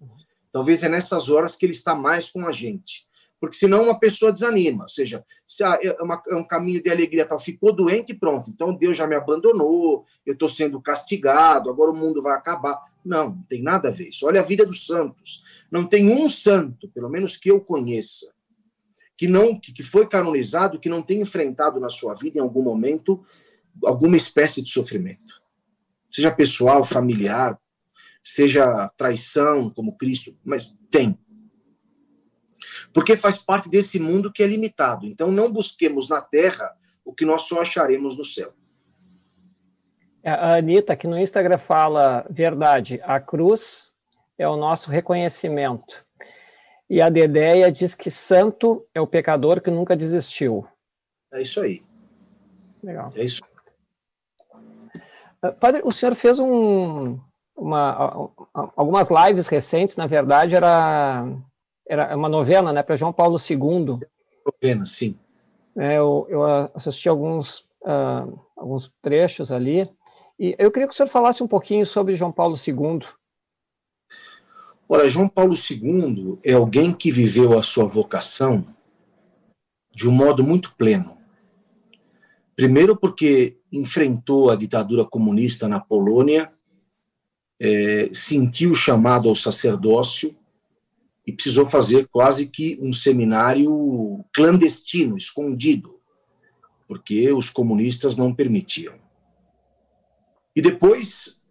talvez 0.53 0.83
é 0.85 0.89
nessas 0.89 1.29
horas 1.29 1.57
que 1.57 1.67
ele 1.67 1.73
está 1.73 1.97
mais 1.97 2.31
com 2.31 2.47
a 2.47 2.53
gente. 2.53 3.07
Porque 3.41 3.57
senão 3.57 3.83
uma 3.83 3.99
pessoa 3.99 4.33
desanima. 4.33 4.85
Ou 4.85 4.89
seja, 4.89 5.25
se 5.49 5.65
é, 5.65 5.97
é 6.29 6.37
um 6.37 6.45
caminho 6.45 6.81
de 6.81 6.89
alegria, 6.89 7.27
tal, 7.27 7.41
ficou 7.41 7.73
doente 7.73 8.13
e 8.13 8.15
pronto. 8.15 8.49
Então 8.49 8.73
Deus 8.73 8.97
já 8.97 9.05
me 9.05 9.17
abandonou, 9.17 10.07
eu 10.25 10.35
estou 10.35 10.49
sendo 10.49 10.81
castigado, 10.81 11.69
agora 11.69 11.91
o 11.91 11.97
mundo 11.97 12.23
vai 12.23 12.37
acabar. 12.37 12.81
Não, 13.05 13.31
não 13.31 13.43
tem 13.43 13.61
nada 13.61 13.89
a 13.89 13.91
ver 13.91 14.11
isso. 14.11 14.25
Olha 14.29 14.41
a 14.41 14.45
vida 14.45 14.65
dos 14.65 14.87
santos. 14.87 15.43
Não 15.73 15.85
tem 15.85 16.09
um 16.09 16.29
santo, 16.29 16.89
pelo 16.91 17.09
menos 17.09 17.37
que 17.37 17.51
eu 17.51 17.61
conheça, 17.61 18.33
que 19.23 19.29
não 19.29 19.57
que 19.57 19.85
foi 19.85 20.05
canonizado, 20.05 20.81
que 20.81 20.89
não 20.89 21.01
tenha 21.01 21.23
enfrentado 21.23 21.79
na 21.79 21.89
sua 21.89 22.13
vida 22.13 22.39
em 22.39 22.43
algum 22.43 22.61
momento 22.61 23.25
alguma 23.85 24.17
espécie 24.17 24.61
de 24.61 24.69
sofrimento 24.69 25.41
seja 26.11 26.31
pessoal, 26.31 26.83
familiar, 26.83 27.57
seja 28.23 28.89
traição, 28.97 29.71
como 29.71 29.97
Cristo, 29.97 30.37
mas 30.45 30.75
tem. 30.91 31.17
Porque 32.93 33.17
faz 33.17 33.39
parte 33.39 33.71
desse 33.71 34.01
mundo 34.01 34.33
que 34.33 34.43
é 34.43 34.47
limitado. 34.47 35.07
Então 35.07 35.31
não 35.31 35.51
busquemos 35.51 36.09
na 36.09 36.21
terra 36.21 36.77
o 37.05 37.15
que 37.15 37.25
nós 37.25 37.43
só 37.43 37.63
acharemos 37.63 38.19
no 38.19 38.25
céu. 38.25 38.53
A 40.25 40.59
Anitta, 40.59 40.97
que 40.97 41.07
no 41.07 41.19
Instagram 41.19 41.59
fala 41.59 42.27
verdade, 42.29 43.01
a 43.05 43.19
cruz 43.19 43.93
é 44.37 44.47
o 44.49 44.57
nosso 44.57 44.91
reconhecimento. 44.91 46.05
E 46.93 47.01
a 47.01 47.09
Dedéia 47.09 47.73
diz 47.73 47.95
que 47.95 48.11
santo 48.11 48.87
é 48.95 49.01
o 49.01 49.07
pecador 49.07 49.63
que 49.63 49.71
nunca 49.71 49.97
desistiu. 49.97 50.67
É 51.33 51.41
isso 51.41 51.59
aí. 51.63 51.83
Legal. 52.83 53.11
É 53.17 53.25
isso. 53.25 53.41
Padre, 55.59 55.81
o 55.87 55.91
senhor 55.91 56.15
fez 56.15 56.39
um, 56.39 57.19
uma, 57.57 58.31
algumas 58.77 59.09
lives 59.09 59.49
recentes, 59.49 59.97
na 59.97 60.07
verdade, 60.07 60.55
era, 60.55 61.27
era 61.89 62.15
uma 62.15 62.29
novena 62.29 62.75
né, 62.75 62.83
para 62.83 62.95
João 62.95 63.11
Paulo 63.11 63.39
II. 63.39 63.99
Novena, 64.45 64.85
sim. 64.85 65.19
É, 65.75 65.97
eu, 65.97 66.27
eu, 66.29 66.45
assisti 66.75 67.09
alguns, 67.09 67.61
uh, 67.87 68.39
alguns 68.55 68.93
trechos 69.01 69.51
ali, 69.51 69.91
e 70.39 70.55
eu 70.59 70.71
queria 70.71 70.87
que 70.87 70.93
o 70.93 70.97
senhor 70.97 71.09
falasse 71.09 71.43
um 71.43 71.49
pouquinho 71.49 71.87
sobre 71.87 72.15
João 72.15 72.31
Paulo 72.31 72.55
II. 72.55 73.01
Olha, 74.95 75.09
João 75.09 75.27
Paulo 75.27 75.55
II 75.55 76.39
é 76.45 76.53
alguém 76.53 76.93
que 76.93 77.11
viveu 77.11 77.59
a 77.59 77.63
sua 77.63 77.87
vocação 77.87 78.77
de 79.91 80.07
um 80.07 80.13
modo 80.13 80.45
muito 80.45 80.75
pleno. 80.77 81.17
Primeiro, 82.55 82.95
porque 82.95 83.57
enfrentou 83.73 84.51
a 84.51 84.55
ditadura 84.55 85.03
comunista 85.07 85.67
na 85.67 85.81
Polônia, 85.81 86.53
é, 87.59 88.11
sentiu 88.13 88.73
o 88.73 88.75
chamado 88.75 89.31
ao 89.31 89.35
sacerdócio 89.35 90.37
e 91.27 91.33
precisou 91.33 91.67
fazer 91.67 92.07
quase 92.09 92.47
que 92.49 92.79
um 92.79 92.93
seminário 92.93 94.23
clandestino, 94.31 95.17
escondido, 95.17 95.99
porque 96.87 97.33
os 97.33 97.49
comunistas 97.49 98.15
não 98.15 98.35
permitiam. 98.35 98.97
E 100.55 100.61
depois, 100.61 101.42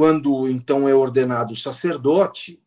quando 0.00 0.48
então 0.48 0.88
é 0.88 0.94
ordenado 0.94 1.54
sacerdote, 1.54 2.58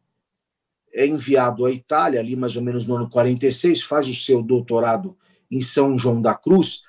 é 0.94 1.08
enviado 1.08 1.66
à 1.66 1.72
Itália, 1.72 2.20
ali 2.20 2.36
mais 2.36 2.56
ou 2.56 2.62
menos 2.62 2.86
no 2.86 2.94
ano 2.94 3.10
46, 3.10 3.82
faz 3.82 4.08
o 4.08 4.14
seu 4.14 4.44
doutorado 4.44 5.18
em 5.50 5.60
São 5.60 5.98
João 5.98 6.22
da 6.22 6.36
Cruz, 6.36 6.84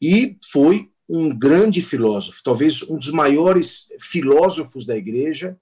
e 0.00 0.38
foi 0.42 0.90
um 1.06 1.38
grande 1.38 1.82
filósofo, 1.82 2.40
talvez 2.42 2.80
um 2.84 2.96
dos 2.96 3.12
maiores 3.12 3.88
filósofos 4.00 4.86
da 4.86 4.96
igreja. 4.96 5.54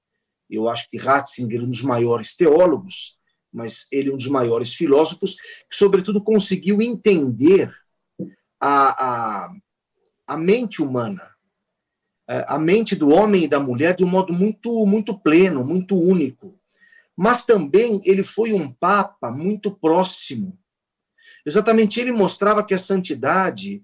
Eu 0.48 0.68
acho 0.68 0.88
que 0.88 0.98
Ratzinger 0.98 1.60
é 1.60 1.64
um 1.64 1.70
dos 1.70 1.82
maiores 1.82 2.36
teólogos, 2.36 3.18
mas 3.52 3.88
ele 3.90 4.10
é 4.10 4.12
um 4.14 4.16
dos 4.16 4.28
maiores 4.28 4.72
filósofos, 4.72 5.34
que, 5.68 5.74
sobretudo, 5.74 6.22
conseguiu 6.22 6.80
entender 6.80 7.74
a, 8.60 9.46
a, 9.46 9.52
a 10.28 10.36
mente 10.36 10.80
humana, 10.80 11.28
a 12.26 12.58
mente 12.58 12.94
do 12.94 13.08
homem 13.10 13.44
e 13.44 13.48
da 13.48 13.60
mulher 13.60 13.96
de 13.96 14.04
um 14.04 14.08
modo 14.08 14.32
muito, 14.32 14.86
muito 14.86 15.18
pleno, 15.18 15.64
muito 15.64 15.98
único. 15.98 16.58
Mas 17.16 17.44
também 17.44 18.00
ele 18.04 18.22
foi 18.22 18.52
um 18.52 18.72
papa 18.72 19.30
muito 19.30 19.70
próximo. 19.70 20.58
Exatamente, 21.44 22.00
ele 22.00 22.12
mostrava 22.12 22.64
que 22.64 22.72
a 22.72 22.78
santidade 22.78 23.82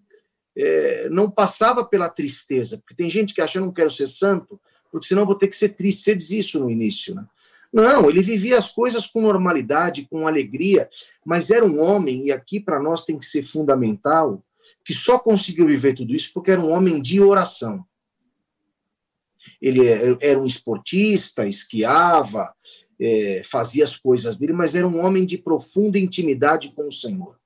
é, 0.57 1.09
não 1.11 1.31
passava 1.31 1.85
pela 1.85 2.09
tristeza, 2.09 2.79
porque 2.79 2.95
tem 2.95 3.11
gente 3.11 3.35
que 3.35 3.41
acha, 3.41 3.59
eu 3.59 3.65
não 3.65 3.73
quero 3.73 3.91
ser 3.91 4.07
santo, 4.07 4.61
porque 4.91 5.07
senão 5.07 5.27
vou 5.27 5.35
ter 5.35 5.49
que 5.49 5.57
ser 5.57 5.71
triste. 5.71 6.03
Você 6.03 6.15
diz 6.15 6.31
isso 6.31 6.61
no 6.61 6.71
início, 6.71 7.15
né? 7.15 7.27
Não, 7.73 8.09
ele 8.09 8.23
vivia 8.23 8.57
as 8.57 8.69
coisas 8.73 9.07
com 9.07 9.21
normalidade, 9.21 10.09
com 10.11 10.27
alegria, 10.27 10.89
mas 11.25 11.51
era 11.51 11.65
um 11.65 11.81
homem, 11.81 12.27
e 12.27 12.33
aqui 12.33 12.59
para 12.59 12.81
nós 12.81 13.05
tem 13.05 13.19
que 13.19 13.27
ser 13.27 13.43
fundamental, 13.43 14.43
que 14.83 14.95
só 14.95 15.19
conseguiu 15.19 15.67
viver 15.67 15.93
tudo 15.93 16.15
isso 16.15 16.31
porque 16.33 16.51
era 16.51 16.61
um 16.61 16.71
homem 16.71 17.01
de 17.01 17.21
oração. 17.21 17.85
Ele 19.61 19.87
era 20.21 20.39
um 20.39 20.47
esportista, 20.47 21.47
esquiava, 21.47 22.53
é, 23.01 23.43
fazia 23.45 23.85
as 23.85 23.97
coisas 23.97 24.37
dele, 24.37 24.53
mas 24.53 24.75
era 24.75 24.87
um 24.87 25.05
homem 25.05 25.25
de 25.25 25.39
profunda 25.39 25.99
intimidade 25.99 26.73
com 26.75 26.89
o 26.89 26.93
Senhor. 26.93 27.39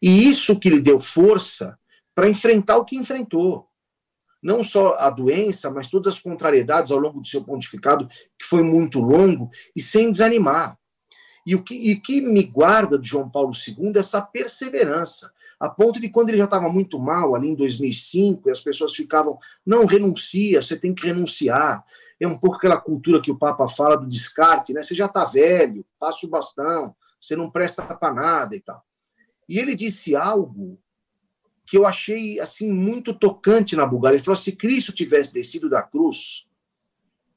E 0.00 0.26
isso 0.26 0.58
que 0.58 0.70
lhe 0.70 0.80
deu 0.80 1.00
força 1.00 1.78
para 2.14 2.28
enfrentar 2.28 2.76
o 2.76 2.84
que 2.84 2.96
enfrentou. 2.96 3.66
Não 4.42 4.62
só 4.62 4.94
a 4.98 5.08
doença, 5.08 5.70
mas 5.70 5.88
todas 5.88 6.14
as 6.14 6.20
contrariedades 6.20 6.90
ao 6.90 6.98
longo 6.98 7.20
do 7.20 7.26
seu 7.26 7.42
pontificado, 7.42 8.06
que 8.38 8.44
foi 8.44 8.62
muito 8.62 9.00
longo, 9.00 9.50
e 9.74 9.80
sem 9.80 10.10
desanimar. 10.10 10.78
E 11.46 11.54
o 11.54 11.62
que, 11.62 11.74
e 11.74 11.96
que 12.00 12.20
me 12.20 12.42
guarda 12.42 12.98
de 12.98 13.08
João 13.08 13.28
Paulo 13.28 13.52
II 13.54 13.92
é 13.94 13.98
essa 13.98 14.20
perseverança, 14.20 15.32
a 15.64 15.70
ponto 15.70 16.00
de 16.00 16.08
quando 16.08 16.30
ele 16.30 16.38
já 16.38 16.44
estava 16.44 16.68
muito 16.68 16.98
mal, 16.98 17.34
ali 17.34 17.48
em 17.48 17.54
2005, 17.54 18.48
e 18.48 18.52
as 18.52 18.60
pessoas 18.60 18.94
ficavam, 18.94 19.38
não, 19.64 19.86
renuncia, 19.86 20.62
você 20.62 20.76
tem 20.76 20.94
que 20.94 21.06
renunciar. 21.06 21.84
É 22.20 22.26
um 22.26 22.38
pouco 22.38 22.56
aquela 22.56 22.80
cultura 22.80 23.20
que 23.20 23.30
o 23.30 23.38
Papa 23.38 23.68
fala 23.68 23.96
do 23.96 24.06
descarte, 24.06 24.72
né? 24.72 24.82
Você 24.82 24.94
já 24.94 25.06
está 25.06 25.24
velho, 25.24 25.84
passa 25.98 26.26
o 26.26 26.28
bastão, 26.28 26.94
você 27.20 27.34
não 27.34 27.50
presta 27.50 27.82
para 27.82 28.12
nada 28.12 28.54
e 28.54 28.60
tal. 28.60 28.84
E 29.48 29.58
ele 29.58 29.74
disse 29.74 30.14
algo 30.14 30.78
que 31.66 31.76
eu 31.76 31.86
achei 31.86 32.38
assim 32.40 32.70
muito 32.70 33.12
tocante 33.12 33.74
na 33.76 33.86
Bulgária. 33.86 34.16
Ele 34.16 34.24
falou: 34.24 34.36
se 34.36 34.56
Cristo 34.56 34.92
tivesse 34.92 35.34
descido 35.34 35.68
da 35.68 35.82
cruz, 35.82 36.46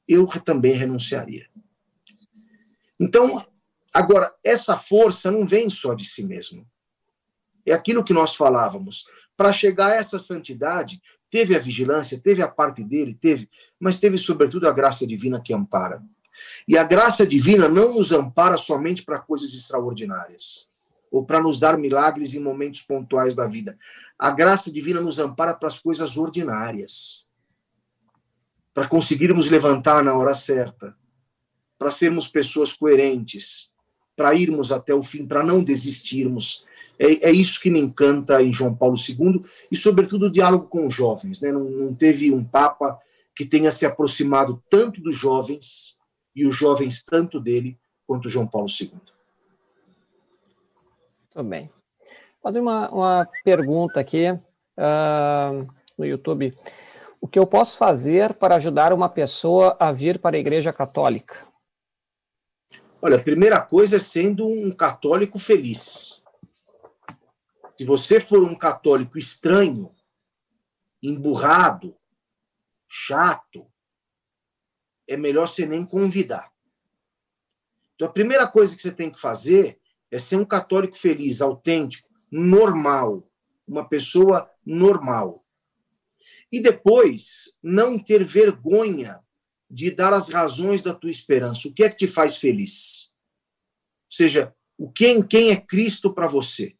eu 0.06 0.26
também 0.26 0.72
renunciaria. 0.72 1.46
Então, 3.00 3.42
Agora, 3.92 4.32
essa 4.44 4.76
força 4.76 5.30
não 5.30 5.46
vem 5.46 5.70
só 5.70 5.94
de 5.94 6.04
si 6.04 6.24
mesmo. 6.24 6.66
É 7.70 7.74
aquilo 7.74 8.04
que 8.04 8.12
nós 8.12 8.34
falávamos. 8.34 9.06
Para 9.36 9.52
chegar 9.52 9.92
a 9.92 9.94
essa 9.94 10.18
santidade, 10.18 11.00
teve 11.30 11.54
a 11.54 11.58
vigilância, 11.58 12.18
teve 12.18 12.42
a 12.42 12.48
parte 12.48 12.82
dele, 12.82 13.14
teve, 13.14 13.48
mas 13.78 14.00
teve 14.00 14.16
sobretudo 14.16 14.68
a 14.68 14.72
graça 14.72 15.06
divina 15.06 15.40
que 15.40 15.52
ampara. 15.52 16.02
E 16.66 16.76
a 16.76 16.84
graça 16.84 17.26
divina 17.26 17.68
não 17.68 17.94
nos 17.94 18.12
ampara 18.12 18.56
somente 18.56 19.02
para 19.02 19.18
coisas 19.18 19.52
extraordinárias 19.54 20.68
ou 21.10 21.24
para 21.24 21.40
nos 21.40 21.58
dar 21.58 21.78
milagres 21.78 22.34
em 22.34 22.38
momentos 22.38 22.82
pontuais 22.82 23.34
da 23.34 23.46
vida. 23.46 23.78
A 24.18 24.30
graça 24.30 24.70
divina 24.70 25.00
nos 25.00 25.18
ampara 25.18 25.54
para 25.54 25.68
as 25.68 25.78
coisas 25.78 26.16
ordinárias. 26.16 27.26
Para 28.74 28.86
conseguirmos 28.86 29.50
levantar 29.50 30.04
na 30.04 30.14
hora 30.16 30.34
certa, 30.34 30.96
para 31.78 31.90
sermos 31.90 32.28
pessoas 32.28 32.72
coerentes, 32.72 33.72
para 34.16 34.34
irmos 34.34 34.72
até 34.72 34.92
o 34.92 35.02
fim, 35.02 35.26
para 35.26 35.42
não 35.42 35.62
desistirmos. 35.62 36.66
É, 36.98 37.28
é, 37.28 37.32
isso 37.32 37.60
que 37.60 37.70
me 37.70 37.78
encanta 37.78 38.42
em 38.42 38.52
João 38.52 38.74
Paulo 38.74 38.96
II 38.96 39.42
e, 39.70 39.76
sobretudo, 39.76 40.26
o 40.26 40.30
diálogo 40.30 40.66
com 40.66 40.86
os 40.86 40.94
jovens. 40.94 41.40
Né? 41.40 41.52
Não, 41.52 41.64
não 41.64 41.94
teve 41.94 42.32
um 42.32 42.42
Papa 42.42 42.98
que 43.36 43.46
tenha 43.46 43.70
se 43.70 43.86
aproximado 43.86 44.62
tanto 44.68 45.00
dos 45.00 45.14
jovens 45.14 45.96
e 46.34 46.44
os 46.44 46.56
jovens 46.56 47.02
tanto 47.04 47.38
dele 47.38 47.78
quanto 48.06 48.28
João 48.28 48.46
Paulo 48.46 48.68
II. 48.68 48.90
Muito 51.34 51.48
bem. 51.48 51.70
Pode 52.42 52.58
uma, 52.58 52.90
uma 52.90 53.28
pergunta 53.44 54.00
aqui 54.00 54.30
uh, 54.30 55.68
no 55.96 56.04
YouTube. 56.04 56.54
O 57.20 57.28
que 57.28 57.38
eu 57.38 57.46
posso 57.46 57.76
fazer 57.76 58.34
para 58.34 58.56
ajudar 58.56 58.92
uma 58.92 59.08
pessoa 59.08 59.76
a 59.78 59.92
vir 59.92 60.18
para 60.18 60.36
a 60.36 60.40
Igreja 60.40 60.72
Católica? 60.72 61.46
Olha, 63.00 63.16
a 63.16 63.22
primeira 63.22 63.60
coisa 63.60 63.96
é 63.96 64.00
sendo 64.00 64.46
um 64.46 64.70
católico 64.72 65.38
feliz. 65.38 66.22
Se 67.78 67.84
você 67.84 68.20
for 68.20 68.42
um 68.42 68.56
católico 68.56 69.16
estranho, 69.16 69.94
emburrado, 71.00 71.96
chato, 72.88 73.70
é 75.06 75.16
melhor 75.16 75.46
você 75.46 75.64
nem 75.64 75.86
convidar. 75.86 76.52
Então, 77.94 78.08
a 78.08 78.12
primeira 78.12 78.48
coisa 78.48 78.74
que 78.74 78.82
você 78.82 78.90
tem 78.90 79.10
que 79.10 79.20
fazer 79.20 79.78
é 80.10 80.18
ser 80.18 80.36
um 80.36 80.44
católico 80.44 80.96
feliz, 80.96 81.40
autêntico, 81.40 82.08
normal, 82.30 83.30
uma 83.66 83.88
pessoa 83.88 84.50
normal. 84.66 85.46
E 86.50 86.60
depois, 86.60 87.58
não 87.62 87.98
ter 87.98 88.24
vergonha 88.24 89.22
de 89.70 89.90
dar 89.90 90.12
as 90.12 90.28
razões 90.28 90.82
da 90.82 90.94
tua 90.94 91.10
esperança. 91.10 91.68
O 91.68 91.74
que 91.74 91.84
é 91.84 91.90
que 91.90 91.96
te 91.96 92.06
faz 92.06 92.36
feliz? 92.36 93.12
Ou 94.06 94.16
seja, 94.16 94.54
o 94.76 94.90
quem, 94.90 95.26
quem 95.26 95.50
é 95.50 95.56
Cristo 95.56 96.12
para 96.12 96.26
você? 96.26 96.77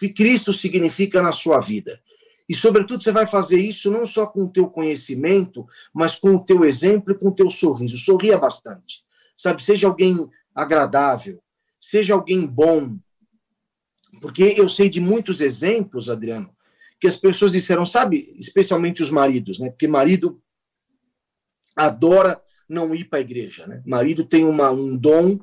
Que 0.00 0.08
Cristo 0.08 0.52
significa 0.52 1.20
na 1.20 1.30
sua 1.30 1.60
vida? 1.60 2.00
E, 2.48 2.54
sobretudo, 2.54 3.02
você 3.02 3.12
vai 3.12 3.26
fazer 3.26 3.60
isso 3.60 3.90
não 3.90 4.04
só 4.04 4.26
com 4.26 4.44
o 4.44 4.48
teu 4.48 4.66
conhecimento, 4.68 5.64
mas 5.94 6.16
com 6.16 6.34
o 6.34 6.44
teu 6.44 6.64
exemplo 6.64 7.12
e 7.12 7.18
com 7.18 7.28
o 7.28 7.34
teu 7.34 7.50
sorriso. 7.50 7.96
Sorria 7.96 8.36
bastante. 8.38 9.04
Sabe, 9.36 9.62
seja 9.62 9.86
alguém 9.86 10.28
agradável, 10.54 11.40
seja 11.78 12.14
alguém 12.14 12.46
bom. 12.46 12.98
Porque 14.20 14.54
eu 14.56 14.68
sei 14.68 14.88
de 14.88 15.00
muitos 15.00 15.40
exemplos, 15.40 16.10
Adriano, 16.10 16.50
que 16.98 17.06
as 17.06 17.16
pessoas 17.16 17.52
disseram, 17.52 17.86
sabe, 17.86 18.26
especialmente 18.38 19.00
os 19.00 19.10
maridos, 19.10 19.58
né? 19.58 19.70
Porque 19.70 19.86
marido 19.86 20.42
adora 21.76 22.42
não 22.68 22.94
ir 22.94 23.04
para 23.04 23.18
a 23.18 23.22
igreja. 23.22 23.66
Né? 23.66 23.82
Marido 23.86 24.24
tem 24.24 24.44
uma, 24.44 24.70
um 24.70 24.96
dom 24.96 25.38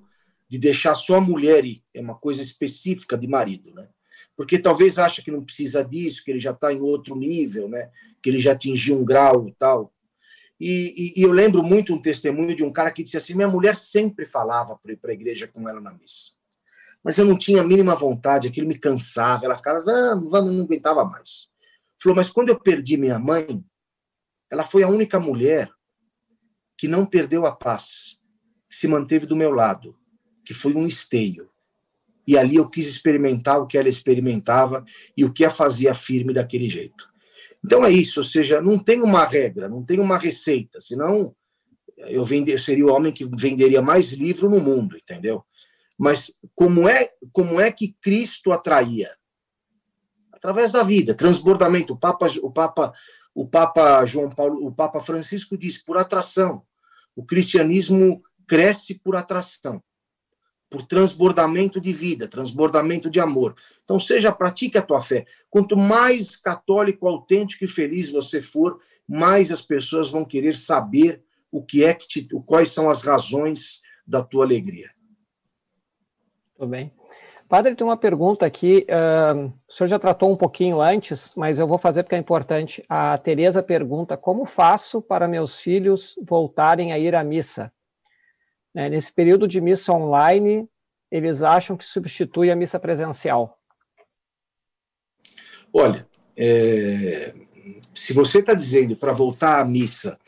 de 0.49 0.58
deixar 0.58 0.95
só 0.95 1.16
a 1.16 1.22
mulher 1.22 1.64
ir, 1.64 1.84
é 1.93 2.01
uma 2.01 2.16
coisa 2.16 2.41
específica 2.41 3.18
de 3.18 3.28
marido, 3.28 3.74
né? 3.74 3.88
Porque 4.38 4.60
talvez 4.60 5.00
acha 5.00 5.24
que 5.24 5.32
não 5.32 5.44
precisa 5.44 5.84
disso, 5.84 6.24
que 6.24 6.30
ele 6.30 6.40
já 6.40 6.52
está 6.52 6.72
em 6.72 6.80
outro 6.80 7.16
nível, 7.16 7.68
né? 7.68 7.90
Que 8.22 8.30
ele 8.30 8.40
já 8.40 8.52
atingiu 8.52 9.00
um 9.00 9.04
grau 9.04 9.48
e 9.48 9.52
tal. 9.54 9.92
E, 10.60 11.16
e, 11.18 11.20
e, 11.20 11.24
eu 11.24 11.32
lembro 11.32 11.64
muito 11.64 11.94
um 11.94 12.02
testemunho 12.02 12.56
de 12.56 12.64
um 12.64 12.72
cara 12.72 12.92
que 12.92 13.02
disse 13.02 13.18
assim: 13.18 13.34
minha 13.34 13.48
mulher 13.48 13.76
sempre 13.76 14.26
falava 14.26 14.78
para 14.78 14.94
ir 14.94 14.98
para 14.98 15.12
a 15.12 15.14
igreja 15.16 15.48
com 15.48 15.68
ela 15.68 15.82
na 15.82 15.92
missa, 15.92 16.34
mas 17.04 17.18
eu 17.18 17.26
não 17.26 17.38
tinha 17.38 17.62
a 17.62 17.66
mínima 17.66 17.96
vontade, 17.96 18.48
aquilo 18.48 18.68
me 18.68 18.78
cansava. 18.78 19.44
Ela 19.44 19.56
ficava, 19.56 19.84
vamos, 19.84 20.30
vamos, 20.30 20.56
não 20.56 20.64
aguentava 20.66 21.04
mais. 21.04 21.50
Falou, 22.00 22.16
mas 22.16 22.30
quando 22.30 22.50
eu 22.50 22.60
perdi 22.60 22.96
minha 22.96 23.18
mãe, 23.18 23.64
ela 24.52 24.64
foi 24.64 24.84
a 24.84 24.88
única 24.88 25.20
mulher 25.20 25.70
que 26.78 26.88
não 26.88 27.08
perdeu 27.08 27.48
a 27.48 27.52
paz, 27.52 28.20
que 28.70 28.76
se 28.76 28.88
manteve 28.88 29.26
do 29.26 29.36
meu 29.36 29.52
lado, 29.52 29.98
que 30.46 30.54
foi 30.54 30.76
um 30.76 30.86
esteio. 30.86 31.50
E 32.28 32.38
ali 32.38 32.57
eu 32.57 32.69
quis 32.69 32.86
experimentar 32.86 33.61
o 33.61 33.65
que 33.65 33.78
ela 33.78 33.88
experimentava 33.88 34.84
e 35.15 35.23
o 35.23 35.32
que 35.32 35.45
a 35.45 35.49
fazia 35.49 35.93
firme 35.93 36.34
daquele 36.34 36.69
jeito. 36.69 37.09
Então 37.63 37.84
é 37.86 37.91
isso, 37.91 38.19
ou 38.19 38.23
seja, 38.23 38.61
não 38.61 38.78
tem 38.78 39.01
uma 39.01 39.25
regra, 39.25 39.67
não 39.67 39.84
tem 39.84 39.99
uma 39.99 40.17
receita, 40.17 40.80
senão 40.80 41.34
eu, 41.97 42.23
vende, 42.23 42.51
eu 42.51 42.59
seria 42.59 42.86
o 42.86 42.91
homem 42.91 43.11
que 43.11 43.25
venderia 43.25 43.82
mais 43.82 44.11
livro 44.11 44.49
no 44.49 44.59
mundo, 44.59 44.97
entendeu? 44.97 45.43
Mas 45.97 46.32
como 46.53 46.88
é, 46.88 47.09
como 47.32 47.59
é 47.59 47.71
que 47.71 47.95
Cristo 48.01 48.51
atraía? 48.51 49.09
Através 50.32 50.71
da 50.71 50.84
vida, 50.84 51.15
transbordamento. 51.15 51.93
O 51.93 51.97
Papa, 51.97 52.28
o 52.43 52.51
Papa 52.51 52.93
o 53.38 53.47
Papa 53.47 54.03
João 54.03 54.32
Paulo, 54.32 54.65
o 54.65 54.71
Papa 54.71 54.99
Francisco 54.99 55.55
diz 55.55 55.78
por 55.78 55.95
atração. 55.95 56.63
O 57.15 57.23
cristianismo 57.23 58.23
cresce 58.47 58.97
por 58.97 59.15
atração, 59.15 59.84
por 60.70 60.82
transbordamento 60.82 61.80
de 61.80 61.93
vida, 61.93 62.28
transbordamento 62.28 63.09
de 63.09 63.20
amor. 63.20 63.55
Então, 63.84 63.99
seja, 63.99 64.32
pratique 64.32 64.78
a 64.78 64.82
tua 64.82 64.99
fé. 64.99 65.26
Quanto 65.49 65.78
mais 65.78 66.36
católico, 66.36 67.07
autêntico 67.07 67.63
e 67.63 67.68
feliz 67.68 68.11
você 68.11 68.41
for, 68.41 68.80
mais 69.07 69.51
as 69.51 69.61
pessoas 69.61 70.09
vão 70.09 70.26
querer 70.26 70.55
saber 70.55 71.22
o 71.51 71.63
que 71.63 71.84
é 71.84 71.93
que 71.93 72.07
te, 72.07 72.28
quais 72.45 72.70
são 72.72 72.89
as 72.89 73.01
razões 73.01 73.82
da 74.05 74.22
tua 74.22 74.43
alegria. 74.43 74.91
Tudo 76.57 76.70
bem. 76.70 76.91
Padre, 77.47 77.76
tem 77.76 77.88
uma 77.88 77.95
pergunta 77.95 78.45
aqui. 78.45 78.86
Uh, 78.89 79.53
o 79.68 79.72
senhor 79.72 79.88
já 79.88 79.97
tratou 79.97 80.30
um 80.30 80.36
pouquinho 80.36 80.82
antes, 80.82 81.34
mas 81.36 81.59
eu 81.59 81.68
vou 81.68 81.78
fazer 81.78 82.03
porque 82.03 82.15
é 82.15 82.20
importante. 82.20 82.84
A 82.89 83.18
Tereza 83.18 83.63
pergunta: 83.63 84.18
como 84.18 84.45
faço 84.45 85.01
para 85.01 85.30
meus 85.30 85.57
filhos 85.59 86.15
voltarem 86.22 86.91
a 86.91 86.99
ir 86.99 87.15
à 87.15 87.24
missa? 87.24 87.72
É, 88.78 88.88
nesse 88.88 89.11
período 89.11 89.47
de 89.47 89.59
missa 89.59 89.91
online, 89.91 90.69
eles 91.09 91.41
acham 91.41 91.75
que 91.75 91.84
substitui 91.84 92.51
a 92.51 92.55
missa 92.55 92.80
presencial. 92.80 93.59
Olha, 95.73 96.07
é, 96.36 97.34
se 97.91 98.13
você 98.13 98.38
está 98.38 98.53
dizendo 98.53 98.95
para 98.95 99.13
voltar 99.13 99.59
à 99.59 99.65
missa 99.65 100.19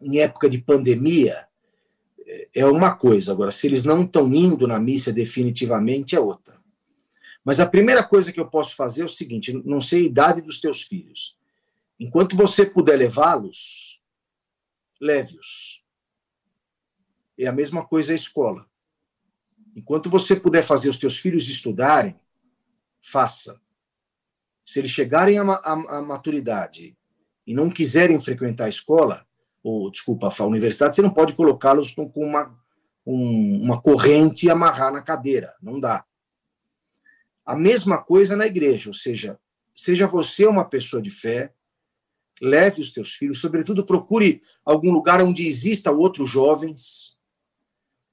em 0.00 0.20
época 0.20 0.48
de 0.48 0.56
pandemia, 0.56 1.46
é 2.54 2.64
uma 2.64 2.96
coisa. 2.96 3.30
Agora, 3.30 3.52
se 3.52 3.66
eles 3.66 3.84
não 3.84 4.02
estão 4.02 4.32
indo 4.32 4.66
na 4.66 4.80
missa 4.80 5.12
definitivamente, 5.12 6.16
é 6.16 6.20
outra. 6.20 6.56
Mas 7.44 7.60
a 7.60 7.66
primeira 7.66 8.02
coisa 8.02 8.32
que 8.32 8.40
eu 8.40 8.48
posso 8.48 8.74
fazer 8.74 9.02
é 9.02 9.04
o 9.04 9.08
seguinte: 9.10 9.52
não 9.66 9.82
sei 9.82 10.00
a 10.00 10.06
idade 10.06 10.40
dos 10.40 10.62
teus 10.62 10.80
filhos. 10.80 11.36
Enquanto 12.00 12.34
você 12.34 12.64
puder 12.64 12.96
levá-los, 12.96 14.00
leve-os. 14.98 15.84
É 17.38 17.46
a 17.46 17.52
mesma 17.52 17.86
coisa 17.86 18.12
a 18.12 18.14
escola. 18.14 18.66
Enquanto 19.74 20.08
você 20.08 20.34
puder 20.34 20.62
fazer 20.62 20.88
os 20.88 20.96
teus 20.96 21.18
filhos 21.18 21.48
estudarem, 21.48 22.18
faça. 23.00 23.60
Se 24.64 24.78
eles 24.78 24.90
chegarem 24.90 25.38
à, 25.38 25.44
maturidade 26.02 26.96
e 27.46 27.54
não 27.54 27.70
quiserem 27.70 28.18
frequentar 28.18 28.64
a 28.64 28.70
escola, 28.70 29.26
ou 29.62 29.90
desculpa, 29.90 30.28
a 30.36 30.44
universidade, 30.44 30.96
você 30.96 31.02
não 31.02 31.12
pode 31.12 31.34
colocá-los 31.34 31.92
com 31.92 32.10
uma, 32.16 32.58
um, 33.06 33.62
uma 33.62 33.80
corrente 33.80 34.46
e 34.46 34.50
amarrar 34.50 34.92
na 34.92 35.02
cadeira, 35.02 35.54
não 35.60 35.78
dá. 35.78 36.04
A 37.44 37.54
mesma 37.54 37.98
coisa 37.98 38.34
na 38.34 38.46
igreja, 38.46 38.88
ou 38.90 38.94
seja, 38.94 39.38
seja 39.74 40.06
você 40.06 40.46
uma 40.46 40.64
pessoa 40.64 41.00
de 41.00 41.10
fé, 41.10 41.52
leve 42.40 42.80
os 42.80 42.90
teus 42.90 43.12
filhos, 43.12 43.40
sobretudo 43.40 43.84
procure 43.84 44.40
algum 44.64 44.90
lugar 44.90 45.22
onde 45.22 45.46
exista 45.46 45.90
outros 45.90 46.28
jovens, 46.28 47.15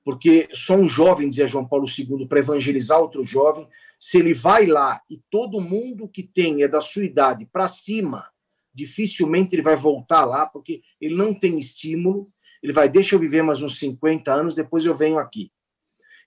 porque 0.03 0.49
só 0.53 0.75
um 0.75 0.87
jovem, 0.87 1.29
dizia 1.29 1.47
João 1.47 1.67
Paulo 1.67 1.85
II, 1.87 2.27
para 2.27 2.39
evangelizar 2.39 2.99
outro 2.99 3.23
jovem, 3.23 3.67
se 3.99 4.17
ele 4.17 4.33
vai 4.33 4.65
lá 4.65 5.01
e 5.09 5.21
todo 5.29 5.61
mundo 5.61 6.09
que 6.09 6.23
tem 6.23 6.61
é 6.61 6.67
da 6.67 6.81
sua 6.81 7.05
idade 7.05 7.45
para 7.45 7.67
cima, 7.69 8.29
dificilmente 8.73 9.55
ele 9.55 9.61
vai 9.61 9.75
voltar 9.75 10.25
lá, 10.25 10.45
porque 10.45 10.81
ele 10.99 11.15
não 11.15 11.33
tem 11.33 11.57
estímulo. 11.57 12.29
Ele 12.61 12.73
vai, 12.73 12.89
deixa 12.89 13.15
eu 13.15 13.19
viver 13.19 13.43
mais 13.43 13.61
uns 13.61 13.77
50 13.77 14.33
anos, 14.33 14.55
depois 14.55 14.85
eu 14.85 14.95
venho 14.95 15.17
aqui. 15.17 15.51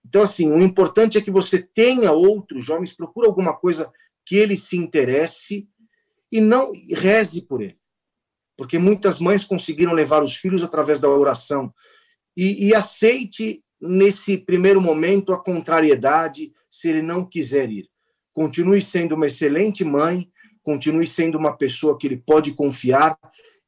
Então, 0.05 0.22
assim, 0.22 0.53
o 0.53 0.61
importante 0.61 1.18
é 1.18 1.20
que 1.20 1.31
você 1.31 1.61
tenha 1.61 2.12
outros 2.12 2.64
jovens, 2.64 2.95
procure 2.95 3.27
alguma 3.27 3.55
coisa 3.55 3.93
que 4.24 4.37
ele 4.37 4.57
se 4.57 4.77
interesse 4.77 5.68
e 6.31 6.41
não 6.41 6.72
reze 6.93 7.43
por 7.43 7.61
ele. 7.61 7.79
Porque 8.57 8.79
muitas 8.79 9.18
mães 9.18 9.45
conseguiram 9.45 9.93
levar 9.93 10.22
os 10.22 10.37
filhos 10.37 10.62
através 10.62 11.01
da 11.01 11.09
oração. 11.09 11.74
E, 12.37 12.68
e 12.68 12.74
aceite, 12.74 13.64
nesse 13.81 14.39
primeiro 14.39 14.81
momento, 14.81 15.33
a 15.33 15.43
contrariedade, 15.43 16.53
se 16.70 16.89
ele 16.89 17.03
não 17.03 17.24
quiser 17.24 17.70
ir. 17.70 17.89
Continue 18.33 18.81
sendo 18.81 19.14
uma 19.14 19.27
excelente 19.27 19.85
mãe, 19.85 20.31
continue 20.62 21.07
sendo 21.07 21.39
uma 21.39 21.57
pessoa 21.57 21.97
que 21.97 22.07
ele 22.07 22.16
pode 22.16 22.53
confiar 22.53 23.16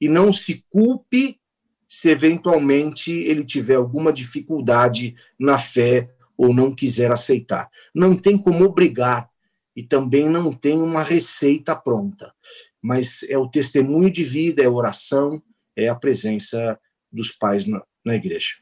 e 0.01 0.09
não 0.09 0.33
se 0.33 0.65
culpe 0.71 1.41
se 1.89 2.11
eventualmente 2.11 3.13
ele 3.13 3.45
tiver 3.45 3.77
alguma 3.77 4.13
dificuldade 4.13 5.15
na 5.39 5.59
fé 5.59 6.11
ou 6.37 6.53
não 6.53 6.75
quiser 6.75 7.11
aceitar. 7.11 7.71
Não 7.95 8.17
tem 8.17 8.37
como 8.37 8.65
obrigar 8.65 9.29
e 9.75 9.83
também 9.83 10.29
não 10.29 10.53
tem 10.53 10.77
uma 10.77 11.03
receita 11.03 11.75
pronta, 11.75 12.35
mas 12.83 13.23
é 13.29 13.39
o 13.39 13.49
testemunho 13.49 14.11
de 14.11 14.23
vida, 14.23 14.63
é 14.63 14.67
a 14.67 14.71
oração, 14.71 15.43
é 15.77 15.89
a 15.89 15.95
presença 15.95 16.79
dos 17.11 17.31
pais 17.33 17.67
na, 17.67 17.83
na 18.05 18.17
igreja. 18.17 18.57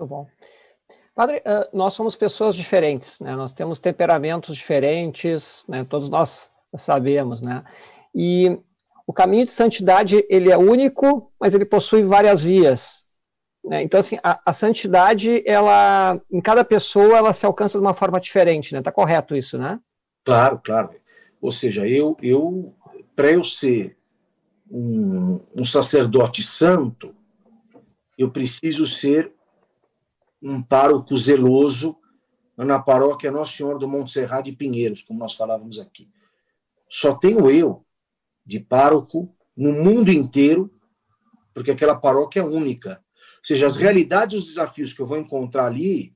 Muito 0.00 0.08
bom. 0.08 0.26
Padre, 1.14 1.42
nós 1.74 1.92
somos 1.92 2.16
pessoas 2.16 2.56
diferentes, 2.56 3.20
né? 3.20 3.36
Nós 3.36 3.52
temos 3.52 3.78
temperamentos 3.78 4.56
diferentes, 4.56 5.66
né? 5.68 5.84
Todos 5.84 6.08
nós 6.08 6.50
sabemos, 6.74 7.42
né? 7.42 7.62
E 8.14 8.58
o 9.06 9.12
caminho 9.12 9.44
de 9.44 9.50
santidade 9.50 10.24
ele 10.30 10.50
é 10.50 10.56
único, 10.56 11.30
mas 11.38 11.52
ele 11.52 11.66
possui 11.66 12.02
várias 12.02 12.42
vias. 12.42 13.04
Né? 13.62 13.82
Então, 13.82 14.00
assim, 14.00 14.18
a, 14.22 14.40
a, 14.46 14.54
santidade, 14.54 15.42
ela, 15.44 16.18
em 16.32 16.40
cada 16.40 16.64
pessoa, 16.64 17.18
ela 17.18 17.34
se 17.34 17.44
alcança 17.44 17.78
de 17.78 17.84
uma 17.84 17.92
forma 17.92 18.18
diferente, 18.18 18.72
né? 18.72 18.80
Tá 18.80 18.90
correto 18.90 19.36
isso, 19.36 19.58
né? 19.58 19.78
Claro, 20.24 20.58
claro. 20.64 20.90
Ou 21.42 21.52
seja, 21.52 21.86
eu, 21.86 22.16
eu 22.22 22.74
para 23.14 23.30
eu 23.30 23.44
ser 23.44 23.98
um, 24.70 25.40
um 25.54 25.64
sacerdote 25.64 26.42
santo, 26.42 27.14
eu 28.16 28.30
preciso 28.30 28.86
ser 28.86 29.34
um 30.42 30.62
pároco 30.62 31.16
zeloso 31.16 31.96
na 32.56 32.78
paróquia 32.78 33.30
Nosso 33.30 33.56
Senhor 33.56 33.78
do 33.78 33.88
Monte 33.88 34.12
Serra 34.12 34.40
de 34.40 34.52
Pinheiros, 34.52 35.02
como 35.02 35.18
nós 35.18 35.34
falávamos 35.34 35.78
aqui. 35.78 36.08
Só 36.88 37.14
tenho 37.14 37.50
eu 37.50 37.84
de 38.44 38.60
pároco 38.60 39.34
no 39.56 39.72
mundo 39.72 40.10
inteiro, 40.10 40.70
porque 41.54 41.70
aquela 41.70 41.94
paróquia 41.94 42.40
é 42.40 42.44
única. 42.44 43.02
Ou 43.38 43.44
seja, 43.44 43.66
as 43.66 43.76
realidades 43.76 44.34
e 44.34 44.42
os 44.42 44.48
desafios 44.48 44.92
que 44.92 45.00
eu 45.00 45.06
vou 45.06 45.18
encontrar 45.18 45.66
ali, 45.66 46.14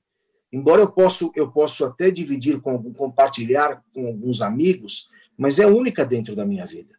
embora 0.53 0.83
eu 0.83 0.91
possa 0.91 1.31
eu 1.35 1.51
posso 1.51 1.85
até 1.85 2.11
dividir 2.11 2.61
com 2.61 2.93
compartilhar 2.93 3.83
com 3.93 4.07
alguns 4.07 4.41
amigos, 4.41 5.09
mas 5.37 5.59
é 5.59 5.67
única 5.67 6.05
dentro 6.05 6.35
da 6.37 6.45
minha 6.45 6.67
vida. 6.67 6.95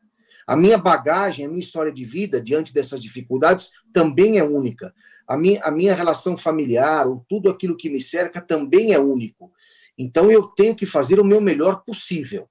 A 0.48 0.56
minha 0.56 0.78
bagagem, 0.78 1.46
a 1.46 1.48
minha 1.48 1.60
história 1.60 1.92
de 1.92 2.04
vida 2.04 2.40
diante 2.40 2.74
dessas 2.74 3.02
dificuldades 3.02 3.72
também 3.92 4.38
é 4.38 4.44
única. 4.44 4.94
A 5.28 5.36
minha, 5.36 5.64
a 5.64 5.72
minha 5.72 5.96
relação 5.96 6.38
familiar, 6.38 7.08
ou 7.08 7.26
tudo 7.28 7.50
aquilo 7.50 7.76
que 7.76 7.90
me 7.90 8.00
cerca 8.00 8.40
também 8.40 8.94
é 8.94 9.00
único. 9.00 9.52
Então 9.98 10.32
eu 10.32 10.44
tenho 10.44 10.76
que 10.76 10.86
fazer 10.86 11.20
o 11.20 11.26
meu 11.26 11.42
melhor 11.42 11.84
possível 11.86 12.48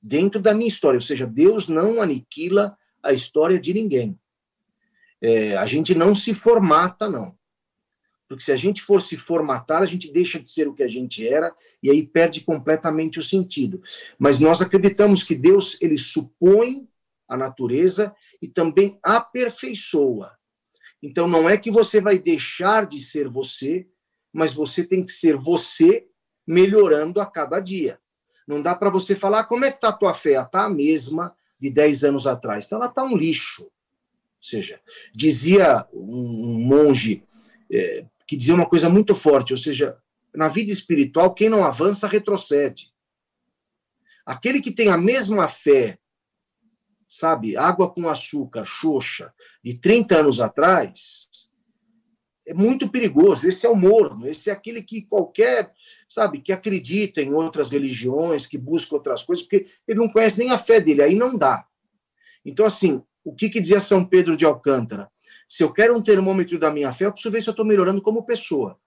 dentro 0.00 0.40
da 0.40 0.54
minha 0.54 0.68
história. 0.68 0.98
Ou 0.98 1.02
seja, 1.02 1.26
Deus 1.26 1.68
não 1.68 2.00
aniquila 2.00 2.76
a 3.02 3.12
história 3.12 3.58
de 3.58 3.72
ninguém. 3.74 4.18
É, 5.20 5.56
a 5.56 5.66
gente 5.66 5.94
não 5.94 6.14
se 6.14 6.34
formata, 6.34 7.08
não. 7.08 7.34
Porque 8.34 8.46
se 8.46 8.52
a 8.52 8.56
gente 8.56 8.82
for 8.82 9.00
se 9.00 9.16
formatar, 9.16 9.80
a 9.80 9.86
gente 9.86 10.10
deixa 10.10 10.40
de 10.40 10.50
ser 10.50 10.66
o 10.66 10.74
que 10.74 10.82
a 10.82 10.88
gente 10.88 11.26
era 11.26 11.54
e 11.80 11.88
aí 11.88 12.04
perde 12.04 12.40
completamente 12.40 13.20
o 13.20 13.22
sentido. 13.22 13.80
Mas 14.18 14.40
nós 14.40 14.60
acreditamos 14.60 15.22
que 15.22 15.36
Deus 15.36 15.80
ele 15.80 15.96
supõe 15.96 16.88
a 17.28 17.36
natureza 17.36 18.12
e 18.42 18.48
também 18.48 18.98
aperfeiçoa. 19.04 20.36
Então 21.00 21.28
não 21.28 21.48
é 21.48 21.56
que 21.56 21.70
você 21.70 22.00
vai 22.00 22.18
deixar 22.18 22.86
de 22.86 22.98
ser 22.98 23.28
você, 23.28 23.86
mas 24.32 24.52
você 24.52 24.84
tem 24.84 25.04
que 25.04 25.12
ser 25.12 25.36
você 25.36 26.08
melhorando 26.44 27.20
a 27.20 27.26
cada 27.26 27.60
dia. 27.60 28.00
Não 28.48 28.60
dá 28.60 28.74
para 28.74 28.90
você 28.90 29.14
falar 29.14 29.40
ah, 29.40 29.44
como 29.44 29.64
é 29.64 29.70
que 29.70 29.76
está 29.76 29.90
a 29.90 29.92
tua 29.92 30.12
fé. 30.12 30.42
Está 30.42 30.64
a 30.64 30.68
mesma 30.68 31.32
de 31.60 31.70
10 31.70 32.02
anos 32.02 32.26
atrás. 32.26 32.66
Então 32.66 32.78
ela 32.78 32.88
está 32.88 33.04
um 33.04 33.16
lixo. 33.16 33.62
Ou 33.62 33.70
seja, 34.40 34.80
dizia 35.14 35.86
um 35.92 36.58
monge 36.58 37.22
é, 37.70 38.04
que 38.26 38.36
dizia 38.36 38.54
uma 38.54 38.68
coisa 38.68 38.88
muito 38.88 39.14
forte, 39.14 39.52
ou 39.52 39.56
seja, 39.56 39.96
na 40.34 40.48
vida 40.48 40.72
espiritual, 40.72 41.34
quem 41.34 41.48
não 41.48 41.64
avança 41.64 42.08
retrocede. 42.08 42.92
Aquele 44.26 44.60
que 44.60 44.72
tem 44.72 44.88
a 44.88 44.96
mesma 44.96 45.48
fé, 45.48 45.98
sabe, 47.08 47.56
água 47.56 47.90
com 47.90 48.08
açúcar, 48.08 48.64
xoxa, 48.64 49.32
de 49.62 49.74
30 49.74 50.20
anos 50.20 50.40
atrás, 50.40 51.28
é 52.46 52.52
muito 52.52 52.88
perigoso. 52.88 53.48
Esse 53.48 53.66
é 53.66 53.68
o 53.68 53.76
morno, 53.76 54.26
esse 54.26 54.50
é 54.50 54.52
aquele 54.52 54.82
que 54.82 55.02
qualquer, 55.02 55.72
sabe, 56.08 56.40
que 56.40 56.52
acredita 56.52 57.22
em 57.22 57.32
outras 57.32 57.70
religiões, 57.70 58.46
que 58.46 58.58
busca 58.58 58.94
outras 58.94 59.22
coisas, 59.22 59.44
porque 59.44 59.66
ele 59.86 59.98
não 59.98 60.08
conhece 60.08 60.38
nem 60.38 60.50
a 60.50 60.58
fé 60.58 60.80
dele, 60.80 61.02
aí 61.02 61.14
não 61.14 61.36
dá. 61.36 61.66
Então, 62.44 62.66
assim, 62.66 63.02
o 63.22 63.34
que, 63.34 63.48
que 63.48 63.60
dizia 63.60 63.80
São 63.80 64.04
Pedro 64.04 64.36
de 64.36 64.44
Alcântara? 64.44 65.10
Se 65.48 65.62
eu 65.62 65.72
quero 65.72 65.96
um 65.96 66.02
termômetro 66.02 66.58
da 66.58 66.70
minha 66.70 66.92
fé, 66.92 67.06
eu 67.06 67.12
preciso 67.12 67.32
ver 67.32 67.42
se 67.42 67.48
eu 67.48 67.52
estou 67.52 67.64
melhorando 67.64 68.00
como 68.02 68.24
pessoa. 68.24 68.78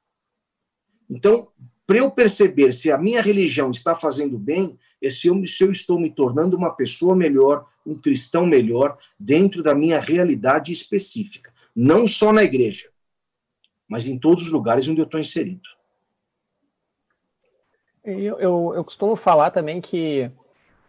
Então, 1.10 1.52
para 1.86 1.98
eu 1.98 2.12
perceber 2.12 2.74
se 2.74 2.92
a 2.92 2.98
minha 2.98 3.22
religião 3.22 3.72
está 3.72 3.96
fazendo 3.96 4.38
bem, 4.38 4.78
é 5.02 5.10
se 5.10 5.28
eu, 5.28 5.46
se 5.46 5.64
eu 5.64 5.72
estou 5.72 6.00
me 6.00 6.10
tornando 6.10 6.58
uma 6.58 6.76
pessoa 6.76 7.16
melhor, 7.16 7.66
um 7.86 8.00
cristão 8.00 8.46
melhor, 8.46 8.98
dentro 9.20 9.64
da 9.64 9.74
minha 9.74 10.00
realidade 10.00 10.72
específica. 10.72 11.54
Não 11.76 12.08
só 12.08 12.34
na 12.34 12.44
igreja 12.44 12.90
mas 13.88 14.06
em 14.06 14.20
todos 14.20 14.46
os 14.46 14.52
lugares 14.52 14.88
onde 14.90 15.00
eu 15.00 15.06
estou 15.06 15.20
inserido. 15.20 15.68
Eu, 18.04 18.40
eu, 18.40 18.74
eu, 18.76 18.84
costumo 18.84 19.16
falar 19.16 19.52
também 19.52 19.82
que 19.82 20.32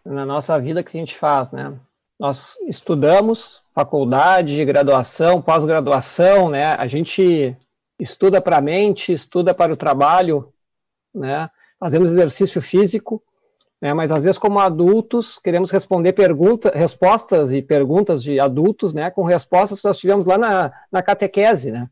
na 0.05 0.25
nossa 0.25 0.59
vida 0.59 0.83
que 0.83 0.95
a 0.95 0.99
gente 0.99 1.15
faz, 1.17 1.51
né? 1.51 1.77
Nós 2.19 2.57
estudamos 2.67 3.63
faculdade, 3.73 4.65
graduação, 4.65 5.41
pós-graduação, 5.41 6.49
né? 6.49 6.73
A 6.73 6.85
gente 6.85 7.55
estuda 7.97 8.41
para 8.41 8.57
a 8.57 8.61
mente, 8.61 9.13
estuda 9.13 9.53
para 9.53 9.71
o 9.71 9.77
trabalho, 9.77 10.51
né? 11.15 11.49
Fazemos 11.79 12.09
exercício 12.09 12.61
físico, 12.61 13.23
né? 13.81 13.93
Mas 13.93 14.11
às 14.11 14.25
vezes, 14.25 14.37
como 14.37 14.59
adultos, 14.59 15.39
queremos 15.39 15.71
responder 15.71 16.11
perguntas, 16.11 16.73
respostas 16.73 17.53
e 17.53 17.61
perguntas 17.61 18.21
de 18.21 18.37
adultos, 18.37 18.93
né? 18.93 19.09
Com 19.09 19.23
respostas 19.23 19.79
que 19.79 19.87
nós 19.87 19.97
tivemos 19.97 20.25
lá 20.25 20.37
na, 20.37 20.73
na 20.91 21.01
catequese, 21.01 21.71
né? 21.71 21.85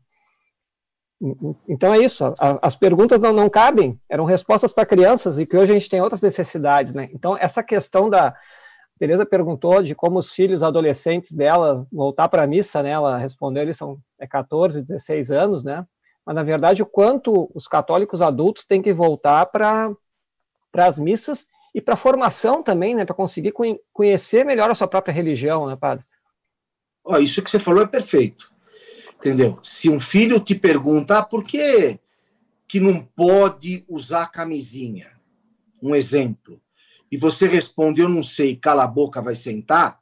Então 1.66 1.92
é 1.94 1.98
isso, 1.98 2.32
as 2.62 2.76
perguntas 2.76 3.18
não, 3.18 3.32
não 3.32 3.50
cabem, 3.50 3.98
eram 4.08 4.24
respostas 4.24 4.72
para 4.72 4.86
crianças 4.86 5.36
e 5.36 5.44
que 5.44 5.56
hoje 5.56 5.72
a 5.72 5.74
gente 5.74 5.90
tem 5.90 6.00
outras 6.00 6.22
necessidades, 6.22 6.94
né? 6.94 7.08
Então 7.12 7.36
essa 7.36 7.60
questão 7.60 8.08
da, 8.08 8.36
Tereza 8.98 9.24
perguntou 9.24 9.82
de 9.82 9.94
como 9.94 10.18
os 10.18 10.32
filhos 10.32 10.62
adolescentes 10.62 11.32
dela 11.32 11.86
voltar 11.92 12.28
para 12.28 12.42
a 12.42 12.46
missa, 12.46 12.82
né? 12.82 12.90
Ela 12.90 13.16
respondeu, 13.16 13.62
eles 13.62 13.76
são 13.76 13.98
é 14.18 14.26
14, 14.26 14.82
16 14.82 15.30
anos, 15.30 15.62
né? 15.62 15.86
Mas 16.26 16.34
na 16.34 16.42
verdade 16.42 16.82
o 16.82 16.86
quanto 16.86 17.50
os 17.54 17.68
católicos 17.68 18.20
adultos 18.20 18.64
têm 18.64 18.82
que 18.82 18.92
voltar 18.92 19.46
para 19.46 19.90
para 20.70 20.86
as 20.86 20.98
missas 20.98 21.46
e 21.74 21.80
para 21.80 21.94
a 21.94 21.96
formação 21.96 22.62
também, 22.62 22.94
né? 22.94 23.04
Para 23.04 23.14
conseguir 23.14 23.54
conhecer 23.92 24.44
melhor 24.44 24.70
a 24.70 24.74
sua 24.74 24.88
própria 24.88 25.12
religião, 25.12 25.66
né, 25.66 25.76
padre? 25.76 26.04
Oh, 27.04 27.16
isso 27.18 27.42
que 27.42 27.50
você 27.50 27.58
falou 27.58 27.84
é 27.84 27.86
perfeito, 27.86 28.52
entendeu? 29.16 29.58
Se 29.62 29.88
um 29.88 30.00
filho 30.00 30.40
te 30.40 30.54
pergunta 30.54 31.18
ah, 31.18 31.22
por 31.22 31.44
que 31.44 31.98
que 32.66 32.80
não 32.80 33.00
pode 33.00 33.84
usar 33.88 34.26
camisinha, 34.26 35.12
um 35.80 35.94
exemplo 35.94 36.60
e 37.10 37.16
você 37.16 37.46
responde, 37.46 38.00
eu 38.00 38.08
não 38.08 38.22
sei, 38.22 38.56
cala 38.56 38.84
a 38.84 38.88
boca, 38.88 39.22
vai 39.22 39.34
sentar, 39.34 40.00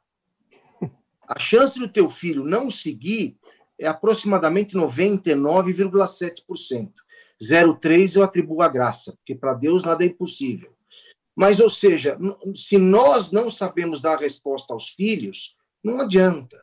a 1.27 1.39
chance 1.39 1.77
do 1.77 1.89
teu 1.89 2.07
filho 2.07 2.43
não 2.43 2.71
seguir 2.71 3.37
é 3.79 3.87
aproximadamente 3.87 4.75
99,7%. 4.75 6.91
0,3 7.39 8.15
eu 8.15 8.23
atribuo 8.23 8.61
a 8.61 8.67
graça, 8.67 9.13
porque 9.17 9.35
para 9.35 9.53
Deus 9.53 9.83
nada 9.83 10.03
é 10.03 10.07
impossível. 10.07 10.75
Mas, 11.35 11.59
ou 11.59 11.69
seja, 11.69 12.17
se 12.55 12.79
nós 12.79 13.31
não 13.31 13.47
sabemos 13.49 14.01
dar 14.01 14.17
resposta 14.17 14.73
aos 14.73 14.89
filhos, 14.89 15.55
não 15.83 15.99
adianta. 15.99 16.59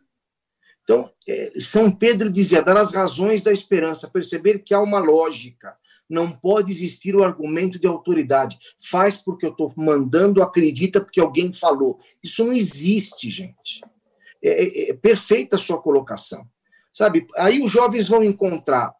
Então, 0.83 1.09
é, 1.29 1.53
São 1.61 1.93
Pedro 1.93 2.31
dizia, 2.31 2.61
dar 2.61 2.77
as 2.77 2.93
razões 2.93 3.43
da 3.43 3.53
esperança, 3.53 4.11
perceber 4.11 4.59
que 4.61 4.75
há 4.75 4.81
uma 4.81 4.99
lógica, 4.99 5.77
não 6.09 6.33
pode 6.33 6.71
existir 6.71 7.17
o 7.17 7.25
argumento 7.25 7.79
de 7.79 7.87
autoridade. 7.87 8.59
Faz 8.91 9.17
porque 9.17 9.47
eu 9.47 9.51
estou 9.51 9.73
mandando, 9.77 10.43
acredita 10.43 11.01
porque 11.01 11.21
alguém 11.21 11.53
falou. 11.53 11.99
Isso 12.23 12.45
não 12.45 12.53
existe, 12.53 13.31
gente. 13.31 13.81
É, 14.43 14.65
é, 14.65 14.91
é 14.91 14.95
perfeita 14.95 15.57
a 15.57 15.59
sua 15.59 15.81
colocação. 15.81 16.47
Sabe? 16.93 17.27
Aí 17.37 17.61
os 17.61 17.71
jovens 17.71 18.09
vão 18.09 18.23
encontrar 18.23 18.95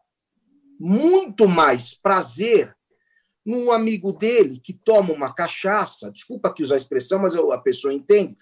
muito 0.81 1.47
mais 1.47 1.95
prazer 1.95 2.75
num 3.45 3.71
amigo 3.71 4.13
dele 4.13 4.59
que 4.59 4.73
toma 4.73 5.13
uma 5.13 5.33
cachaça, 5.33 6.11
desculpa 6.11 6.49
aqui 6.49 6.63
usar 6.63 6.75
a 6.75 6.79
expressão, 6.79 7.21
mas 7.21 7.37
a 7.37 7.59
pessoa 7.59 7.93
entende, 7.93 8.37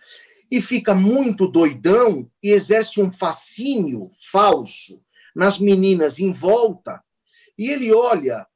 e 0.51 0.61
fica 0.61 0.95
muito 0.95 1.49
doidão 1.49 2.31
e 2.43 2.51
exerce 2.51 3.01
um 3.01 3.11
fascínio 3.11 4.09
falso 4.31 5.03
nas 5.35 5.59
meninas 5.59 6.19
em 6.19 6.31
volta, 6.31 7.03
e 7.59 7.71
ele 7.71 7.93
olha 7.93 8.47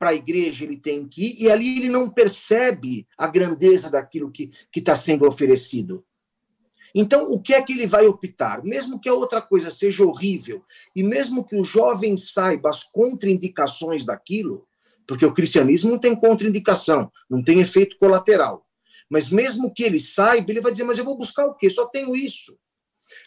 para 0.00 0.10
a 0.10 0.14
igreja 0.14 0.64
ele 0.64 0.78
tem 0.78 1.06
que 1.06 1.26
ir, 1.26 1.42
e 1.42 1.50
ali 1.50 1.76
ele 1.76 1.90
não 1.90 2.08
percebe 2.08 3.06
a 3.18 3.26
grandeza 3.26 3.90
daquilo 3.90 4.30
que 4.30 4.50
está 4.74 4.96
sendo 4.96 5.28
oferecido. 5.28 6.02
Então, 6.94 7.30
o 7.30 7.38
que 7.38 7.52
é 7.52 7.60
que 7.60 7.74
ele 7.74 7.86
vai 7.86 8.06
optar? 8.06 8.64
Mesmo 8.64 8.98
que 8.98 9.10
a 9.10 9.14
outra 9.14 9.42
coisa 9.42 9.68
seja 9.68 10.02
horrível, 10.02 10.64
e 10.96 11.02
mesmo 11.02 11.44
que 11.44 11.54
o 11.54 11.62
jovem 11.62 12.16
saiba 12.16 12.70
as 12.70 12.82
contraindicações 12.82 14.06
daquilo, 14.06 14.66
porque 15.06 15.26
o 15.26 15.34
cristianismo 15.34 15.90
não 15.90 15.98
tem 15.98 16.16
contraindicação, 16.16 17.12
não 17.28 17.44
tem 17.44 17.60
efeito 17.60 17.98
colateral. 17.98 18.66
Mas 19.06 19.28
mesmo 19.28 19.72
que 19.72 19.82
ele 19.82 20.00
saiba, 20.00 20.50
ele 20.50 20.62
vai 20.62 20.72
dizer: 20.72 20.84
Mas 20.84 20.96
eu 20.96 21.04
vou 21.04 21.16
buscar 21.16 21.44
o 21.44 21.54
quê? 21.54 21.68
Só 21.68 21.84
tenho 21.84 22.16
isso. 22.16 22.56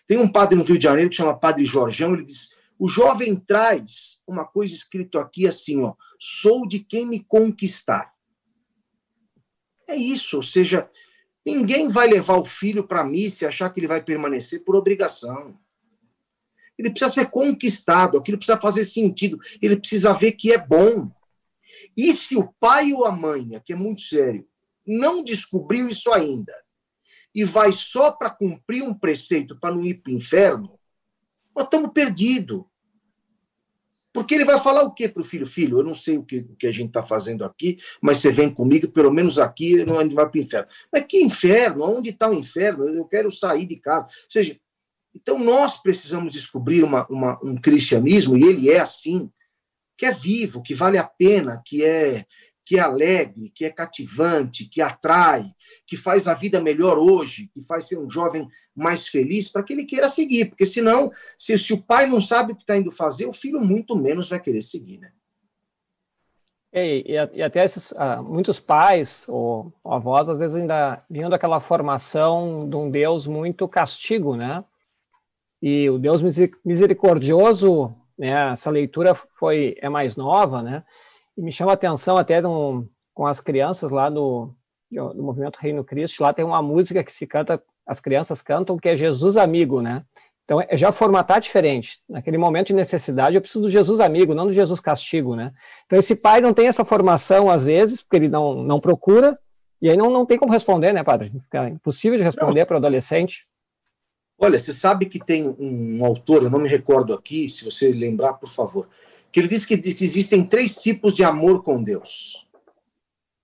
Tem 0.07 0.17
um 0.17 0.27
padre 0.27 0.57
no 0.57 0.63
Rio 0.63 0.77
de 0.77 0.83
Janeiro 0.83 1.09
que 1.09 1.15
chama 1.15 1.37
Padre 1.37 1.63
Jorgão, 1.65 2.15
ele 2.15 2.23
diz: 2.23 2.55
O 2.79 2.89
jovem 2.89 3.35
traz 3.35 4.13
uma 4.27 4.45
coisa 4.45 4.73
escrito 4.73 5.19
aqui 5.19 5.47
assim, 5.47 5.81
ó, 5.81 5.93
sou 6.25 6.65
de 6.65 6.79
quem 6.79 7.05
me 7.05 7.19
conquistar. 7.19 8.13
É 9.85 9.93
isso, 9.93 10.37
ou 10.37 10.43
seja, 10.43 10.89
ninguém 11.45 11.89
vai 11.89 12.07
levar 12.07 12.37
o 12.37 12.45
filho 12.45 12.87
para 12.87 13.01
a 13.01 13.03
missa 13.03 13.43
e 13.43 13.47
achar 13.47 13.69
que 13.69 13.81
ele 13.81 13.87
vai 13.87 14.01
permanecer 14.01 14.63
por 14.63 14.73
obrigação. 14.73 15.59
Ele 16.77 16.89
precisa 16.89 17.11
ser 17.11 17.29
conquistado, 17.29 18.17
aquilo 18.17 18.37
precisa 18.37 18.57
fazer 18.57 18.85
sentido, 18.85 19.37
ele 19.61 19.75
precisa 19.75 20.13
ver 20.13 20.31
que 20.31 20.53
é 20.53 20.57
bom. 20.57 21.11
E 21.95 22.13
se 22.13 22.37
o 22.37 22.53
pai 22.53 22.93
ou 22.93 23.03
a 23.03 23.11
mãe, 23.11 23.61
que 23.65 23.73
é 23.73 23.75
muito 23.75 24.03
sério, 24.03 24.47
não 24.87 25.25
descobriu 25.25 25.89
isso 25.89 26.09
ainda, 26.13 26.53
e 27.35 27.43
vai 27.43 27.73
só 27.73 28.11
para 28.11 28.29
cumprir 28.29 28.81
um 28.81 28.93
preceito 28.93 29.59
para 29.59 29.75
não 29.75 29.85
ir 29.85 29.95
para 29.95 30.11
o 30.11 30.15
inferno, 30.15 30.79
nós 31.53 31.65
estamos 31.65 31.91
perdidos. 31.91 32.63
Porque 34.13 34.35
ele 34.35 34.45
vai 34.45 34.59
falar 34.59 34.83
o 34.83 34.93
quê 34.93 35.09
para 35.09 35.21
o 35.21 35.25
filho? 35.25 35.47
Filho, 35.47 35.79
eu 35.79 35.83
não 35.83 35.95
sei 35.95 36.17
o 36.17 36.23
que, 36.23 36.37
o 36.37 36.55
que 36.55 36.67
a 36.67 36.71
gente 36.71 36.89
está 36.89 37.01
fazendo 37.01 37.43
aqui, 37.43 37.77
mas 37.99 38.19
você 38.19 38.31
vem 38.31 38.53
comigo, 38.53 38.87
pelo 38.87 39.11
menos 39.11 39.39
aqui, 39.39 39.83
não 39.83 39.97
a 39.97 40.03
gente 40.03 40.13
vai 40.13 40.29
para 40.29 40.37
o 40.37 40.41
inferno. 40.41 40.67
Mas 40.91 41.05
que 41.05 41.21
inferno? 41.21 41.83
Onde 41.83 42.11
está 42.11 42.29
o 42.29 42.33
inferno? 42.33 42.87
Eu 42.87 43.05
quero 43.05 43.31
sair 43.31 43.65
de 43.65 43.77
casa. 43.77 44.05
Ou 44.05 44.29
seja, 44.29 44.55
então 45.15 45.39
nós 45.39 45.81
precisamos 45.81 46.31
descobrir 46.31 46.83
uma, 46.83 47.07
uma, 47.07 47.39
um 47.43 47.55
cristianismo, 47.55 48.37
e 48.37 48.43
ele 48.43 48.69
é 48.69 48.79
assim, 48.79 49.31
que 49.97 50.05
é 50.05 50.11
vivo, 50.11 50.61
que 50.61 50.73
vale 50.73 50.97
a 50.97 51.03
pena, 51.03 51.61
que 51.65 51.83
é 51.83 52.25
que 52.65 52.77
é 52.77 52.79
alegre, 52.79 53.51
que 53.53 53.65
é 53.65 53.69
cativante, 53.69 54.65
que 54.65 54.81
atrai, 54.81 55.45
que 55.85 55.97
faz 55.97 56.27
a 56.27 56.33
vida 56.33 56.61
melhor 56.61 56.97
hoje, 56.97 57.49
que 57.53 57.61
faz 57.65 57.87
ser 57.87 57.97
um 57.97 58.09
jovem 58.09 58.47
mais 58.75 59.07
feliz, 59.07 59.49
para 59.49 59.63
que 59.63 59.73
ele 59.73 59.85
queira 59.85 60.07
seguir. 60.07 60.45
Porque 60.45 60.65
senão, 60.65 61.11
se, 61.37 61.57
se 61.57 61.73
o 61.73 61.81
pai 61.81 62.05
não 62.05 62.21
sabe 62.21 62.53
o 62.53 62.55
que 62.55 62.63
está 62.63 62.77
indo 62.77 62.91
fazer, 62.91 63.25
o 63.25 63.33
filho 63.33 63.59
muito 63.59 63.95
menos 63.95 64.29
vai 64.29 64.39
querer 64.39 64.61
seguir, 64.61 64.99
né? 64.99 65.11
E, 66.73 67.03
e, 67.05 67.37
e 67.37 67.43
até 67.43 67.63
esses, 67.63 67.91
uh, 67.91 68.23
muitos 68.23 68.59
pais 68.59 69.27
ou, 69.29 69.71
ou, 69.83 69.93
avós, 69.93 70.27
às 70.27 70.39
vezes, 70.39 70.55
ainda 70.55 70.97
vinham 71.07 71.29
daquela 71.29 71.59
formação 71.59 72.67
de 72.67 72.75
um 72.75 72.89
Deus 72.89 73.27
muito 73.27 73.67
castigo, 73.67 74.35
né? 74.35 74.63
E 75.61 75.89
o 75.89 75.99
Deus 75.99 76.21
misericordioso, 76.65 77.95
né, 78.17 78.51
essa 78.51 78.69
leitura 78.69 79.15
foi 79.15 79.77
é 79.79 79.87
mais 79.87 80.17
nova, 80.17 80.61
né? 80.61 80.83
E 81.37 81.41
me 81.41 81.51
chama 81.51 81.71
a 81.71 81.73
atenção 81.73 82.17
até 82.17 82.41
no, 82.41 82.87
com 83.13 83.25
as 83.25 83.39
crianças 83.39 83.91
lá 83.91 84.09
do, 84.09 84.53
do 84.91 85.23
Movimento 85.23 85.57
Reino 85.57 85.83
Cristo, 85.83 86.23
lá 86.23 86.33
tem 86.33 86.45
uma 86.45 86.61
música 86.61 87.03
que 87.03 87.11
se 87.11 87.25
canta, 87.25 87.61
as 87.85 87.99
crianças 87.99 88.41
cantam, 88.41 88.77
que 88.77 88.89
é 88.89 88.95
Jesus 88.95 89.37
Amigo, 89.37 89.81
né? 89.81 90.03
Então, 90.45 90.61
é 90.61 90.75
já 90.75 90.91
formatar 90.91 91.39
diferente. 91.39 91.99
Naquele 92.07 92.37
momento 92.37 92.67
de 92.67 92.73
necessidade, 92.73 93.35
eu 93.35 93.41
preciso 93.41 93.63
do 93.63 93.69
Jesus 93.69 94.01
amigo, 94.01 94.33
não 94.33 94.47
do 94.47 94.53
Jesus 94.53 94.79
castigo, 94.79 95.35
né? 95.35 95.53
Então, 95.85 95.97
esse 95.97 96.15
pai 96.15 96.41
não 96.41 96.53
tem 96.53 96.67
essa 96.67 96.83
formação, 96.83 97.49
às 97.49 97.65
vezes, 97.65 98.01
porque 98.01 98.17
ele 98.17 98.27
não, 98.27 98.55
não 98.55 98.79
procura, 98.79 99.39
e 99.81 99.89
aí 99.89 99.95
não, 99.95 100.09
não 100.09 100.25
tem 100.25 100.37
como 100.37 100.51
responder, 100.51 100.91
né, 100.91 101.01
padre? 101.01 101.31
Fica 101.39 101.69
impossível 101.69 102.17
de 102.17 102.23
responder 102.23 102.65
para 102.65 102.75
o 102.75 102.77
adolescente. 102.77 103.47
Olha, 104.37 104.59
você 104.59 104.73
sabe 104.73 105.05
que 105.05 105.19
tem 105.19 105.47
um 105.47 106.03
autor, 106.03 106.43
eu 106.43 106.49
não 106.49 106.59
me 106.59 106.67
recordo 106.67 107.13
aqui, 107.13 107.47
se 107.47 107.63
você 107.63 107.91
lembrar, 107.91 108.33
por 108.33 108.49
favor, 108.49 108.89
que 109.33 109.39
ele 109.39 109.47
diz 109.47 109.65
que 109.65 109.73
existem 109.73 110.45
três 110.45 110.75
tipos 110.75 111.15
de 111.15 111.23
amor 111.23 111.63
com 111.63 111.81
Deus. 111.81 112.47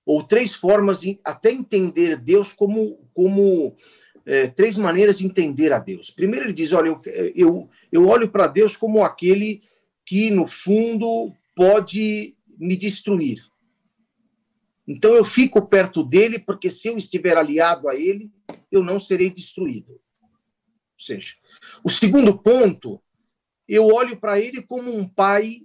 Ou 0.06 0.22
três 0.22 0.54
formas 0.54 1.02
de 1.02 1.20
até 1.24 1.52
entender 1.52 2.16
Deus 2.18 2.54
como, 2.54 3.00
como 3.12 3.76
é, 4.24 4.48
três 4.48 4.78
maneiras 4.78 5.18
de 5.18 5.26
entender 5.26 5.74
a 5.74 5.80
Deus. 5.80 6.12
Primeiro, 6.12 6.46
ele 6.46 6.54
diz: 6.54 6.72
olha, 6.74 6.90
eu, 6.90 7.02
eu, 7.36 7.70
eu 7.92 8.08
olho 8.08 8.30
para 8.30 8.46
Deus 8.46 8.78
como 8.78 9.04
aquele 9.04 9.64
que, 10.06 10.30
no 10.30 10.46
fundo, 10.46 11.34
pode 11.56 12.38
me 12.60 12.78
destruir. 12.78 13.44
Então, 14.88 15.16
eu 15.16 15.24
fico 15.24 15.68
perto 15.68 16.04
dele, 16.04 16.38
porque 16.38 16.70
se 16.70 16.88
eu 16.88 16.98
estiver 16.98 17.36
aliado 17.36 17.90
a 17.90 17.96
ele, 17.96 18.32
eu 18.72 18.84
não 18.84 19.00
serei 19.00 19.32
destruído. 19.32 19.94
Ou 19.94 20.00
seja, 21.00 21.34
o 21.84 21.90
segundo 21.90 22.38
ponto, 22.38 23.02
eu 23.68 23.88
olho 23.88 24.20
para 24.20 24.40
ele 24.40 24.62
como 24.62 24.96
um 24.96 25.08
pai 25.08 25.64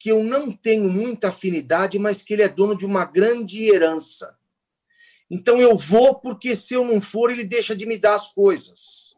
que 0.00 0.10
eu 0.10 0.24
não 0.24 0.50
tenho 0.50 0.88
muita 0.88 1.28
afinidade, 1.28 1.98
mas 1.98 2.22
que 2.22 2.32
ele 2.32 2.42
é 2.42 2.48
dono 2.48 2.74
de 2.74 2.86
uma 2.86 3.04
grande 3.04 3.70
herança. 3.70 4.34
Então 5.30 5.60
eu 5.60 5.76
vou 5.76 6.14
porque 6.14 6.56
se 6.56 6.72
eu 6.72 6.86
não 6.86 7.02
for, 7.02 7.30
ele 7.30 7.44
deixa 7.44 7.76
de 7.76 7.84
me 7.84 7.98
dar 7.98 8.14
as 8.14 8.32
coisas. 8.32 9.14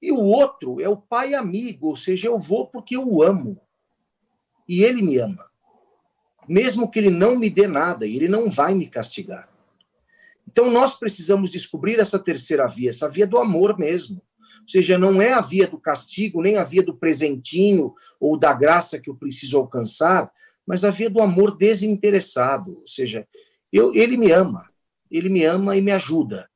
E 0.00 0.12
o 0.12 0.20
outro 0.20 0.80
é 0.80 0.88
o 0.88 0.96
pai 0.96 1.34
amigo, 1.34 1.88
ou 1.88 1.96
seja, 1.96 2.28
eu 2.28 2.38
vou 2.38 2.68
porque 2.68 2.94
eu 2.94 3.04
o 3.04 3.20
amo. 3.20 3.60
E 4.68 4.84
ele 4.84 5.02
me 5.02 5.18
ama. 5.18 5.50
Mesmo 6.48 6.88
que 6.88 7.00
ele 7.00 7.10
não 7.10 7.36
me 7.36 7.50
dê 7.50 7.66
nada, 7.66 8.06
ele 8.06 8.28
não 8.28 8.48
vai 8.48 8.74
me 8.74 8.86
castigar. 8.86 9.48
Então 10.46 10.70
nós 10.70 10.94
precisamos 10.94 11.50
descobrir 11.50 11.98
essa 11.98 12.18
terceira 12.18 12.68
via, 12.68 12.90
essa 12.90 13.08
via 13.08 13.26
do 13.26 13.38
amor 13.38 13.76
mesmo. 13.76 14.22
Ou 14.64 14.68
seja, 14.68 14.96
não 14.96 15.20
é 15.20 15.32
a 15.32 15.42
via 15.42 15.68
do 15.68 15.78
castigo, 15.78 16.40
nem 16.40 16.56
a 16.56 16.64
via 16.64 16.82
do 16.82 16.96
presentinho 16.96 17.94
ou 18.18 18.38
da 18.38 18.52
graça 18.54 18.98
que 18.98 19.10
eu 19.10 19.14
preciso 19.14 19.58
alcançar, 19.58 20.32
mas 20.66 20.84
havia 20.84 21.10
do 21.10 21.20
amor 21.20 21.56
desinteressado, 21.56 22.78
ou 22.80 22.86
seja, 22.86 23.28
eu, 23.70 23.94
ele 23.94 24.16
me 24.16 24.30
ama, 24.32 24.70
ele 25.10 25.28
me 25.28 25.44
ama 25.44 25.76
e 25.76 25.82
me 25.82 25.92
ajuda, 25.92 26.48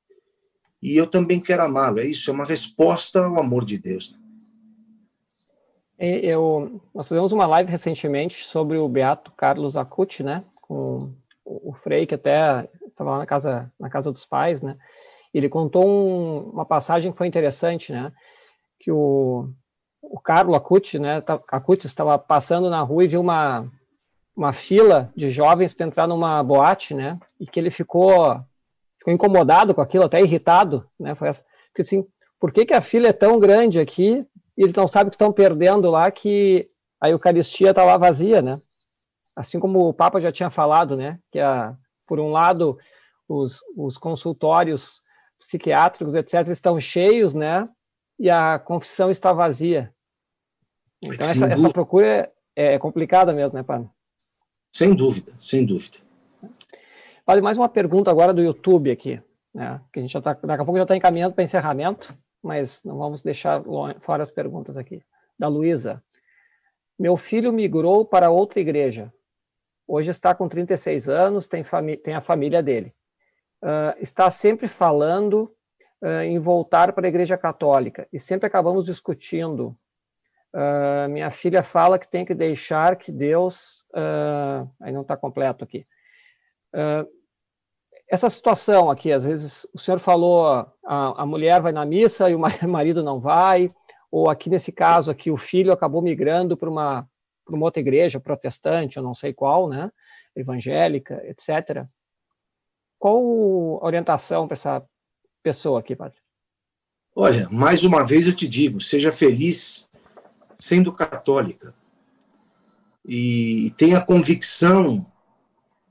e 0.81 0.97
eu 0.97 1.07
também 1.07 1.39
quero 1.39 1.63
amá-lo. 1.63 2.01
É 2.01 2.07
isso, 2.07 2.31
é 2.31 2.33
uma 2.33 2.47
resposta 2.47 3.21
ao 3.21 3.39
amor 3.39 3.65
de 3.65 3.77
Deus. 3.77 4.17
Eu, 5.99 6.81
nós 6.95 7.09
fizemos 7.09 7.33
uma 7.33 7.47
live 7.47 7.71
recentemente 7.71 8.47
sobre 8.47 8.79
o 8.79 8.89
Beato 8.89 9.33
Carlos 9.33 9.77
Acuti, 9.77 10.23
né, 10.23 10.45
com 10.63 11.13
o 11.45 11.75
Frei, 11.75 12.07
que 12.07 12.15
até 12.15 12.69
estava 12.87 13.11
lá 13.11 13.19
na 13.19 13.27
casa, 13.27 13.71
na 13.79 13.91
casa 13.91 14.13
dos 14.13 14.25
pais, 14.25 14.63
né, 14.63 14.79
ele 15.33 15.49
contou 15.49 15.87
um, 15.87 16.51
uma 16.51 16.65
passagem 16.65 17.13
que 17.13 17.19
foi 17.19 17.27
interessante, 17.27 17.93
né, 17.93 18.13
que 18.81 18.91
o, 18.91 19.51
o 20.03 20.19
Carlo 20.21 20.55
Acuti, 20.55 20.99
né, 20.99 21.23
Acuti 21.51 21.87
estava 21.87 22.19
passando 22.19 22.71
na 22.71 22.81
rua 22.83 23.05
e 23.05 23.09
viu 23.09 23.21
uma, 23.21 23.71
uma 24.37 24.53
fila 24.53 25.13
de 25.15 25.31
jovens 25.31 25.75
para 25.75 25.87
entrar 25.87 26.07
numa 26.07 26.43
boate, 26.43 26.95
né, 26.95 27.19
e 27.39 27.47
que 27.47 27.59
ele 27.59 27.71
ficou 27.71 28.43
ficou 28.99 29.15
incomodado 29.15 29.75
com 29.75 29.81
aquilo, 29.81 30.05
até 30.05 30.21
irritado, 30.21 30.89
né? 30.99 31.15
Foi 31.15 31.29
essa. 31.29 31.45
Porque 31.69 31.83
assim, 31.83 32.07
por 32.39 32.53
que, 32.53 32.67
que 32.67 32.75
a 32.75 32.81
fila 32.81 33.09
é 33.09 33.13
tão 33.13 33.39
grande 33.39 33.81
aqui 33.81 34.27
e 34.57 34.63
eles 34.63 34.75
não 34.75 34.89
sabem 34.89 35.11
que 35.11 35.15
estão 35.15 35.33
perdendo 35.33 35.91
lá 35.91 36.11
que 36.11 36.69
a 37.01 37.09
Eucaristia 37.09 37.71
está 37.71 37.85
lá 37.85 37.97
vazia, 37.97 38.43
né? 38.43 38.61
Assim 39.37 39.61
como 39.61 39.89
o 39.89 39.95
Papa 39.95 40.21
já 40.21 40.33
tinha 40.33 40.51
falado, 40.51 40.97
né? 40.97 41.19
Que 41.31 41.39
a, 41.39 41.75
por 42.07 42.19
um 42.19 42.31
lado 42.31 42.77
os, 43.29 43.61
os 43.77 43.97
consultórios 43.97 45.01
psiquiátricos, 45.39 46.15
etc., 46.15 46.49
estão 46.49 46.81
cheios, 46.81 47.35
né? 47.35 47.69
E 48.19 48.29
a 48.29 48.59
confissão 48.59 49.11
está 49.11 49.33
vazia. 49.33 49.93
Então 51.01 51.27
essa, 51.27 51.47
essa 51.47 51.71
procura 51.71 52.33
é, 52.57 52.75
é 52.75 52.79
complicada 52.79 53.33
mesmo, 53.33 53.57
né, 53.57 53.63
Padre? 53.63 53.89
Sem 54.75 54.95
dúvida, 54.95 55.33
sem 55.39 55.65
dúvida. 55.65 55.99
Vale 57.27 57.41
mais 57.41 57.57
uma 57.57 57.69
pergunta 57.69 58.11
agora 58.11 58.35
do 58.35 58.43
YouTube 58.43 58.91
aqui, 58.91 59.23
né? 59.55 59.81
Que 59.93 60.01
a 60.01 60.03
gente 60.03 60.13
já 60.13 60.21
tá, 60.21 60.33
daqui 60.33 60.63
a 60.63 60.65
pouco 60.65 60.77
já 60.77 60.83
está 60.83 60.97
encaminhando 60.97 61.35
para 61.35 61.45
encerramento, 61.45 62.17
mas 62.43 62.83
não 62.85 62.99
vamos 62.99 63.23
deixar 63.23 63.63
fora 64.01 64.23
as 64.23 64.31
perguntas 64.31 64.77
aqui. 64.77 65.03
Da 65.39 65.47
Luísa. 65.47 66.03
Meu 66.99 67.17
filho 67.17 67.53
migrou 67.53 68.05
para 68.05 68.31
outra 68.31 68.59
igreja. 68.59 69.13
Hoje 69.87 70.11
está 70.11 70.35
com 70.35 70.49
36 70.49 71.09
anos, 71.09 71.47
tem, 71.47 71.65
tem 72.03 72.15
a 72.15 72.21
família 72.21 72.63
dele. 72.63 72.93
Uh, 73.63 74.01
está 74.01 74.31
sempre 74.31 74.69
falando 74.69 75.53
uh, 76.03 76.23
em 76.23 76.39
voltar 76.39 76.93
para 76.93 77.07
a 77.07 77.09
igreja 77.09 77.37
católica 77.37 78.07
e 78.13 78.19
sempre 78.19 78.47
acabamos 78.47 78.87
discutindo. 78.87 79.77
Uh, 80.55 81.09
minha 81.11 81.31
filha 81.31 81.63
fala 81.63 81.99
que 81.99 82.09
tem 82.09 82.25
que 82.25 82.35
deixar 82.35 82.97
que 82.97 83.11
Deus. 83.11 83.85
aí 84.81 84.93
não 84.93 85.03
está 85.03 85.17
completo 85.17 85.65
aqui. 85.65 85.87
Essa 88.11 88.31
situação 88.31 88.91
aqui, 88.91 89.13
às 89.13 89.27
vezes 89.27 89.67
o 89.75 89.79
senhor 89.79 89.99
falou 89.99 90.47
a, 90.47 90.73
a 91.23 91.27
mulher 91.27 91.61
vai 91.61 91.73
na 91.73 91.85
missa 91.85 92.31
e 92.31 92.35
o 92.35 92.69
marido 92.69 93.03
não 93.03 93.21
vai, 93.21 93.71
ou 94.11 94.31
aqui 94.31 94.49
nesse 94.49 94.73
caso 94.73 95.11
aqui 95.11 95.31
o 95.31 95.37
filho 95.37 95.73
acabou 95.73 96.01
migrando 96.01 96.57
para 96.57 96.71
uma, 96.71 97.07
para 97.45 97.55
uma 97.55 97.67
outra 97.67 97.81
igreja 97.81 98.19
protestante, 98.21 98.97
eu 98.97 99.03
não 99.03 99.13
sei 99.13 99.35
qual, 99.35 99.69
né, 99.69 99.91
evangélica, 100.35 101.23
etc. 101.27 101.87
Qual 102.99 103.81
a 103.83 103.87
orientação 103.87 104.47
para 104.47 104.55
essa 104.55 104.85
pessoa 105.43 105.81
aqui, 105.81 105.95
padre? 105.95 106.19
Olha, 107.15 107.49
mais 107.51 107.85
uma 107.85 108.05
vez 108.05 108.27
eu 108.27 108.35
te 108.35 108.47
digo, 108.47 108.81
seja 108.81 109.11
feliz 109.11 109.89
sendo 110.57 110.93
católica 110.93 111.75
e 113.05 113.73
tenha 113.77 114.01
convicção 114.01 115.07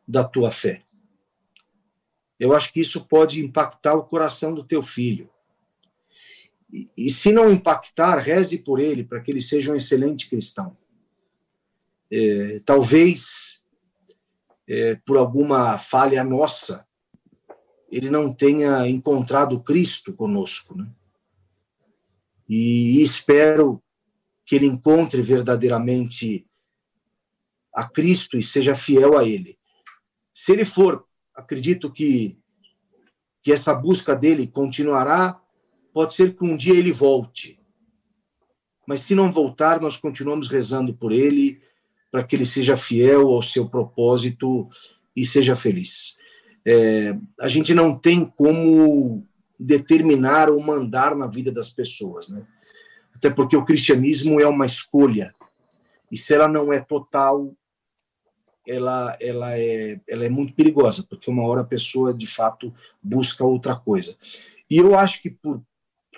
da 0.08 0.24
tua 0.24 0.51
fé 0.51 0.84
eu 2.39 2.53
acho 2.53 2.72
que 2.72 2.80
isso 2.80 3.05
pode 3.05 3.43
impactar 3.43 3.95
o 3.95 4.03
coração 4.03 4.53
do 4.53 4.64
teu 4.64 4.84
filho. 4.84 5.30
E, 6.72 6.88
e 6.95 7.10
se 7.10 7.32
não 7.32 7.51
impactar, 7.51 8.18
reze 8.20 8.60
por 8.60 8.80
ele, 8.80 9.03
para 9.03 9.22
que 9.22 9.32
ele 9.32 9.41
seja 9.41 9.72
um 9.72 9.76
excelente 9.76 10.30
cristão. 10.30 10.78
É, 12.12 12.62
talvez, 12.66 13.66
é, 14.68 14.95
por 14.95 15.18
alguma 15.18 15.78
falha 15.78 16.24
nossa, 16.24 16.86
ele 17.89 18.09
não 18.09 18.33
tenha 18.33 18.88
encontrado 18.88 19.59
Cristo 19.61 20.13
conosco. 20.13 20.75
Né? 20.75 20.88
E, 22.47 23.01
espero 23.01 23.81
que 24.45 24.55
ele 24.55 24.65
encontre 24.65 25.21
verdadeiramente 25.21 26.45
a 27.73 27.88
Cristo 27.88 28.38
e 28.38 28.43
seja 28.43 28.73
fiel 28.75 29.17
a 29.17 29.23
Ele. 29.23 29.57
Se 30.33 30.51
ele 30.51 30.65
for 30.65 31.07
acredito 31.38 31.91
que, 31.91 32.35
que 33.43 33.51
essa 33.51 33.73
busca 33.75 34.15
dele 34.15 34.47
continuará. 34.47 35.39
Pode 35.93 36.15
ser 36.15 36.35
que 36.35 36.43
um 36.43 36.57
dia 36.57 36.73
ele 36.73 36.91
volte. 36.91 37.59
Mas 38.88 39.01
se 39.01 39.13
não 39.13 39.31
voltar, 39.31 39.79
nós 39.79 39.97
continuamos 39.97 40.47
rezando 40.47 40.93
por 40.93 41.11
ele, 41.11 41.61
para 42.11 42.23
que 42.23 42.35
ele 42.35 42.45
seja 42.45 42.75
fiel 42.75 43.27
ao 43.27 43.41
seu 43.41 43.69
propósito 43.69 44.67
e 45.15 45.25
seja 45.25 45.55
feliz. 45.55 46.16
É, 46.70 47.18
a 47.39 47.47
gente 47.47 47.74
não 47.74 47.97
tem 47.97 48.26
como 48.26 49.26
determinar 49.57 50.49
ou 50.49 50.61
mandar 50.61 51.15
na 51.15 51.26
vida 51.26 51.49
das 51.49 51.70
pessoas, 51.70 52.28
né? 52.28 52.45
Até 53.15 53.30
porque 53.30 53.55
o 53.55 53.63
cristianismo 53.63 54.41
é 54.41 54.45
uma 54.45 54.65
escolha. 54.65 55.34
E 56.11 56.18
se 56.18 56.34
ela 56.34 56.47
não 56.47 56.74
é 56.74 56.82
total, 56.82 57.55
ela, 58.68 59.15
ela, 59.22 59.57
é, 59.57 59.99
ela 60.07 60.26
é 60.26 60.30
muito 60.30 60.53
perigosa, 60.53 61.05
porque 61.09 61.32
uma 61.32 61.43
hora 61.47 61.61
a 61.61 61.65
pessoa, 61.65 62.13
de 62.13 62.28
fato, 62.28 62.74
busca 63.01 63.45
outra 63.45 63.74
coisa. 63.74 64.18
E 64.70 64.78
eu 64.78 64.93
acho 64.93 65.22
que, 65.22 65.30
por 65.30 65.63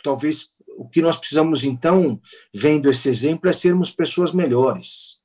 talvez, 0.04 0.50
o 0.78 0.89
que 0.89 1.02
nós 1.02 1.16
precisamos, 1.16 1.64
então, 1.64 2.20
vendo 2.52 2.89
esse 2.89 3.08
exemplo, 3.08 3.47
é 3.50 3.54
sermos 3.54 3.91
pessoas 3.91 4.32
melhores. 4.32 5.20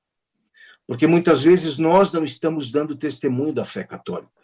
Porque 0.87 1.07
muitas 1.07 1.43
vezes 1.43 1.79
nós 1.79 2.12
não 2.12 2.25
estamos 2.25 2.70
dando 2.70 2.95
testemunho 2.95 3.55
da 3.55 3.64
fé 3.64 3.85
católica. 3.85 4.43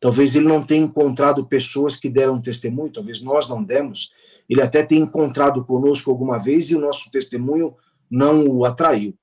Talvez 0.00 0.34
ele 0.34 0.46
não 0.46 0.62
tenha 0.62 0.84
encontrado 0.84 1.44
pessoas 1.46 1.96
que 1.96 2.08
deram 2.08 2.40
testemunho, 2.40 2.92
talvez 2.92 3.20
nós 3.20 3.48
não 3.48 3.62
demos. 3.62 4.12
Ele 4.48 4.62
até 4.62 4.82
tenha 4.82 5.02
encontrado 5.02 5.64
conosco 5.64 6.10
alguma 6.10 6.38
vez 6.38 6.70
e 6.70 6.76
o 6.76 6.80
nosso 6.80 7.10
testemunho 7.10 7.74
não 8.10 8.46
o 8.46 8.64
atraiu 8.64 9.16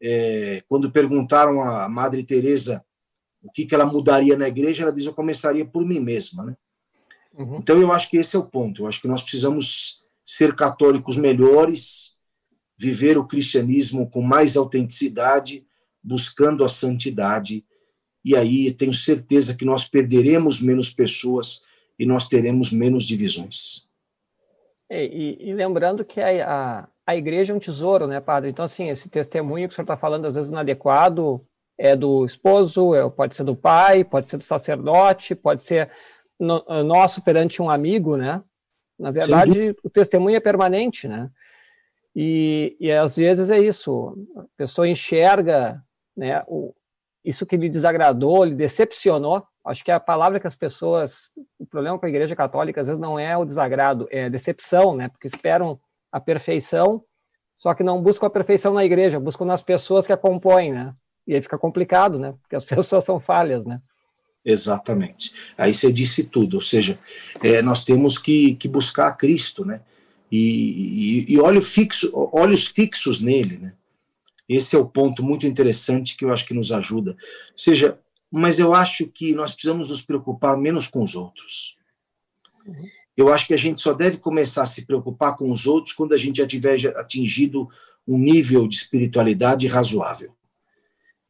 é, 0.00 0.62
quando 0.68 0.90
perguntaram 0.90 1.60
à 1.60 1.88
Madre 1.88 2.22
Teresa 2.22 2.84
o 3.42 3.50
que, 3.50 3.66
que 3.66 3.74
ela 3.74 3.86
mudaria 3.86 4.36
na 4.36 4.48
igreja, 4.48 4.82
ela 4.82 4.92
diz: 4.92 5.04
eu 5.04 5.14
começaria 5.14 5.64
por 5.64 5.84
mim 5.84 6.00
mesma, 6.00 6.44
né? 6.44 6.56
Uhum. 7.34 7.56
Então 7.58 7.78
eu 7.80 7.92
acho 7.92 8.08
que 8.10 8.16
esse 8.16 8.34
é 8.34 8.38
o 8.38 8.46
ponto. 8.46 8.82
Eu 8.82 8.86
acho 8.86 9.00
que 9.00 9.08
nós 9.08 9.22
precisamos 9.22 10.02
ser 10.24 10.54
católicos 10.56 11.16
melhores, 11.16 12.16
viver 12.76 13.18
o 13.18 13.26
cristianismo 13.26 14.08
com 14.08 14.22
mais 14.22 14.56
autenticidade, 14.56 15.66
buscando 16.02 16.64
a 16.64 16.68
santidade. 16.68 17.64
E 18.24 18.36
aí 18.36 18.72
tenho 18.72 18.92
certeza 18.92 19.54
que 19.54 19.64
nós 19.64 19.84
perderemos 19.84 20.60
menos 20.60 20.92
pessoas 20.92 21.62
e 21.98 22.06
nós 22.06 22.28
teremos 22.28 22.70
menos 22.70 23.04
divisões. 23.04 23.88
E, 24.90 25.38
e, 25.40 25.50
e 25.50 25.54
lembrando 25.54 26.04
que 26.04 26.20
a, 26.20 26.48
a, 26.48 26.88
a 27.06 27.16
igreja 27.16 27.52
é 27.52 27.56
um 27.56 27.60
tesouro, 27.60 28.06
né, 28.06 28.20
padre? 28.20 28.50
Então, 28.50 28.64
assim, 28.64 28.88
esse 28.88 29.08
testemunho 29.08 29.68
que 29.68 29.72
o 29.72 29.76
senhor 29.76 29.84
está 29.84 29.96
falando, 29.96 30.26
às 30.26 30.34
vezes 30.34 30.50
inadequado, 30.50 31.44
é 31.78 31.96
do 31.96 32.24
esposo, 32.24 32.94
é, 32.94 33.08
pode 33.08 33.34
ser 33.34 33.44
do 33.44 33.56
pai, 33.56 34.04
pode 34.04 34.28
ser 34.28 34.36
do 34.36 34.44
sacerdote, 34.44 35.34
pode 35.34 35.62
ser 35.62 35.90
no, 36.38 36.62
nosso 36.84 37.22
perante 37.22 37.62
um 37.62 37.70
amigo, 37.70 38.16
né? 38.16 38.42
Na 38.98 39.10
verdade, 39.10 39.74
o 39.82 39.88
testemunho 39.88 40.36
é 40.36 40.40
permanente, 40.40 41.08
né? 41.08 41.30
E, 42.14 42.76
e 42.80 42.90
às 42.90 43.16
vezes 43.16 43.50
é 43.50 43.58
isso, 43.58 44.14
a 44.36 44.44
pessoa 44.56 44.88
enxerga 44.88 45.82
né, 46.16 46.42
o, 46.46 46.74
isso 47.24 47.46
que 47.46 47.56
lhe 47.56 47.68
desagradou, 47.68 48.44
lhe 48.44 48.54
decepcionou. 48.54 49.44
Acho 49.64 49.84
que 49.84 49.90
a 49.90 50.00
palavra 50.00 50.40
que 50.40 50.46
as 50.46 50.54
pessoas. 50.54 51.30
O 51.58 51.66
problema 51.66 51.98
com 51.98 52.06
a 52.06 52.08
Igreja 52.08 52.34
Católica 52.34 52.80
às 52.80 52.86
vezes 52.86 53.00
não 53.00 53.18
é 53.18 53.36
o 53.36 53.44
desagrado, 53.44 54.08
é 54.10 54.24
a 54.24 54.28
decepção, 54.28 54.96
né? 54.96 55.08
Porque 55.08 55.26
esperam 55.26 55.78
a 56.10 56.18
perfeição, 56.18 57.04
só 57.54 57.74
que 57.74 57.82
não 57.82 58.02
buscam 58.02 58.26
a 58.26 58.30
perfeição 58.30 58.74
na 58.74 58.84
igreja, 58.84 59.20
buscam 59.20 59.44
nas 59.44 59.62
pessoas 59.62 60.06
que 60.06 60.12
a 60.12 60.16
compõem, 60.16 60.72
né? 60.72 60.94
E 61.26 61.34
aí 61.34 61.42
fica 61.42 61.58
complicado, 61.58 62.18
né? 62.18 62.34
Porque 62.40 62.56
as 62.56 62.64
pessoas 62.66 63.04
são 63.04 63.20
falhas, 63.20 63.64
né? 63.64 63.80
Exatamente. 64.44 65.52
Aí 65.56 65.74
você 65.74 65.92
disse 65.92 66.24
tudo, 66.24 66.54
ou 66.54 66.62
seja, 66.62 66.98
é, 67.42 67.60
nós 67.60 67.84
temos 67.84 68.16
que, 68.16 68.54
que 68.54 68.66
buscar 68.66 69.12
Cristo, 69.12 69.64
né? 69.64 69.82
E, 70.32 71.26
e, 71.28 71.34
e 71.34 71.40
olho 71.40 71.60
fixo, 71.60 72.10
olhos 72.32 72.66
fixos 72.66 73.20
nele, 73.20 73.58
né? 73.58 73.72
Esse 74.52 74.74
é 74.74 74.78
o 74.80 74.88
ponto 74.88 75.22
muito 75.22 75.46
interessante 75.46 76.16
que 76.16 76.24
eu 76.24 76.32
acho 76.32 76.44
que 76.44 76.52
nos 76.52 76.72
ajuda. 76.72 77.12
Ou 77.12 77.58
seja, 77.58 77.96
mas 78.28 78.58
eu 78.58 78.74
acho 78.74 79.06
que 79.06 79.32
nós 79.32 79.52
precisamos 79.52 79.88
nos 79.88 80.02
preocupar 80.02 80.56
menos 80.56 80.88
com 80.88 81.04
os 81.04 81.14
outros. 81.14 81.76
Eu 83.16 83.32
acho 83.32 83.46
que 83.46 83.54
a 83.54 83.56
gente 83.56 83.80
só 83.80 83.92
deve 83.92 84.18
começar 84.18 84.64
a 84.64 84.66
se 84.66 84.84
preocupar 84.84 85.36
com 85.36 85.52
os 85.52 85.68
outros 85.68 85.94
quando 85.94 86.14
a 86.14 86.18
gente 86.18 86.38
já 86.38 86.46
tiver 86.48 86.84
atingido 86.96 87.68
um 88.04 88.18
nível 88.18 88.66
de 88.66 88.74
espiritualidade 88.74 89.68
razoável. 89.68 90.34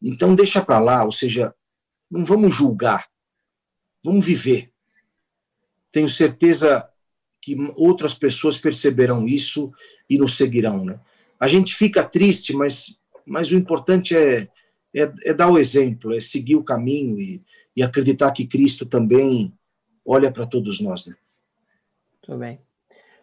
Então 0.03 0.35
deixa 0.35 0.65
para 0.65 0.79
lá, 0.79 1.05
ou 1.05 1.13
seja, 1.13 1.55
não 2.11 2.25
vamos 2.25 2.55
julgar, 2.55 3.07
vamos 4.03 4.25
viver. 4.25 4.73
Tenho 5.93 6.09
certeza 6.09 6.89
que 7.39 7.55
outras 7.77 8.15
pessoas 8.15 8.57
perceberão 8.57 9.27
isso 9.27 9.71
e 10.09 10.17
nos 10.17 10.39
seguirão, 10.39 10.87
né? 10.87 10.99
A 11.39 11.49
gente 11.49 11.75
fica 11.75 12.05
triste, 12.05 12.53
mas, 12.53 13.00
mas 13.31 13.53
o 13.53 13.57
importante 13.57 14.17
é, 14.17 14.49
é, 14.93 15.13
é 15.25 15.33
dar 15.33 15.49
o 15.49 15.57
exemplo, 15.57 16.13
é 16.13 16.21
seguir 16.21 16.57
o 16.57 16.65
caminho 16.65 17.17
e, 17.17 17.41
e 17.77 17.83
acreditar 17.83 18.33
que 18.33 18.45
Cristo 18.45 18.85
também 18.85 19.55
olha 20.05 20.33
para 20.33 20.47
todos 20.47 20.81
nós, 20.81 21.07
né? 21.07 21.15
Muito 22.13 22.39
bem. 22.41 22.61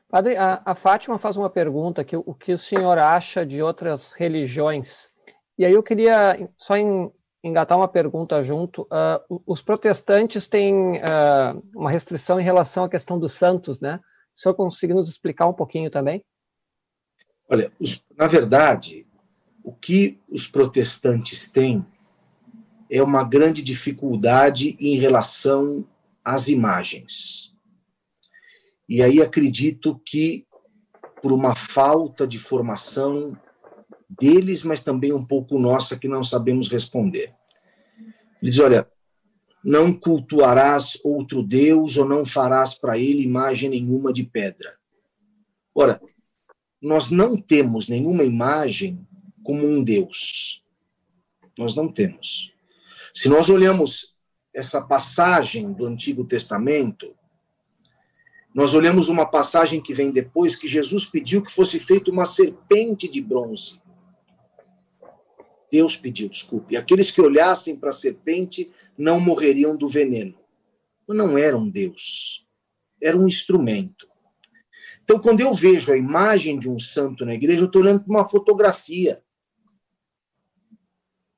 Padre, 0.08 0.38
a, 0.38 0.62
a, 0.64 0.74
Fátima 0.74 1.18
faz 1.18 1.36
uma 1.36 1.50
pergunta 1.50 2.06
que 2.06 2.16
o 2.16 2.34
que 2.34 2.54
o 2.54 2.58
senhor 2.58 2.98
acha 2.98 3.46
de 3.46 3.62
outras 3.62 4.12
religiões? 4.12 5.10
E 5.58 5.66
aí 5.66 5.74
eu 5.74 5.84
queria 5.84 6.50
só 6.58 6.78
em, 6.78 7.12
engatar 7.44 7.78
uma 7.78 7.88
pergunta 7.90 8.42
junto. 8.42 8.84
Uh, 8.84 9.42
os 9.46 9.62
protestantes 9.62 10.48
têm 10.48 11.00
uh, 11.00 11.62
uma 11.76 11.92
restrição 11.92 12.40
em 12.40 12.44
relação 12.44 12.86
à 12.86 12.90
questão 12.90 13.20
dos 13.20 13.34
santos, 13.34 13.82
né? 13.82 14.00
O 14.34 14.40
senhor 14.40 14.56
conseguir 14.56 14.94
nos 14.94 15.10
explicar 15.10 15.48
um 15.48 15.54
pouquinho 15.54 15.92
também? 15.92 16.24
Olha, 17.50 17.70
os, 17.78 18.06
na 18.16 18.28
verdade, 18.28 19.07
o 19.68 19.74
que 19.74 20.18
os 20.30 20.48
protestantes 20.48 21.52
têm 21.52 21.86
é 22.90 23.04
uma 23.04 23.22
grande 23.22 23.62
dificuldade 23.62 24.78
em 24.80 24.98
relação 24.98 25.86
às 26.24 26.48
imagens. 26.48 27.54
E 28.88 29.02
aí 29.02 29.22
acredito 29.22 30.02
que 30.06 30.48
por 31.22 31.34
uma 31.34 31.54
falta 31.54 32.26
de 32.26 32.40
formação 32.40 33.38
deles, 34.10 34.64
mas 34.64 34.80
também 34.80 35.12
um 35.12 35.26
pouco 35.26 35.60
nossa 35.60 36.00
que 36.00 36.08
não 36.08 36.24
sabemos 36.24 36.70
responder. 36.70 37.36
Ele 38.42 38.50
diz: 38.50 38.60
olha, 38.60 38.90
não 39.66 39.92
cultuarás 39.92 40.98
outro 41.04 41.44
Deus 41.44 41.98
ou 41.98 42.08
não 42.08 42.26
farás 42.26 42.80
para 42.80 42.98
ele 42.98 43.22
imagem 43.22 43.70
nenhuma 43.70 44.14
de 44.14 44.24
pedra. 44.24 44.78
Ora, 45.76 46.02
nós 46.82 47.12
não 47.12 47.36
temos 47.36 47.90
nenhuma 47.90 48.24
imagem 48.24 49.06
como 49.48 49.66
um 49.66 49.82
Deus. 49.82 50.62
Nós 51.58 51.74
não 51.74 51.88
temos. 51.88 52.54
Se 53.14 53.30
nós 53.30 53.50
olhamos 53.50 54.14
essa 54.54 54.82
passagem 54.82 55.72
do 55.72 55.86
Antigo 55.86 56.26
Testamento, 56.26 57.16
nós 58.54 58.74
olhamos 58.74 59.08
uma 59.08 59.26
passagem 59.26 59.82
que 59.82 59.94
vem 59.94 60.12
depois 60.12 60.54
que 60.54 60.68
Jesus 60.68 61.06
pediu 61.06 61.42
que 61.42 61.50
fosse 61.50 61.80
feita 61.80 62.12
uma 62.12 62.26
serpente 62.26 63.08
de 63.08 63.22
bronze. 63.22 63.82
Deus 65.72 65.96
pediu, 65.96 66.28
desculpe. 66.28 66.76
Aqueles 66.76 67.10
que 67.10 67.22
olhassem 67.22 67.78
para 67.78 67.88
a 67.88 67.94
serpente 67.94 68.70
não 68.98 69.18
morreriam 69.18 69.78
do 69.78 69.88
veneno. 69.88 70.38
Não 71.08 71.38
era 71.38 71.56
um 71.56 71.70
Deus, 71.70 72.46
era 73.02 73.16
um 73.16 73.30
instrumento. 73.30 74.10
Então, 75.06 75.18
quando 75.18 75.40
eu 75.40 75.54
vejo 75.54 75.94
a 75.94 75.98
imagem 75.98 76.60
de 76.60 76.70
um 76.70 76.78
santo 76.78 77.26
na 77.26 77.34
igreja, 77.34 77.62
eu 77.62 77.68
estou 77.68 77.82
olhando 77.82 78.04
para 78.04 78.12
uma 78.12 78.28
fotografia 78.28 79.24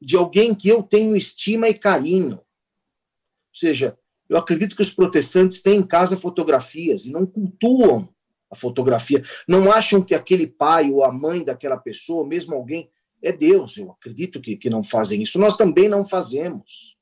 de 0.01 0.15
alguém 0.15 0.55
que 0.55 0.69
eu 0.69 0.81
tenho 0.81 1.15
estima 1.15 1.67
e 1.67 1.73
carinho. 1.73 2.37
Ou 2.37 3.55
seja, 3.55 3.97
eu 4.29 4.37
acredito 4.37 4.75
que 4.75 4.81
os 4.81 4.91
protestantes 4.91 5.61
têm 5.61 5.79
em 5.79 5.87
casa 5.87 6.15
fotografias 6.15 7.05
e 7.05 7.11
não 7.11 7.25
cultuam 7.25 8.09
a 8.49 8.55
fotografia. 8.55 9.21
Não 9.47 9.71
acham 9.71 10.01
que 10.01 10.15
aquele 10.15 10.47
pai 10.47 10.91
ou 10.91 11.03
a 11.03 11.11
mãe 11.11 11.43
daquela 11.43 11.77
pessoa, 11.77 12.25
mesmo 12.25 12.55
alguém, 12.55 12.89
é 13.21 13.31
Deus. 13.31 13.77
Eu 13.77 13.91
acredito 13.91 14.39
que, 14.39 14.55
que 14.55 14.69
não 14.69 14.81
fazem 14.81 15.21
isso. 15.21 15.39
Nós 15.39 15.57
também 15.57 15.89
não 15.89 16.05
fazemos. 16.05 16.97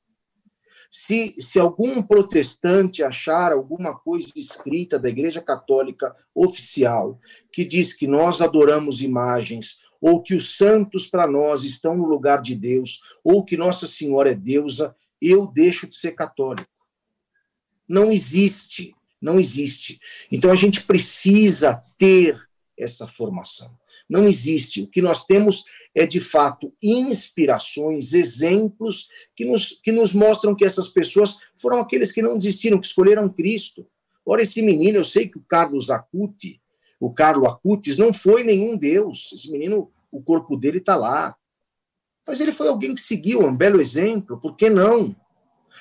Se, 0.90 1.34
se 1.38 1.60
algum 1.60 2.02
protestante 2.02 3.02
achar 3.02 3.52
alguma 3.52 3.94
coisa 3.94 4.32
escrita 4.34 4.98
da 4.98 5.08
Igreja 5.08 5.42
Católica 5.42 6.14
oficial 6.34 7.20
que 7.52 7.64
diz 7.64 7.92
que 7.92 8.06
nós 8.06 8.40
adoramos 8.40 9.02
imagens, 9.02 9.80
ou 10.00 10.22
que 10.22 10.34
os 10.34 10.56
santos 10.56 11.06
para 11.06 11.26
nós 11.26 11.62
estão 11.62 11.96
no 11.96 12.06
lugar 12.06 12.40
de 12.40 12.54
Deus, 12.54 13.00
ou 13.22 13.44
que 13.44 13.56
Nossa 13.56 13.86
Senhora 13.86 14.30
é 14.30 14.34
deusa, 14.34 14.94
eu 15.20 15.46
deixo 15.46 15.86
de 15.86 15.96
ser 15.96 16.12
católico. 16.12 16.70
Não 17.88 18.12
existe, 18.12 18.94
não 19.20 19.38
existe. 19.38 20.00
Então 20.30 20.52
a 20.52 20.56
gente 20.56 20.82
precisa 20.82 21.82
ter 21.96 22.40
essa 22.76 23.06
formação. 23.06 23.76
Não 24.08 24.26
existe. 24.26 24.82
O 24.82 24.86
que 24.86 25.02
nós 25.02 25.24
temos 25.24 25.64
é, 25.94 26.06
de 26.06 26.20
fato, 26.20 26.72
inspirações, 26.82 28.12
exemplos 28.12 29.08
que 29.34 29.44
nos, 29.44 29.80
que 29.82 29.90
nos 29.90 30.12
mostram 30.12 30.54
que 30.54 30.64
essas 30.64 30.88
pessoas 30.88 31.38
foram 31.56 31.78
aqueles 31.78 32.12
que 32.12 32.22
não 32.22 32.38
desistiram, 32.38 32.80
que 32.80 32.86
escolheram 32.86 33.28
Cristo. 33.28 33.86
Ora, 34.24 34.42
esse 34.42 34.62
menino, 34.62 34.98
eu 34.98 35.04
sei 35.04 35.26
que 35.28 35.38
o 35.38 35.44
Carlos 35.48 35.90
Acuti, 35.90 36.60
o 37.00 37.12
Carlos 37.12 37.48
Acutis, 37.48 37.96
não 37.96 38.12
foi 38.12 38.42
nenhum 38.42 38.76
Deus. 38.76 39.30
Esse 39.32 39.50
menino, 39.50 39.90
o 40.10 40.22
corpo 40.22 40.56
dele 40.56 40.78
está 40.78 40.96
lá. 40.96 41.36
Mas 42.26 42.40
ele 42.40 42.52
foi 42.52 42.68
alguém 42.68 42.94
que 42.94 43.00
seguiu, 43.00 43.40
um 43.40 43.56
belo 43.56 43.80
exemplo, 43.80 44.38
por 44.38 44.54
que 44.56 44.68
não? 44.68 45.16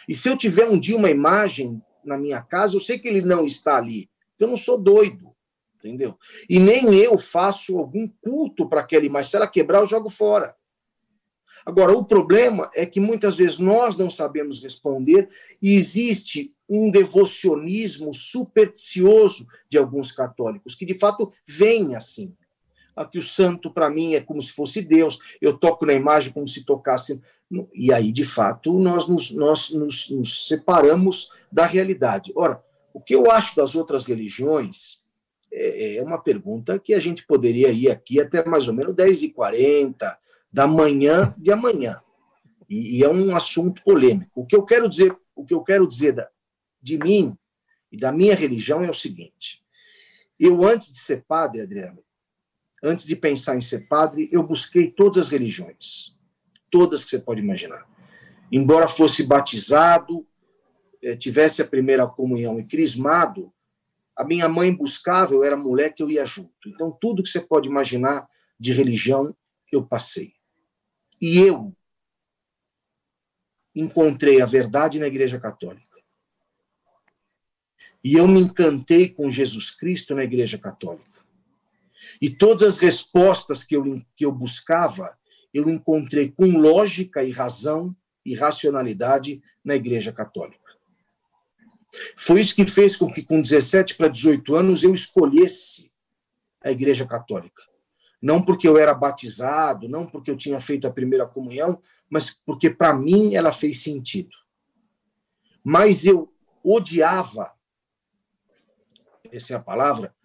E 0.07 0.15
se 0.15 0.29
eu 0.29 0.37
tiver 0.37 0.67
um 0.67 0.79
dia 0.79 0.95
uma 0.95 1.09
imagem 1.09 1.81
na 2.03 2.17
minha 2.17 2.41
casa, 2.41 2.75
eu 2.75 2.79
sei 2.79 2.97
que 2.97 3.07
ele 3.07 3.21
não 3.21 3.45
está 3.45 3.77
ali, 3.77 4.09
eu 4.39 4.47
não 4.47 4.55
sou 4.55 4.77
doido 4.77 5.35
entendeu? 5.87 6.17
E 6.49 6.59
nem 6.59 6.93
eu 6.95 7.17
faço 7.17 7.77
algum 7.77 8.07
culto 8.21 8.67
para 8.67 8.81
aquela 8.81 9.05
imagem. 9.05 9.31
Se 9.31 9.37
ela 9.37 9.47
quebrar, 9.47 9.79
eu 9.79 9.85
jogo 9.85 10.09
fora. 10.09 10.55
Agora, 11.65 11.93
o 11.93 12.05
problema 12.05 12.69
é 12.75 12.85
que 12.85 12.99
muitas 12.99 13.35
vezes 13.35 13.57
nós 13.57 13.97
não 13.97 14.09
sabemos 14.09 14.61
responder 14.61 15.29
e 15.61 15.75
existe 15.75 16.53
um 16.69 16.91
devocionismo 16.91 18.13
supersticioso 18.13 19.47
de 19.69 19.77
alguns 19.77 20.11
católicos, 20.11 20.75
que 20.75 20.85
de 20.85 20.97
fato 20.97 21.31
vem 21.47 21.95
assim. 21.95 22.33
Aqui 22.95 23.19
o 23.19 23.21
santo, 23.21 23.71
para 23.71 23.91
mim, 23.91 24.15
é 24.15 24.21
como 24.21 24.41
se 24.41 24.51
fosse 24.51 24.81
Deus, 24.81 25.19
eu 25.39 25.55
toco 25.55 25.85
na 25.85 25.93
imagem 25.93 26.33
como 26.33 26.47
se 26.47 26.65
tocasse. 26.65 27.21
E 27.73 27.93
aí, 27.93 28.11
de 28.11 28.25
fato, 28.25 28.79
nós 28.79 29.07
nos, 29.07 29.29
nós 29.29 29.69
nos, 29.69 30.09
nos 30.09 30.47
separamos 30.47 31.29
da 31.51 31.67
realidade. 31.67 32.31
Ora, 32.35 32.61
o 32.91 32.99
que 32.99 33.13
eu 33.13 33.29
acho 33.29 33.55
das 33.55 33.75
outras 33.75 34.03
religiões 34.03 35.03
é, 35.53 35.97
é 35.97 36.03
uma 36.03 36.17
pergunta 36.17 36.79
que 36.79 36.95
a 36.95 36.99
gente 36.99 37.25
poderia 37.25 37.69
ir 37.69 37.91
aqui 37.91 38.19
até 38.19 38.43
mais 38.43 38.67
ou 38.67 38.73
menos 38.73 38.95
10h40 38.95 40.17
da 40.51 40.65
manhã 40.65 41.35
de 41.37 41.51
amanhã. 41.51 42.01
E, 42.67 42.97
e, 42.97 43.03
é 43.03 43.09
um 43.09 43.35
assunto 43.35 43.83
polêmico. 43.83 44.41
O 44.41 44.45
que 44.45 44.55
eu 44.55 44.63
quero 44.63 44.89
dizer, 44.89 45.15
o 45.35 45.45
que 45.45 45.53
eu 45.53 45.61
quero 45.61 45.87
dizer 45.87 46.13
da, 46.13 46.27
de 46.87 46.97
mim 46.97 47.37
e 47.91 47.97
da 47.97 48.11
minha 48.11 48.35
religião 48.35 48.83
é 48.83 48.89
o 48.89 48.93
seguinte: 48.93 49.61
eu, 50.39 50.65
antes 50.65 50.91
de 50.93 50.99
ser 50.99 51.25
padre, 51.27 51.61
Adriano, 51.61 52.01
antes 52.81 53.05
de 53.05 53.15
pensar 53.15 53.57
em 53.57 53.61
ser 53.61 53.87
padre, 53.87 54.29
eu 54.31 54.41
busquei 54.41 54.89
todas 54.89 55.25
as 55.25 55.29
religiões, 55.29 56.15
todas 56.71 57.03
que 57.03 57.09
você 57.09 57.19
pode 57.19 57.41
imaginar. 57.41 57.85
Embora 58.51 58.87
fosse 58.87 59.23
batizado, 59.23 60.25
eh, 61.03 61.15
tivesse 61.15 61.61
a 61.61 61.67
primeira 61.67 62.07
comunhão 62.07 62.59
e 62.59 62.63
crismado, 62.63 63.53
a 64.15 64.23
minha 64.23 64.47
mãe 64.47 64.73
buscava, 64.73 65.33
eu 65.33 65.43
era 65.43 65.57
moleque, 65.57 66.01
eu 66.01 66.09
ia 66.09 66.25
junto. 66.25 66.67
Então, 66.67 66.91
tudo 66.91 67.21
que 67.21 67.29
você 67.29 67.41
pode 67.41 67.67
imaginar 67.67 68.27
de 68.59 68.73
religião, 68.73 69.35
eu 69.71 69.85
passei. 69.85 70.33
E 71.21 71.39
eu 71.39 71.75
encontrei 73.75 74.41
a 74.41 74.45
verdade 74.45 74.99
na 74.99 75.07
Igreja 75.07 75.39
Católica. 75.39 75.86
E 78.07 78.13
eu 78.13 78.25
me 78.25 78.39
encantei 78.39 79.09
com 79.09 79.29
Jesus 79.29 79.69
Cristo 79.69 80.15
na 80.15 80.23
Igreja 80.23 80.57
Católica. 80.57 81.19
E 82.21 82.29
todas 82.29 82.63
as 82.63 82.77
respostas 82.77 83.65
que 83.65 83.75
eu, 83.75 84.01
que 84.15 84.23
eu 84.23 84.31
buscava, 84.31 85.17
eu 85.53 85.69
encontrei 85.69 86.31
com 86.31 86.57
lógica 86.57 87.21
e 87.21 87.33
razão 87.33 87.93
e 88.25 88.33
racionalidade 88.33 89.41
na 89.61 89.75
Igreja 89.75 90.13
Católica. 90.13 90.71
Foi 92.15 92.39
isso 92.39 92.55
que 92.55 92.65
fez 92.65 92.95
com 92.95 93.11
que, 93.11 93.21
com 93.23 93.41
17 93.41 93.95
para 93.95 94.07
18 94.07 94.55
anos, 94.55 94.83
eu 94.83 94.93
escolhesse 94.93 95.91
a 96.63 96.71
Igreja 96.71 97.05
Católica. 97.05 97.61
Não 98.21 98.41
porque 98.41 98.69
eu 98.69 98.77
era 98.77 98.93
batizado, 98.93 99.89
não 99.89 100.05
porque 100.05 100.31
eu 100.31 100.37
tinha 100.37 100.61
feito 100.61 100.87
a 100.87 100.93
primeira 100.93 101.27
comunhão, 101.27 101.77
mas 102.09 102.29
porque, 102.45 102.69
para 102.69 102.93
mim, 102.93 103.35
ela 103.35 103.51
fez 103.51 103.83
sentido. 103.83 104.33
Mas 105.61 106.05
eu 106.05 106.33
odiava, 106.63 107.56
essa 109.31 109.53
é 109.53 109.55
a 109.55 109.61
palavra, 109.61 110.15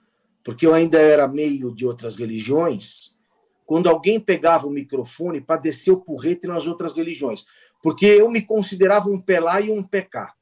porque 0.44 0.66
eu 0.66 0.74
ainda 0.74 0.98
era 0.98 1.28
meio 1.28 1.74
de 1.74 1.86
outras 1.86 2.16
religiões, 2.16 3.16
quando 3.64 3.88
alguém 3.88 4.20
pegava 4.20 4.66
o 4.66 4.70
microfone 4.70 5.40
para 5.40 5.60
descer 5.60 5.92
o 5.92 6.00
porrete 6.00 6.46
nas 6.46 6.66
outras 6.66 6.92
religiões. 6.92 7.46
Porque 7.82 8.06
eu 8.06 8.30
me 8.30 8.42
considerava 8.42 9.08
um 9.08 9.20
pelá 9.20 9.60
e 9.60 9.70
um 9.70 9.82
pecá. 9.82 10.34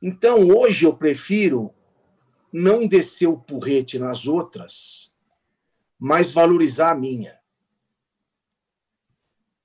Então, 0.00 0.48
hoje 0.48 0.86
eu 0.86 0.96
prefiro 0.96 1.74
não 2.52 2.86
descer 2.86 3.26
o 3.26 3.38
porrete 3.38 3.98
nas 3.98 4.26
outras, 4.26 5.12
mas 5.98 6.30
valorizar 6.30 6.92
a 6.92 6.94
minha. 6.94 7.38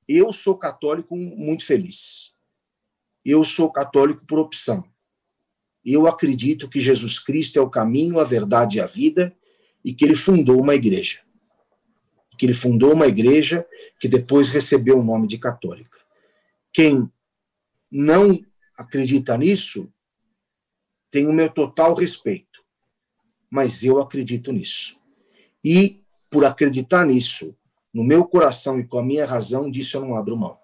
Eu 0.08 0.32
sou 0.34 0.58
católico 0.58 1.16
muito 1.16 1.66
feliz. 1.66 2.36
Eu 3.24 3.44
sou 3.44 3.72
católico 3.72 4.26
por 4.26 4.40
opção. 4.40 4.84
Eu 5.86 6.08
acredito 6.08 6.68
que 6.68 6.82
Jesus 6.82 7.20
Cristo 7.20 7.60
é 7.60 7.62
o 7.62 7.70
caminho, 7.70 8.20
a 8.20 8.24
verdade 8.24 8.78
e 8.78 8.82
a 8.82 8.88
vida 8.88 9.36
e 9.84 9.94
que 9.94 10.04
ele 10.04 10.16
fundou 10.16 10.60
uma 10.60 10.74
igreja. 10.74 11.20
Que 12.38 12.48
ele 12.48 12.54
fundou 12.54 12.94
uma 12.94 13.06
igreja 13.06 13.66
que 14.00 14.08
depois 14.08 14.50
recebeu 14.50 14.98
o 14.98 15.04
nome 15.04 15.28
de 15.28 15.38
católica. 15.38 16.00
Quem 16.74 17.10
não 17.92 18.44
acredita 18.76 19.38
nisso 19.38 19.94
tem 21.12 21.28
o 21.28 21.34
meu 21.34 21.50
total 21.50 21.94
respeito. 21.94 22.66
Mas 23.50 23.84
eu 23.84 24.02
acredito 24.02 24.52
nisso. 24.52 25.00
E 25.64 26.02
por 26.30 26.44
acreditar 26.44 27.06
nisso, 27.06 27.56
no 27.94 28.04
meu 28.04 28.26
coração 28.26 28.80
e 28.80 28.86
com 28.86 28.98
a 28.98 29.04
minha 29.04 29.26
razão, 29.26 29.72
disso 29.72 29.96
eu 29.96 30.02
não 30.02 30.16
abro 30.16 30.36
mão. 30.36 30.58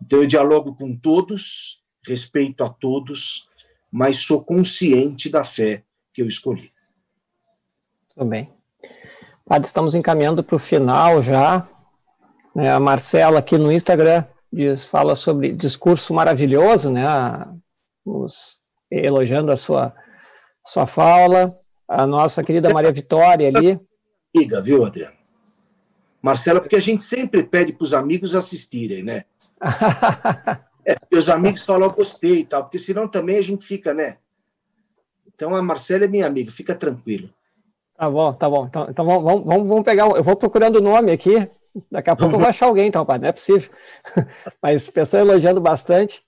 Então 0.00 0.20
eu 0.20 0.26
dialogo 0.26 0.74
com 0.74 0.96
todos, 0.96 1.82
respeito 2.06 2.64
a 2.64 2.68
todos, 2.68 3.48
mas 3.96 4.24
sou 4.24 4.44
consciente 4.44 5.30
da 5.30 5.42
fé 5.42 5.82
que 6.12 6.20
eu 6.20 6.28
escolhi. 6.28 6.70
Tudo 8.14 8.28
bem. 8.28 8.52
Padre, 9.42 9.66
estamos 9.66 9.94
encaminhando 9.94 10.44
para 10.44 10.56
o 10.56 10.58
final 10.58 11.22
já. 11.22 11.66
É, 12.54 12.68
a 12.68 12.78
Marcela 12.78 13.38
aqui 13.38 13.56
no 13.56 13.72
Instagram 13.72 14.22
diz, 14.52 14.86
fala 14.86 15.16
sobre 15.16 15.50
discurso 15.50 16.12
maravilhoso, 16.12 16.92
né? 16.92 17.04
Nos, 18.04 18.58
elogiando 18.90 19.50
a 19.50 19.56
sua, 19.56 19.94
sua 20.62 20.86
fala. 20.86 21.50
A 21.88 22.06
nossa 22.06 22.44
querida 22.44 22.68
Maria 22.68 22.92
Vitória 22.92 23.48
ali. 23.48 23.80
Amiga, 24.36 24.60
viu, 24.60 24.84
Adriano? 24.84 25.16
Marcela, 26.20 26.60
porque 26.60 26.76
a 26.76 26.80
gente 26.80 27.02
sempre 27.02 27.42
pede 27.42 27.72
para 27.72 27.84
os 27.84 27.94
amigos 27.94 28.34
assistirem, 28.34 29.02
né? 29.02 29.24
é, 30.86 30.96
os 31.12 31.28
amigos 31.28 31.62
falam, 31.62 31.88
gostei 31.88 32.40
e 32.40 32.44
tal, 32.44 32.62
porque 32.62 32.78
senão 32.78 33.08
também 33.08 33.38
a 33.38 33.42
gente 33.42 33.66
fica, 33.66 33.92
né? 33.92 34.18
Então 35.26 35.54
a 35.54 35.62
Marcela 35.62 36.04
é 36.04 36.08
minha 36.08 36.26
amiga, 36.26 36.50
fica 36.50 36.74
tranquilo. 36.74 37.28
Tá 37.96 38.10
bom, 38.10 38.32
tá 38.32 38.48
bom. 38.48 38.66
Então, 38.66 38.86
então 38.90 39.04
vamos, 39.04 39.44
vamos, 39.44 39.68
vamos 39.68 39.84
pegar. 39.84 40.06
Eu 40.06 40.22
vou 40.22 40.36
procurando 40.36 40.76
o 40.76 40.82
nome 40.82 41.10
aqui. 41.10 41.48
Daqui 41.90 42.10
a 42.10 42.16
pouco 42.16 42.34
eu 42.34 42.38
vou 42.38 42.48
achar 42.48 42.66
alguém, 42.66 42.86
então, 42.86 43.04
pai. 43.04 43.18
Não 43.18 43.28
é 43.28 43.32
possível. 43.32 43.70
Mas 44.62 44.88
pessoa 44.88 45.22
elogiando 45.22 45.60
bastante. 45.60 46.22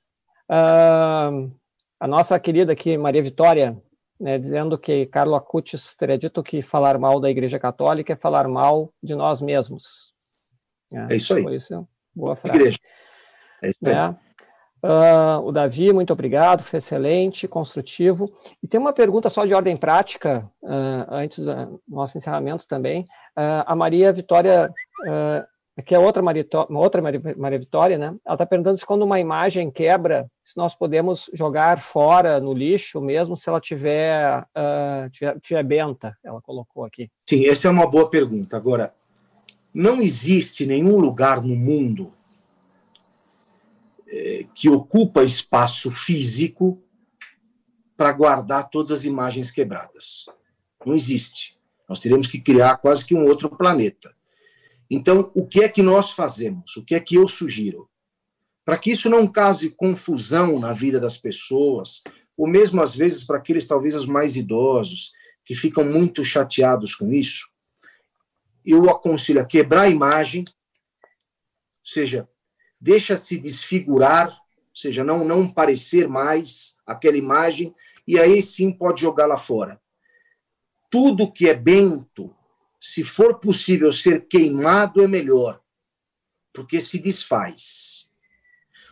Uh, 0.50 1.50
a 2.00 2.06
nossa 2.06 2.38
querida 2.40 2.72
aqui, 2.72 2.96
Maria 2.96 3.22
Vitória, 3.22 3.76
né, 4.18 4.38
dizendo 4.38 4.78
que 4.78 5.06
Carlo 5.06 5.34
Acutis 5.34 5.94
teria 5.94 6.18
dito 6.18 6.42
que 6.42 6.62
falar 6.62 6.98
mal 6.98 7.20
da 7.20 7.30
Igreja 7.30 7.59
Católica 7.59 8.14
é 8.14 8.16
falar 8.16 8.48
mal 8.48 8.92
de 9.02 9.14
nós 9.14 9.40
mesmos. 9.40 10.14
É, 10.90 11.12
é 11.12 11.16
isso 11.16 11.34
aí. 11.34 11.54
Isso, 11.54 11.86
boa 12.14 12.34
frase. 12.34 12.59
Igreja. 12.59 12.78
É 13.62 13.68
isso 13.68 13.78
aí. 13.84 13.92
É. 13.92 14.28
Uh, 14.83 15.43
o 15.45 15.51
Davi, 15.51 15.93
muito 15.93 16.12
obrigado, 16.12 16.62
foi 16.62 16.79
excelente, 16.79 17.49
construtivo. 17.49 18.33
E 18.62 18.68
tem 18.68 18.81
uma 18.81 18.93
pergunta 18.93 19.29
só 19.29 19.45
de 19.45 19.55
ordem 19.55 19.76
prática, 19.76 20.49
uh, 20.62 21.05
antes 21.11 21.45
do 21.45 21.81
nosso 21.89 22.16
encerramento 22.16 22.66
também. 22.66 23.03
Uh, 23.37 23.64
a 23.66 23.74
Maria 23.74 24.12
Vitória, 24.12 24.70
que 25.85 25.95
é 25.95 25.99
outra 25.99 26.22
Maria, 26.22 26.47
outra 26.70 27.03
Maria, 27.03 27.59
Vitória, 27.59 27.99
né? 27.99 28.14
Ela 28.24 28.35
está 28.35 28.47
perguntando 28.47 28.76
se 28.76 28.87
quando 28.87 29.03
uma 29.03 29.20
imagem 29.20 29.70
quebra, 29.70 30.29
se 30.45 30.57
nós 30.57 30.74
podemos 30.74 31.31
jogar 31.33 31.79
fora 31.81 32.41
no 32.41 32.53
lixo, 32.53 33.01
mesmo 33.01 33.37
se 33.37 33.49
ela 33.49 33.61
tiver, 33.61 34.45
tiver, 35.12 35.39
tiver 35.41 35.62
benta, 35.62 36.16
ela 36.24 36.43
colocou 36.43 36.85
aqui. 36.85 37.09
Sim, 37.29 37.47
essa 37.47 37.68
é 37.68 37.70
uma 37.70 37.87
boa 37.87 38.11
pergunta. 38.11 38.57
Agora, 38.57 38.93
não 39.72 40.01
existe 40.01 40.66
nenhum 40.66 40.99
lugar 40.99 41.41
no 41.41 41.55
mundo 41.55 42.12
que 44.54 44.68
ocupa 44.68 45.22
espaço 45.22 45.90
físico 45.90 46.82
para 47.96 48.12
guardar 48.12 48.70
todas 48.70 48.90
as 48.92 49.04
imagens 49.04 49.50
quebradas. 49.50 50.26
Não 50.86 50.94
existe. 50.94 51.59
Nós 51.88 52.00
teremos 52.00 52.26
que 52.26 52.40
criar 52.40 52.76
quase 52.76 53.04
que 53.04 53.14
um 53.14 53.24
outro 53.24 53.48
planeta. 53.50 54.14
Então, 54.90 55.30
o 55.34 55.46
que 55.46 55.62
é 55.62 55.68
que 55.68 55.82
nós 55.82 56.12
fazemos? 56.12 56.76
O 56.76 56.84
que 56.84 56.94
é 56.94 57.00
que 57.00 57.16
eu 57.16 57.28
sugiro? 57.28 57.90
Para 58.64 58.78
que 58.78 58.90
isso 58.90 59.11
não 59.11 59.26
cause 59.26 59.70
confusão 59.70 60.59
na 60.59 60.72
vida 60.72 61.00
das 61.00 61.18
pessoas, 61.18 62.02
ou 62.36 62.46
mesmo 62.46 62.80
às 62.80 62.94
vezes 62.94 63.24
para 63.24 63.38
aqueles 63.38 63.66
talvez 63.66 63.94
os 63.94 64.06
mais 64.06 64.36
idosos, 64.36 65.12
que 65.44 65.54
ficam 65.54 65.84
muito 65.84 66.24
chateados 66.24 66.94
com 66.94 67.12
isso, 67.12 67.48
eu 68.64 68.88
aconselho 68.90 69.40
a 69.40 69.46
quebrar 69.46 69.82
a 69.82 69.88
imagem, 69.88 70.44
ou 70.46 71.06
seja, 71.84 72.28
deixa-se 72.81 73.39
desfigurar, 73.39 74.29
ou 74.31 74.76
seja, 74.76 75.03
não, 75.03 75.24
não 75.24 75.49
parecer 75.49 76.09
mais 76.09 76.76
aquela 76.87 77.16
imagem, 77.16 77.72
e 78.07 78.18
aí 78.18 78.41
sim 78.43 78.72
pode 78.72 79.03
jogá-la 79.03 79.37
fora. 79.37 79.81
Tudo 80.91 81.31
que 81.31 81.49
é 81.49 81.55
bento, 81.55 82.35
se 82.81 83.05
for 83.05 83.39
possível 83.39 83.93
ser 83.93 84.26
queimado, 84.26 85.03
é 85.03 85.07
melhor, 85.07 85.61
porque 86.53 86.81
se 86.81 86.99
desfaz. 86.99 88.09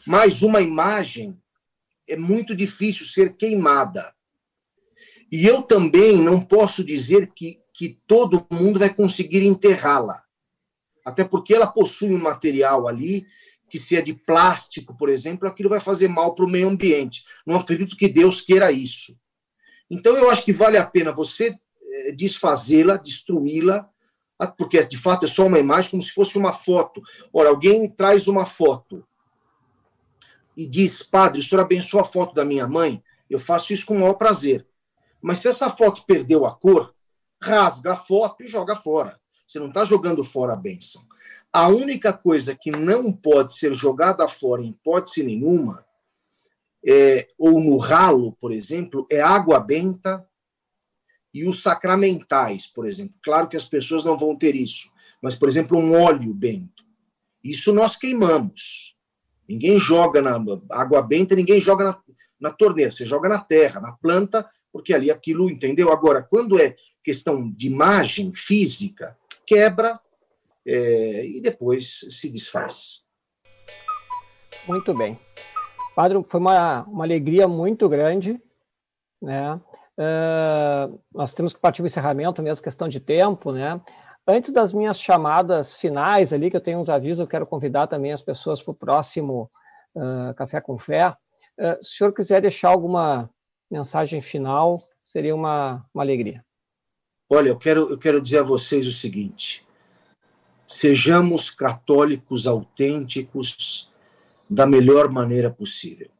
Mas 0.07 0.43
uma 0.43 0.61
imagem 0.61 1.41
é 2.09 2.16
muito 2.16 2.55
difícil 2.55 3.07
ser 3.07 3.37
queimada. 3.37 4.14
E 5.30 5.45
eu 5.45 5.62
também 5.62 6.22
não 6.22 6.41
posso 6.41 6.84
dizer 6.84 7.32
que, 7.34 7.61
que 7.72 8.01
todo 8.07 8.47
mundo 8.51 8.78
vai 8.78 8.93
conseguir 8.93 9.45
enterrá-la. 9.45 10.24
Até 11.05 11.24
porque 11.24 11.55
ela 11.55 11.66
possui 11.66 12.12
um 12.12 12.18
material 12.18 12.87
ali 12.87 13.26
que 13.68 13.78
se 13.78 13.96
é 13.96 14.02
de 14.02 14.14
plástico, 14.14 14.96
por 14.96 15.08
exemplo, 15.08 15.48
aquilo 15.48 15.68
vai 15.68 15.80
fazer 15.80 16.08
mal 16.08 16.34
para 16.34 16.44
o 16.44 16.50
meio 16.50 16.68
ambiente. 16.68 17.24
Não 17.46 17.56
acredito 17.56 17.96
que 17.96 18.08
Deus 18.08 18.40
queira 18.40 18.70
isso. 18.70 19.18
Então, 19.90 20.16
eu 20.16 20.30
acho 20.30 20.44
que 20.44 20.52
vale 20.52 20.76
a 20.76 20.86
pena 20.86 21.12
você 21.12 21.54
eh, 21.82 22.12
desfazê-la, 22.12 22.96
destruí-la, 22.96 23.88
porque 24.58 24.84
de 24.84 24.98
fato 24.98 25.24
é 25.24 25.28
só 25.28 25.46
uma 25.46 25.58
imagem, 25.58 25.90
como 25.90 26.02
se 26.02 26.12
fosse 26.12 26.36
uma 26.36 26.52
foto. 26.52 27.00
Ora, 27.32 27.48
alguém 27.48 27.88
traz 27.88 28.28
uma 28.28 28.44
foto 28.44 29.06
e 30.56 30.66
diz, 30.66 31.02
padre, 31.02 31.40
o 31.40 31.42
senhor 31.42 31.60
abençoa 31.60 32.02
a 32.02 32.04
foto 32.04 32.34
da 32.34 32.44
minha 32.44 32.66
mãe? 32.66 33.02
Eu 33.28 33.38
faço 33.38 33.72
isso 33.72 33.86
com 33.86 33.94
o 33.94 34.00
maior 34.00 34.14
prazer. 34.14 34.66
Mas 35.20 35.40
se 35.40 35.48
essa 35.48 35.70
foto 35.70 36.04
perdeu 36.06 36.46
a 36.46 36.54
cor, 36.54 36.94
rasga 37.42 37.92
a 37.92 37.96
foto 37.96 38.42
e 38.42 38.48
joga 38.48 38.74
fora. 38.74 39.18
Você 39.47 39.59
não 39.59 39.68
está 39.68 39.84
jogando 39.84 40.24
fora 40.24 40.55
a 40.55 40.57
bênção. 40.57 41.03
A 41.53 41.68
única 41.68 42.12
coisa 42.12 42.55
que 42.55 42.70
não 42.70 43.12
pode 43.12 43.57
ser 43.57 43.72
jogada 43.74 44.26
fora 44.26 44.62
em 44.62 44.68
hipótese 44.68 45.22
nenhuma, 45.22 45.87
é, 46.87 47.29
ou 47.38 47.61
no 47.61 47.76
ralo, 47.79 48.33
por 48.41 48.53
exemplo, 48.53 49.07
é 49.11 49.20
água 49.20 49.58
benta 49.58 50.26
e 51.33 51.46
os 51.46 51.62
sacramentais, 51.62 52.66
por 52.66 52.87
exemplo. 52.87 53.14
Claro 53.22 53.49
que 53.49 53.57
as 53.57 53.64
pessoas 53.64 54.04
não 54.04 54.16
vão 54.16 54.37
ter 54.37 54.54
isso, 54.54 54.91
mas, 55.20 55.34
por 55.34 55.49
exemplo, 55.49 55.79
um 55.79 56.00
óleo 56.00 56.33
bento. 56.33 56.84
Isso 57.42 57.72
nós 57.72 57.96
queimamos. 57.96 58.95
Ninguém 59.49 59.79
joga 59.79 60.20
na 60.20 60.37
água 60.70 61.03
benta, 61.03 61.37
ninguém 61.37 61.61
joga 61.61 61.84
na, 61.84 62.03
na 62.41 62.50
torneira, 62.50 62.91
você 62.91 63.07
joga 63.07 63.29
na 63.29 63.38
terra, 63.38 63.80
na 63.80 63.92
planta, 63.92 64.49
porque 64.72 64.92
ali 64.92 65.11
aquilo, 65.11 65.50
entendeu? 65.50 65.92
Agora, 65.92 66.22
quando 66.22 66.61
é 66.61 66.76
questão 67.04 67.50
de 67.53 67.68
imagem 67.68 68.33
física, 68.33 69.16
quebra, 69.46 70.00
é, 70.66 71.26
e 71.26 71.40
depois 71.40 72.00
se 72.10 72.28
desfaz. 72.28 73.04
Muito 74.66 74.92
bem. 74.92 75.18
Padre, 75.94 76.22
foi 76.24 76.40
uma, 76.40 76.82
uma 76.82 77.04
alegria 77.04 77.46
muito 77.46 77.88
grande, 77.88 78.36
né? 79.22 79.60
Uh, 79.98 81.00
nós 81.14 81.32
temos 81.32 81.54
que 81.54 81.60
partir 81.60 81.78
para 81.78 81.84
o 81.84 81.86
encerramento, 81.86 82.42
mesmo 82.42 82.62
questão 82.62 82.86
de 82.86 83.00
tempo, 83.00 83.50
né? 83.52 83.80
Antes 84.28 84.52
das 84.52 84.72
minhas 84.72 85.00
chamadas 85.00 85.76
finais 85.76 86.32
ali, 86.32 86.50
que 86.50 86.56
eu 86.56 86.60
tenho 86.60 86.78
uns 86.78 86.90
avisos, 86.90 87.20
eu 87.20 87.26
quero 87.26 87.46
convidar 87.46 87.86
também 87.86 88.12
as 88.12 88.22
pessoas 88.22 88.60
para 88.60 88.72
o 88.72 88.74
próximo 88.74 89.48
uh, 89.94 90.34
Café 90.34 90.60
com 90.60 90.76
Fé. 90.76 91.10
Uh, 91.58 91.82
se 91.82 91.94
o 91.94 91.96
senhor 91.98 92.12
quiser 92.12 92.42
deixar 92.42 92.68
alguma 92.68 93.30
mensagem 93.70 94.20
final, 94.20 94.82
seria 95.02 95.34
uma, 95.34 95.86
uma 95.94 96.02
alegria. 96.02 96.44
Olha, 97.28 97.48
eu 97.48 97.58
quero, 97.58 97.90
eu 97.90 97.98
quero 97.98 98.20
dizer 98.20 98.38
a 98.38 98.44
vocês 98.44 98.86
o 98.86 98.92
seguinte: 98.92 99.66
sejamos 100.66 101.50
católicos 101.50 102.46
autênticos 102.46 103.90
da 104.48 104.66
melhor 104.66 105.11
maneira 105.11 105.50
possível. 105.50 106.11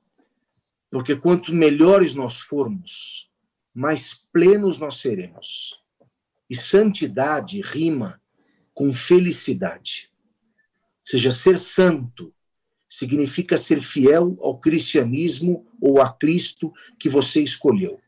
Porque 0.91 1.15
quanto 1.15 1.55
melhores 1.55 2.15
nós 2.15 2.41
formos, 2.41 3.29
mais 3.73 4.15
plenos 4.33 4.79
nós 4.79 4.97
seremos. 4.97 5.81
E 6.49 6.57
santidade 6.57 7.61
rima 7.61 8.21
com 8.73 8.93
felicidade. 8.93 10.11
Ou 11.01 11.11
seja, 11.11 11.31
ser 11.31 11.59
santo 11.59 12.33
significa 12.89 13.57
ser 13.57 13.83
fiel 13.83 14.37
ao 14.41 14.59
cristianismo 14.59 15.67
ou 15.81 16.01
a 16.01 16.13
Cristo 16.13 16.73
que 16.99 17.09
você 17.09 17.43
escolheu. 17.43 18.01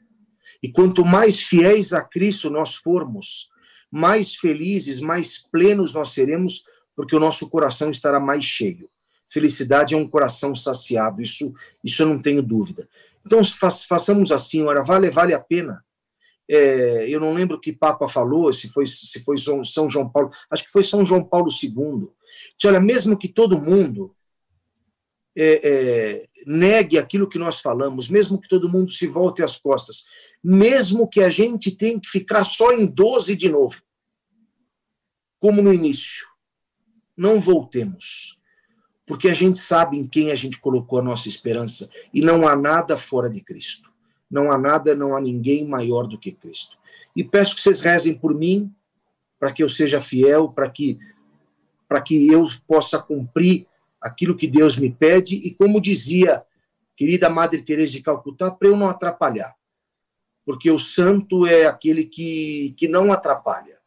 E 0.63 0.71
quanto 0.71 1.05
mais 1.05 1.41
fiéis 1.41 1.93
a 1.93 2.03
Cristo 2.03 2.51
nós 2.51 2.75
formos, 2.75 3.49
mais 3.91 4.35
felizes, 4.35 5.01
mais 5.01 5.39
plenos 5.39 5.93
nós 5.93 6.11
seremos, 6.11 6.65
porque 6.95 7.15
o 7.15 7.21
nosso 7.21 7.49
coração 7.49 7.91
estará 7.91 8.19
mais 8.19 8.45
cheio. 8.45 8.91
felicidade 9.31 9.95
é 9.95 9.97
um 9.97 10.09
coração 10.09 10.57
saciado, 10.57 11.21
isso, 11.21 11.53
isso 11.85 12.03
eu 12.03 12.09
não 12.09 12.21
tenho 12.21 12.43
dúvida. 12.43 12.89
Então, 13.25 13.45
fa 13.45 13.71
façamos 13.71 14.33
assim, 14.33 14.63
ora, 14.63 14.83
vale, 14.83 15.11
vale 15.11 15.35
a 15.35 15.41
pena. 15.41 15.85
É, 16.51 17.07
eu 17.09 17.21
não 17.21 17.35
lembro 17.35 17.61
que 17.61 17.73
Papa 17.73 18.09
falou, 18.09 18.51
se 18.53 18.69
foi, 18.71 18.87
se 18.87 19.23
foi 19.23 19.37
São 19.37 19.91
João 19.91 20.09
Paulo, 20.09 20.31
acho 20.51 20.65
que 20.65 20.73
foi 20.73 20.83
São 20.83 21.05
João 21.05 21.23
Paulo 21.23 21.51
II. 21.51 22.09
Diz, 22.57 22.65
olha, 22.65 22.81
mesmo 22.81 23.19
que 23.19 23.29
todo 23.29 23.61
mundo 23.61 24.15
é, 25.41 25.61
é, 25.63 26.27
negue 26.45 26.99
aquilo 26.99 27.29
que 27.29 27.39
nós 27.39 27.61
falamos, 27.61 28.09
mesmo 28.09 28.41
que 28.41 28.49
todo 28.49 28.69
mundo 28.69 28.91
se 28.91 29.07
volte 29.07 29.41
às 29.41 29.57
costas, 29.57 30.05
mesmo 30.43 31.07
que 31.07 31.21
a 31.21 31.31
gente 31.31 31.71
tenha 31.71 32.01
que 32.01 32.09
ficar 32.09 32.43
só 32.43 32.73
em 32.73 32.85
12 32.85 33.37
de 33.37 33.49
novo, 33.49 33.81
como 35.39 35.63
no 35.63 35.73
início, 35.73 36.27
não 37.17 37.39
voltemos, 37.39 38.37
porque 39.07 39.29
a 39.29 39.35
gente 39.35 39.61
sabe 39.61 39.97
em 39.97 40.09
quem 40.09 40.33
a 40.33 40.35
gente 40.35 40.59
colocou 40.59 40.99
a 40.99 41.03
nossa 41.03 41.29
esperança 41.29 41.89
e 42.13 42.21
não 42.21 42.47
há 42.47 42.57
nada 42.57 42.97
fora 42.97 43.31
de 43.31 43.41
Cristo. 43.41 43.89
Não 44.31 44.53
há 44.53 44.59
nada, 44.59 44.95
não 44.95 45.17
há 45.17 45.21
ninguém 45.21 45.67
maior 45.67 46.07
do 46.07 46.19
que 46.19 46.33
Cristo. 46.33 46.77
E 47.17 47.25
peço 47.25 47.55
que 47.55 47.63
vocês 47.63 47.81
rezem 47.81 48.13
por 48.13 48.35
mim, 48.35 48.71
para 49.39 49.53
que 49.53 49.63
eu 49.63 49.69
seja 49.69 50.01
fiel, 50.01 50.49
para 50.49 50.69
que 50.69 50.99
para 51.89 52.03
que 52.03 52.29
eu 52.31 52.47
possa 52.67 52.99
cumprir 52.99 53.67
aquilo 54.01 54.37
que 54.37 54.47
Deus 54.47 54.77
me 54.77 54.91
pede 54.91 55.37
e 55.37 55.55
como 55.55 55.81
dizia 55.81 56.45
querida 56.97 57.31
Madre 57.31 57.63
Teresa 57.63 57.93
de 57.93 58.03
Calcutá, 58.03 58.51
para 58.51 58.69
eu 58.69 58.77
não 58.77 58.89
atrapalhar. 58.89 59.55
Porque 60.45 60.69
o 60.69 60.79
santo 60.79 61.47
é 61.47 61.67
aquele 61.67 62.05
que, 62.05 62.75
que 62.77 62.89
não 62.89 63.13
atrapalha. 63.13 63.79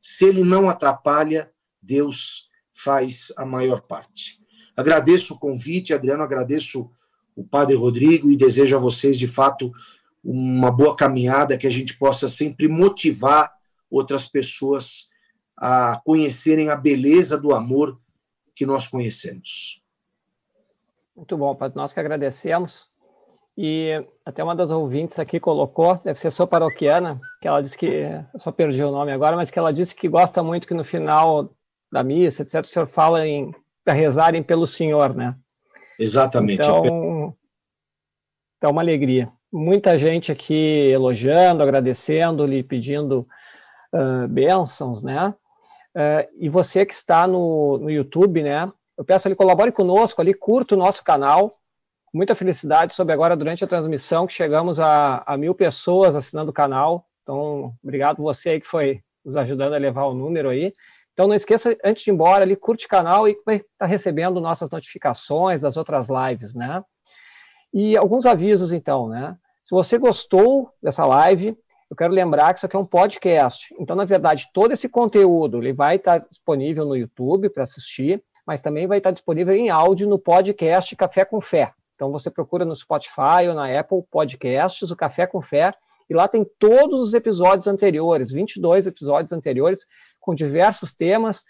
Se 0.00 0.26
ele 0.26 0.44
não 0.44 0.68
atrapalha, 0.68 1.50
Deus 1.82 2.48
faz 2.72 3.32
a 3.36 3.44
maior 3.44 3.80
parte. 3.82 4.40
Agradeço 4.76 5.34
o 5.34 5.38
convite, 5.38 5.92
Adriano, 5.92 6.22
agradeço 6.22 6.88
o 7.34 7.44
Padre 7.44 7.76
Rodrigo 7.76 8.30
e 8.30 8.36
desejo 8.36 8.76
a 8.76 8.80
vocês, 8.80 9.18
de 9.18 9.26
fato, 9.26 9.72
uma 10.22 10.70
boa 10.70 10.94
caminhada, 10.94 11.58
que 11.58 11.66
a 11.66 11.70
gente 11.70 11.98
possa 11.98 12.28
sempre 12.28 12.68
motivar 12.68 13.52
outras 13.90 14.28
pessoas 14.28 15.08
a 15.56 16.00
conhecerem 16.04 16.70
a 16.70 16.76
beleza 16.76 17.36
do 17.36 17.52
amor 17.52 18.00
que 18.60 18.66
nós 18.66 18.86
conhecemos. 18.86 19.80
Muito 21.16 21.34
bom, 21.34 21.54
Padre. 21.54 21.78
Nós 21.78 21.94
que 21.94 22.00
agradecemos. 22.00 22.90
E 23.56 24.04
até 24.22 24.44
uma 24.44 24.54
das 24.54 24.70
ouvintes 24.70 25.18
aqui 25.18 25.40
colocou, 25.40 25.98
deve 26.04 26.20
ser 26.20 26.30
sua 26.30 26.46
paroquiana, 26.46 27.18
que 27.40 27.48
ela 27.48 27.62
disse 27.62 27.78
que, 27.78 27.86
eu 27.86 28.38
só 28.38 28.52
perdi 28.52 28.84
o 28.84 28.90
nome 28.90 29.12
agora, 29.12 29.34
mas 29.34 29.50
que 29.50 29.58
ela 29.58 29.72
disse 29.72 29.96
que 29.96 30.10
gosta 30.10 30.42
muito 30.42 30.68
que 30.68 30.74
no 30.74 30.84
final 30.84 31.50
da 31.90 32.02
missa, 32.02 32.42
etc., 32.42 32.60
o 32.60 32.66
senhor 32.66 32.86
fala 32.86 33.26
em 33.26 33.50
para 33.82 33.94
rezarem 33.94 34.42
pelo 34.42 34.66
Senhor, 34.66 35.14
né? 35.14 35.34
Exatamente. 35.98 36.60
Então, 36.60 37.34
então, 38.58 38.70
uma 38.72 38.82
alegria. 38.82 39.32
Muita 39.50 39.96
gente 39.96 40.30
aqui 40.30 40.90
elogiando, 40.90 41.62
agradecendo, 41.62 42.44
lhe 42.44 42.62
pedindo 42.62 43.26
uh, 43.94 44.28
bênçãos, 44.28 45.02
né? 45.02 45.34
Uh, 45.96 46.28
e 46.38 46.48
você 46.48 46.86
que 46.86 46.94
está 46.94 47.26
no, 47.26 47.78
no 47.78 47.90
YouTube, 47.90 48.42
né? 48.42 48.70
Eu 48.96 49.04
peço 49.04 49.26
ali, 49.26 49.34
colabore 49.34 49.72
conosco 49.72 50.20
ali, 50.20 50.34
curta 50.34 50.74
o 50.74 50.78
nosso 50.78 51.02
canal. 51.02 51.52
Muita 52.12 52.34
felicidade 52.34 52.94
sobre 52.94 53.12
agora, 53.12 53.36
durante 53.36 53.64
a 53.64 53.66
transmissão, 53.66 54.26
que 54.26 54.32
chegamos 54.32 54.78
a, 54.78 55.22
a 55.26 55.36
mil 55.36 55.54
pessoas 55.54 56.16
assinando 56.16 56.50
o 56.50 56.54
canal. 56.54 57.06
Então, 57.22 57.74
obrigado 57.82 58.22
você 58.22 58.50
aí 58.50 58.60
que 58.60 58.66
foi 58.66 59.00
nos 59.24 59.36
ajudando 59.36 59.74
a 59.74 59.78
levar 59.78 60.04
o 60.04 60.14
número 60.14 60.48
aí. 60.48 60.74
Então, 61.12 61.28
não 61.28 61.34
esqueça, 61.34 61.76
antes 61.84 62.04
de 62.04 62.10
ir 62.10 62.14
embora, 62.14 62.42
ali, 62.42 62.56
curte 62.56 62.86
o 62.86 62.88
canal 62.88 63.28
e 63.28 63.38
vai 63.44 63.56
estar 63.56 63.68
tá 63.78 63.86
recebendo 63.86 64.40
nossas 64.40 64.70
notificações 64.70 65.60
das 65.60 65.76
outras 65.76 66.08
lives, 66.08 66.54
né? 66.54 66.82
E 67.72 67.96
alguns 67.96 68.26
avisos, 68.26 68.72
então, 68.72 69.08
né? 69.08 69.36
Se 69.62 69.74
você 69.74 69.98
gostou 69.98 70.72
dessa 70.82 71.06
live, 71.06 71.56
eu 71.90 71.96
quero 71.96 72.14
lembrar 72.14 72.54
que 72.54 72.60
isso 72.60 72.66
aqui 72.66 72.76
é 72.76 72.78
um 72.78 72.84
podcast. 72.84 73.74
Então, 73.78 73.96
na 73.96 74.04
verdade, 74.04 74.46
todo 74.54 74.70
esse 74.70 74.88
conteúdo 74.88 75.58
ele 75.58 75.72
vai 75.72 75.96
estar 75.96 76.18
disponível 76.18 76.84
no 76.84 76.96
YouTube 76.96 77.50
para 77.50 77.64
assistir, 77.64 78.22
mas 78.46 78.62
também 78.62 78.86
vai 78.86 78.98
estar 78.98 79.10
disponível 79.10 79.54
em 79.54 79.70
áudio 79.70 80.08
no 80.08 80.18
podcast 80.18 80.94
Café 80.94 81.24
com 81.24 81.40
Fé. 81.40 81.72
Então, 81.96 82.12
você 82.12 82.30
procura 82.30 82.64
no 82.64 82.76
Spotify 82.76 83.48
ou 83.48 83.54
na 83.54 83.78
Apple 83.78 84.04
Podcasts 84.08 84.90
o 84.90 84.96
Café 84.96 85.26
com 85.26 85.42
Fé, 85.42 85.74
e 86.08 86.14
lá 86.14 86.26
tem 86.26 86.46
todos 86.58 87.00
os 87.00 87.12
episódios 87.12 87.66
anteriores, 87.66 88.32
22 88.32 88.86
episódios 88.86 89.32
anteriores, 89.32 89.84
com 90.18 90.34
diversos 90.34 90.94
temas, 90.94 91.44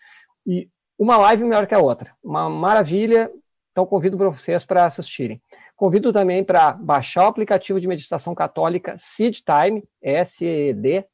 e 0.47 0.69
uma 0.99 1.17
live 1.17 1.45
melhor 1.45 1.67
que 1.67 1.75
a 1.75 1.79
outra. 1.79 2.13
Uma 2.23 2.51
maravilha. 2.51 3.31
Então, 3.73 3.87
convido 3.87 4.19
para 4.19 4.29
vocês 4.29 4.65
para 4.65 4.85
assistirem. 4.85 5.41
Convido 5.81 6.13
também 6.13 6.45
para 6.45 6.73
baixar 6.73 7.25
o 7.25 7.29
aplicativo 7.29 7.81
de 7.81 7.89
meditação 7.89 8.35
católica 8.35 8.97
Seed 8.99 9.39
Time, 9.39 9.83
S-E-D-T-I-M-E, 10.03 11.07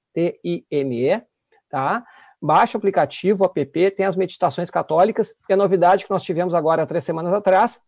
tá? 1.70 2.04
Baixa 2.42 2.76
o 2.76 2.80
aplicativo, 2.80 3.44
o 3.44 3.46
app, 3.46 3.90
tem 3.92 4.04
as 4.04 4.16
meditações 4.16 4.68
católicas, 4.68 5.32
e 5.48 5.52
a 5.52 5.56
novidade 5.56 6.04
que 6.04 6.10
nós 6.10 6.24
tivemos 6.24 6.52
agora, 6.52 6.84
três 6.84 7.04
semanas 7.04 7.32
atrás, 7.32 7.80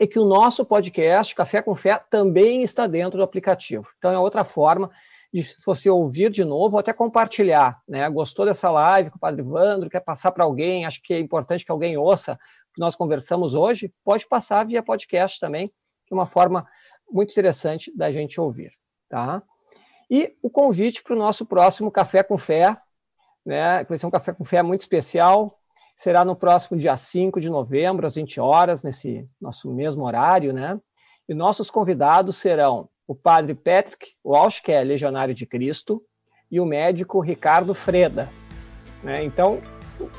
é 0.00 0.06
que 0.06 0.18
o 0.18 0.24
nosso 0.24 0.64
podcast, 0.64 1.32
Café 1.32 1.62
com 1.62 1.76
Fé, 1.76 2.02
também 2.10 2.64
está 2.64 2.88
dentro 2.88 3.16
do 3.16 3.22
aplicativo. 3.22 3.86
Então, 3.98 4.10
é 4.10 4.18
outra 4.18 4.42
forma 4.42 4.90
de 5.32 5.46
você 5.64 5.88
ouvir 5.88 6.28
de 6.28 6.44
novo 6.44 6.74
ou 6.74 6.80
até 6.80 6.92
compartilhar. 6.92 7.80
Né? 7.86 8.10
Gostou 8.10 8.44
dessa 8.44 8.68
live 8.68 9.10
com 9.10 9.16
o 9.16 9.20
Padre 9.20 9.42
Vandro, 9.42 9.88
quer 9.88 10.00
passar 10.00 10.32
para 10.32 10.42
alguém, 10.42 10.84
acho 10.84 11.00
que 11.04 11.14
é 11.14 11.20
importante 11.20 11.64
que 11.64 11.70
alguém 11.70 11.96
ouça 11.96 12.32
o 12.32 12.74
que 12.74 12.80
nós 12.80 12.96
conversamos 12.96 13.54
hoje, 13.54 13.94
pode 14.04 14.26
passar 14.26 14.66
via 14.66 14.82
podcast 14.82 15.38
também, 15.38 15.72
é 16.10 16.14
uma 16.14 16.26
forma 16.26 16.66
muito 17.10 17.30
interessante 17.30 17.94
da 17.96 18.10
gente 18.10 18.40
ouvir, 18.40 18.72
tá? 19.08 19.42
E 20.10 20.36
o 20.42 20.50
convite 20.50 21.02
para 21.02 21.14
o 21.14 21.18
nosso 21.18 21.46
próximo 21.46 21.90
Café 21.90 22.22
com 22.22 22.36
Fé, 22.36 22.76
né? 23.44 23.84
Vai 23.84 23.96
ser 23.96 24.06
um 24.06 24.10
Café 24.10 24.32
com 24.32 24.44
Fé 24.44 24.62
muito 24.62 24.80
especial, 24.80 25.58
será 25.96 26.24
no 26.24 26.34
próximo 26.34 26.78
dia 26.78 26.96
5 26.96 27.40
de 27.40 27.50
novembro, 27.50 28.06
às 28.06 28.14
20 28.14 28.40
horas, 28.40 28.82
nesse 28.82 29.26
nosso 29.40 29.72
mesmo 29.72 30.04
horário, 30.04 30.52
né? 30.52 30.80
E 31.28 31.34
nossos 31.34 31.70
convidados 31.70 32.36
serão 32.36 32.88
o 33.06 33.14
padre 33.14 33.54
Patrick 33.54 34.14
Walsh, 34.24 34.60
que 34.60 34.72
é 34.72 34.82
legionário 34.82 35.34
de 35.34 35.46
Cristo, 35.46 36.02
e 36.50 36.60
o 36.60 36.66
médico 36.66 37.20
Ricardo 37.20 37.74
Freda. 37.74 38.28
Né? 39.02 39.24
Então, 39.24 39.60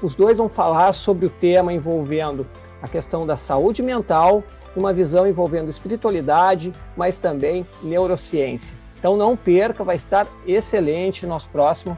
os 0.02 0.16
dois 0.16 0.38
vão 0.38 0.48
falar 0.48 0.94
sobre 0.94 1.26
o 1.26 1.30
tema 1.30 1.74
envolvendo 1.74 2.46
a 2.82 2.88
questão 2.88 3.26
da 3.26 3.38
saúde 3.38 3.84
mental 3.84 4.44
uma 4.76 4.94
visão 4.94 5.28
envolvendo 5.28 5.70
espiritualidade, 5.70 6.74
mas 6.96 7.18
também 7.18 7.66
neurociência. 7.84 8.76
Então 8.98 9.18
não 9.18 9.36
perca, 9.36 9.84
vai 9.84 9.96
estar 9.96 10.28
excelente 10.46 11.26
nosso 11.26 11.50
próximo 11.50 11.98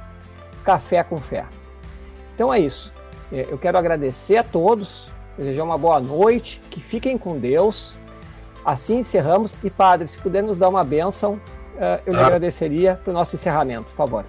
Café 0.64 1.04
com 1.04 1.18
Fé. 1.18 1.46
Então 2.34 2.54
é 2.54 2.60
isso. 2.60 2.94
É, 3.32 3.48
eu 3.50 3.58
quero 3.58 3.78
agradecer 3.78 4.38
a 4.38 4.44
todos, 4.44 5.10
desejar 5.38 5.64
uma 5.64 5.78
boa 5.78 6.00
noite, 6.00 6.62
que 6.70 6.80
fiquem 6.80 7.18
com 7.18 7.38
Deus. 7.38 7.96
Assim 8.66 9.00
encerramos. 9.00 9.56
E, 9.64 9.70
Padre, 9.70 10.08
se 10.08 10.18
puder 10.18 10.42
nos 10.42 10.58
dar 10.58 10.70
uma 10.70 10.84
bênção, 10.84 11.40
é, 11.78 12.00
eu 12.06 12.14
lhe 12.14 12.20
agradeceria 12.20 12.96
para 12.96 13.12
o 13.12 13.14
nosso 13.14 13.36
encerramento, 13.36 13.84
por 13.86 13.96
favor. 13.96 14.26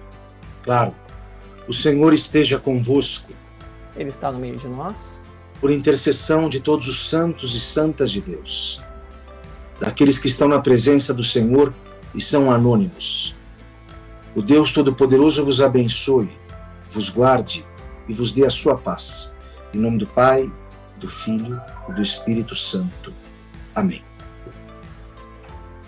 Claro. 0.63 0.93
O 1.67 1.73
Senhor 1.73 2.13
esteja 2.13 2.59
convosco. 2.59 3.31
Ele 3.95 4.09
está 4.09 4.31
no 4.31 4.37
meio 4.37 4.57
de 4.57 4.67
nós 4.67 5.24
por 5.59 5.71
intercessão 5.71 6.49
de 6.49 6.59
todos 6.59 6.87
os 6.87 7.09
santos 7.09 7.53
e 7.55 7.59
santas 7.59 8.11
de 8.11 8.21
Deus, 8.21 8.79
daqueles 9.79 10.19
que 10.19 10.27
estão 10.27 10.47
na 10.47 10.59
presença 10.59 11.13
do 11.13 11.23
Senhor 11.23 11.73
e 12.13 12.21
são 12.21 12.51
anônimos. 12.51 13.35
O 14.35 14.41
Deus 14.41 14.73
Todo-Poderoso 14.73 15.43
vos 15.45 15.61
abençoe, 15.61 16.29
vos 16.89 17.09
guarde 17.09 17.65
e 18.07 18.13
vos 18.13 18.31
dê 18.31 18.45
a 18.45 18.49
sua 18.49 18.77
paz. 18.77 19.33
Em 19.73 19.79
nome 19.79 19.97
do 19.97 20.07
Pai, 20.07 20.51
do 20.97 21.09
Filho 21.09 21.59
e 21.89 21.93
do 21.93 22.01
Espírito 22.01 22.55
Santo. 22.55 23.13
Amém. 23.73 24.03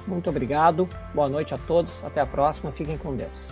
Muito 0.06 0.30
obrigado. 0.30 0.88
Boa 1.14 1.28
noite 1.28 1.54
a 1.54 1.58
todos. 1.58 2.04
Até 2.04 2.22
a 2.22 2.26
próxima. 2.26 2.72
Fiquem 2.72 2.98
com 2.98 3.16
Deus. 3.16 3.52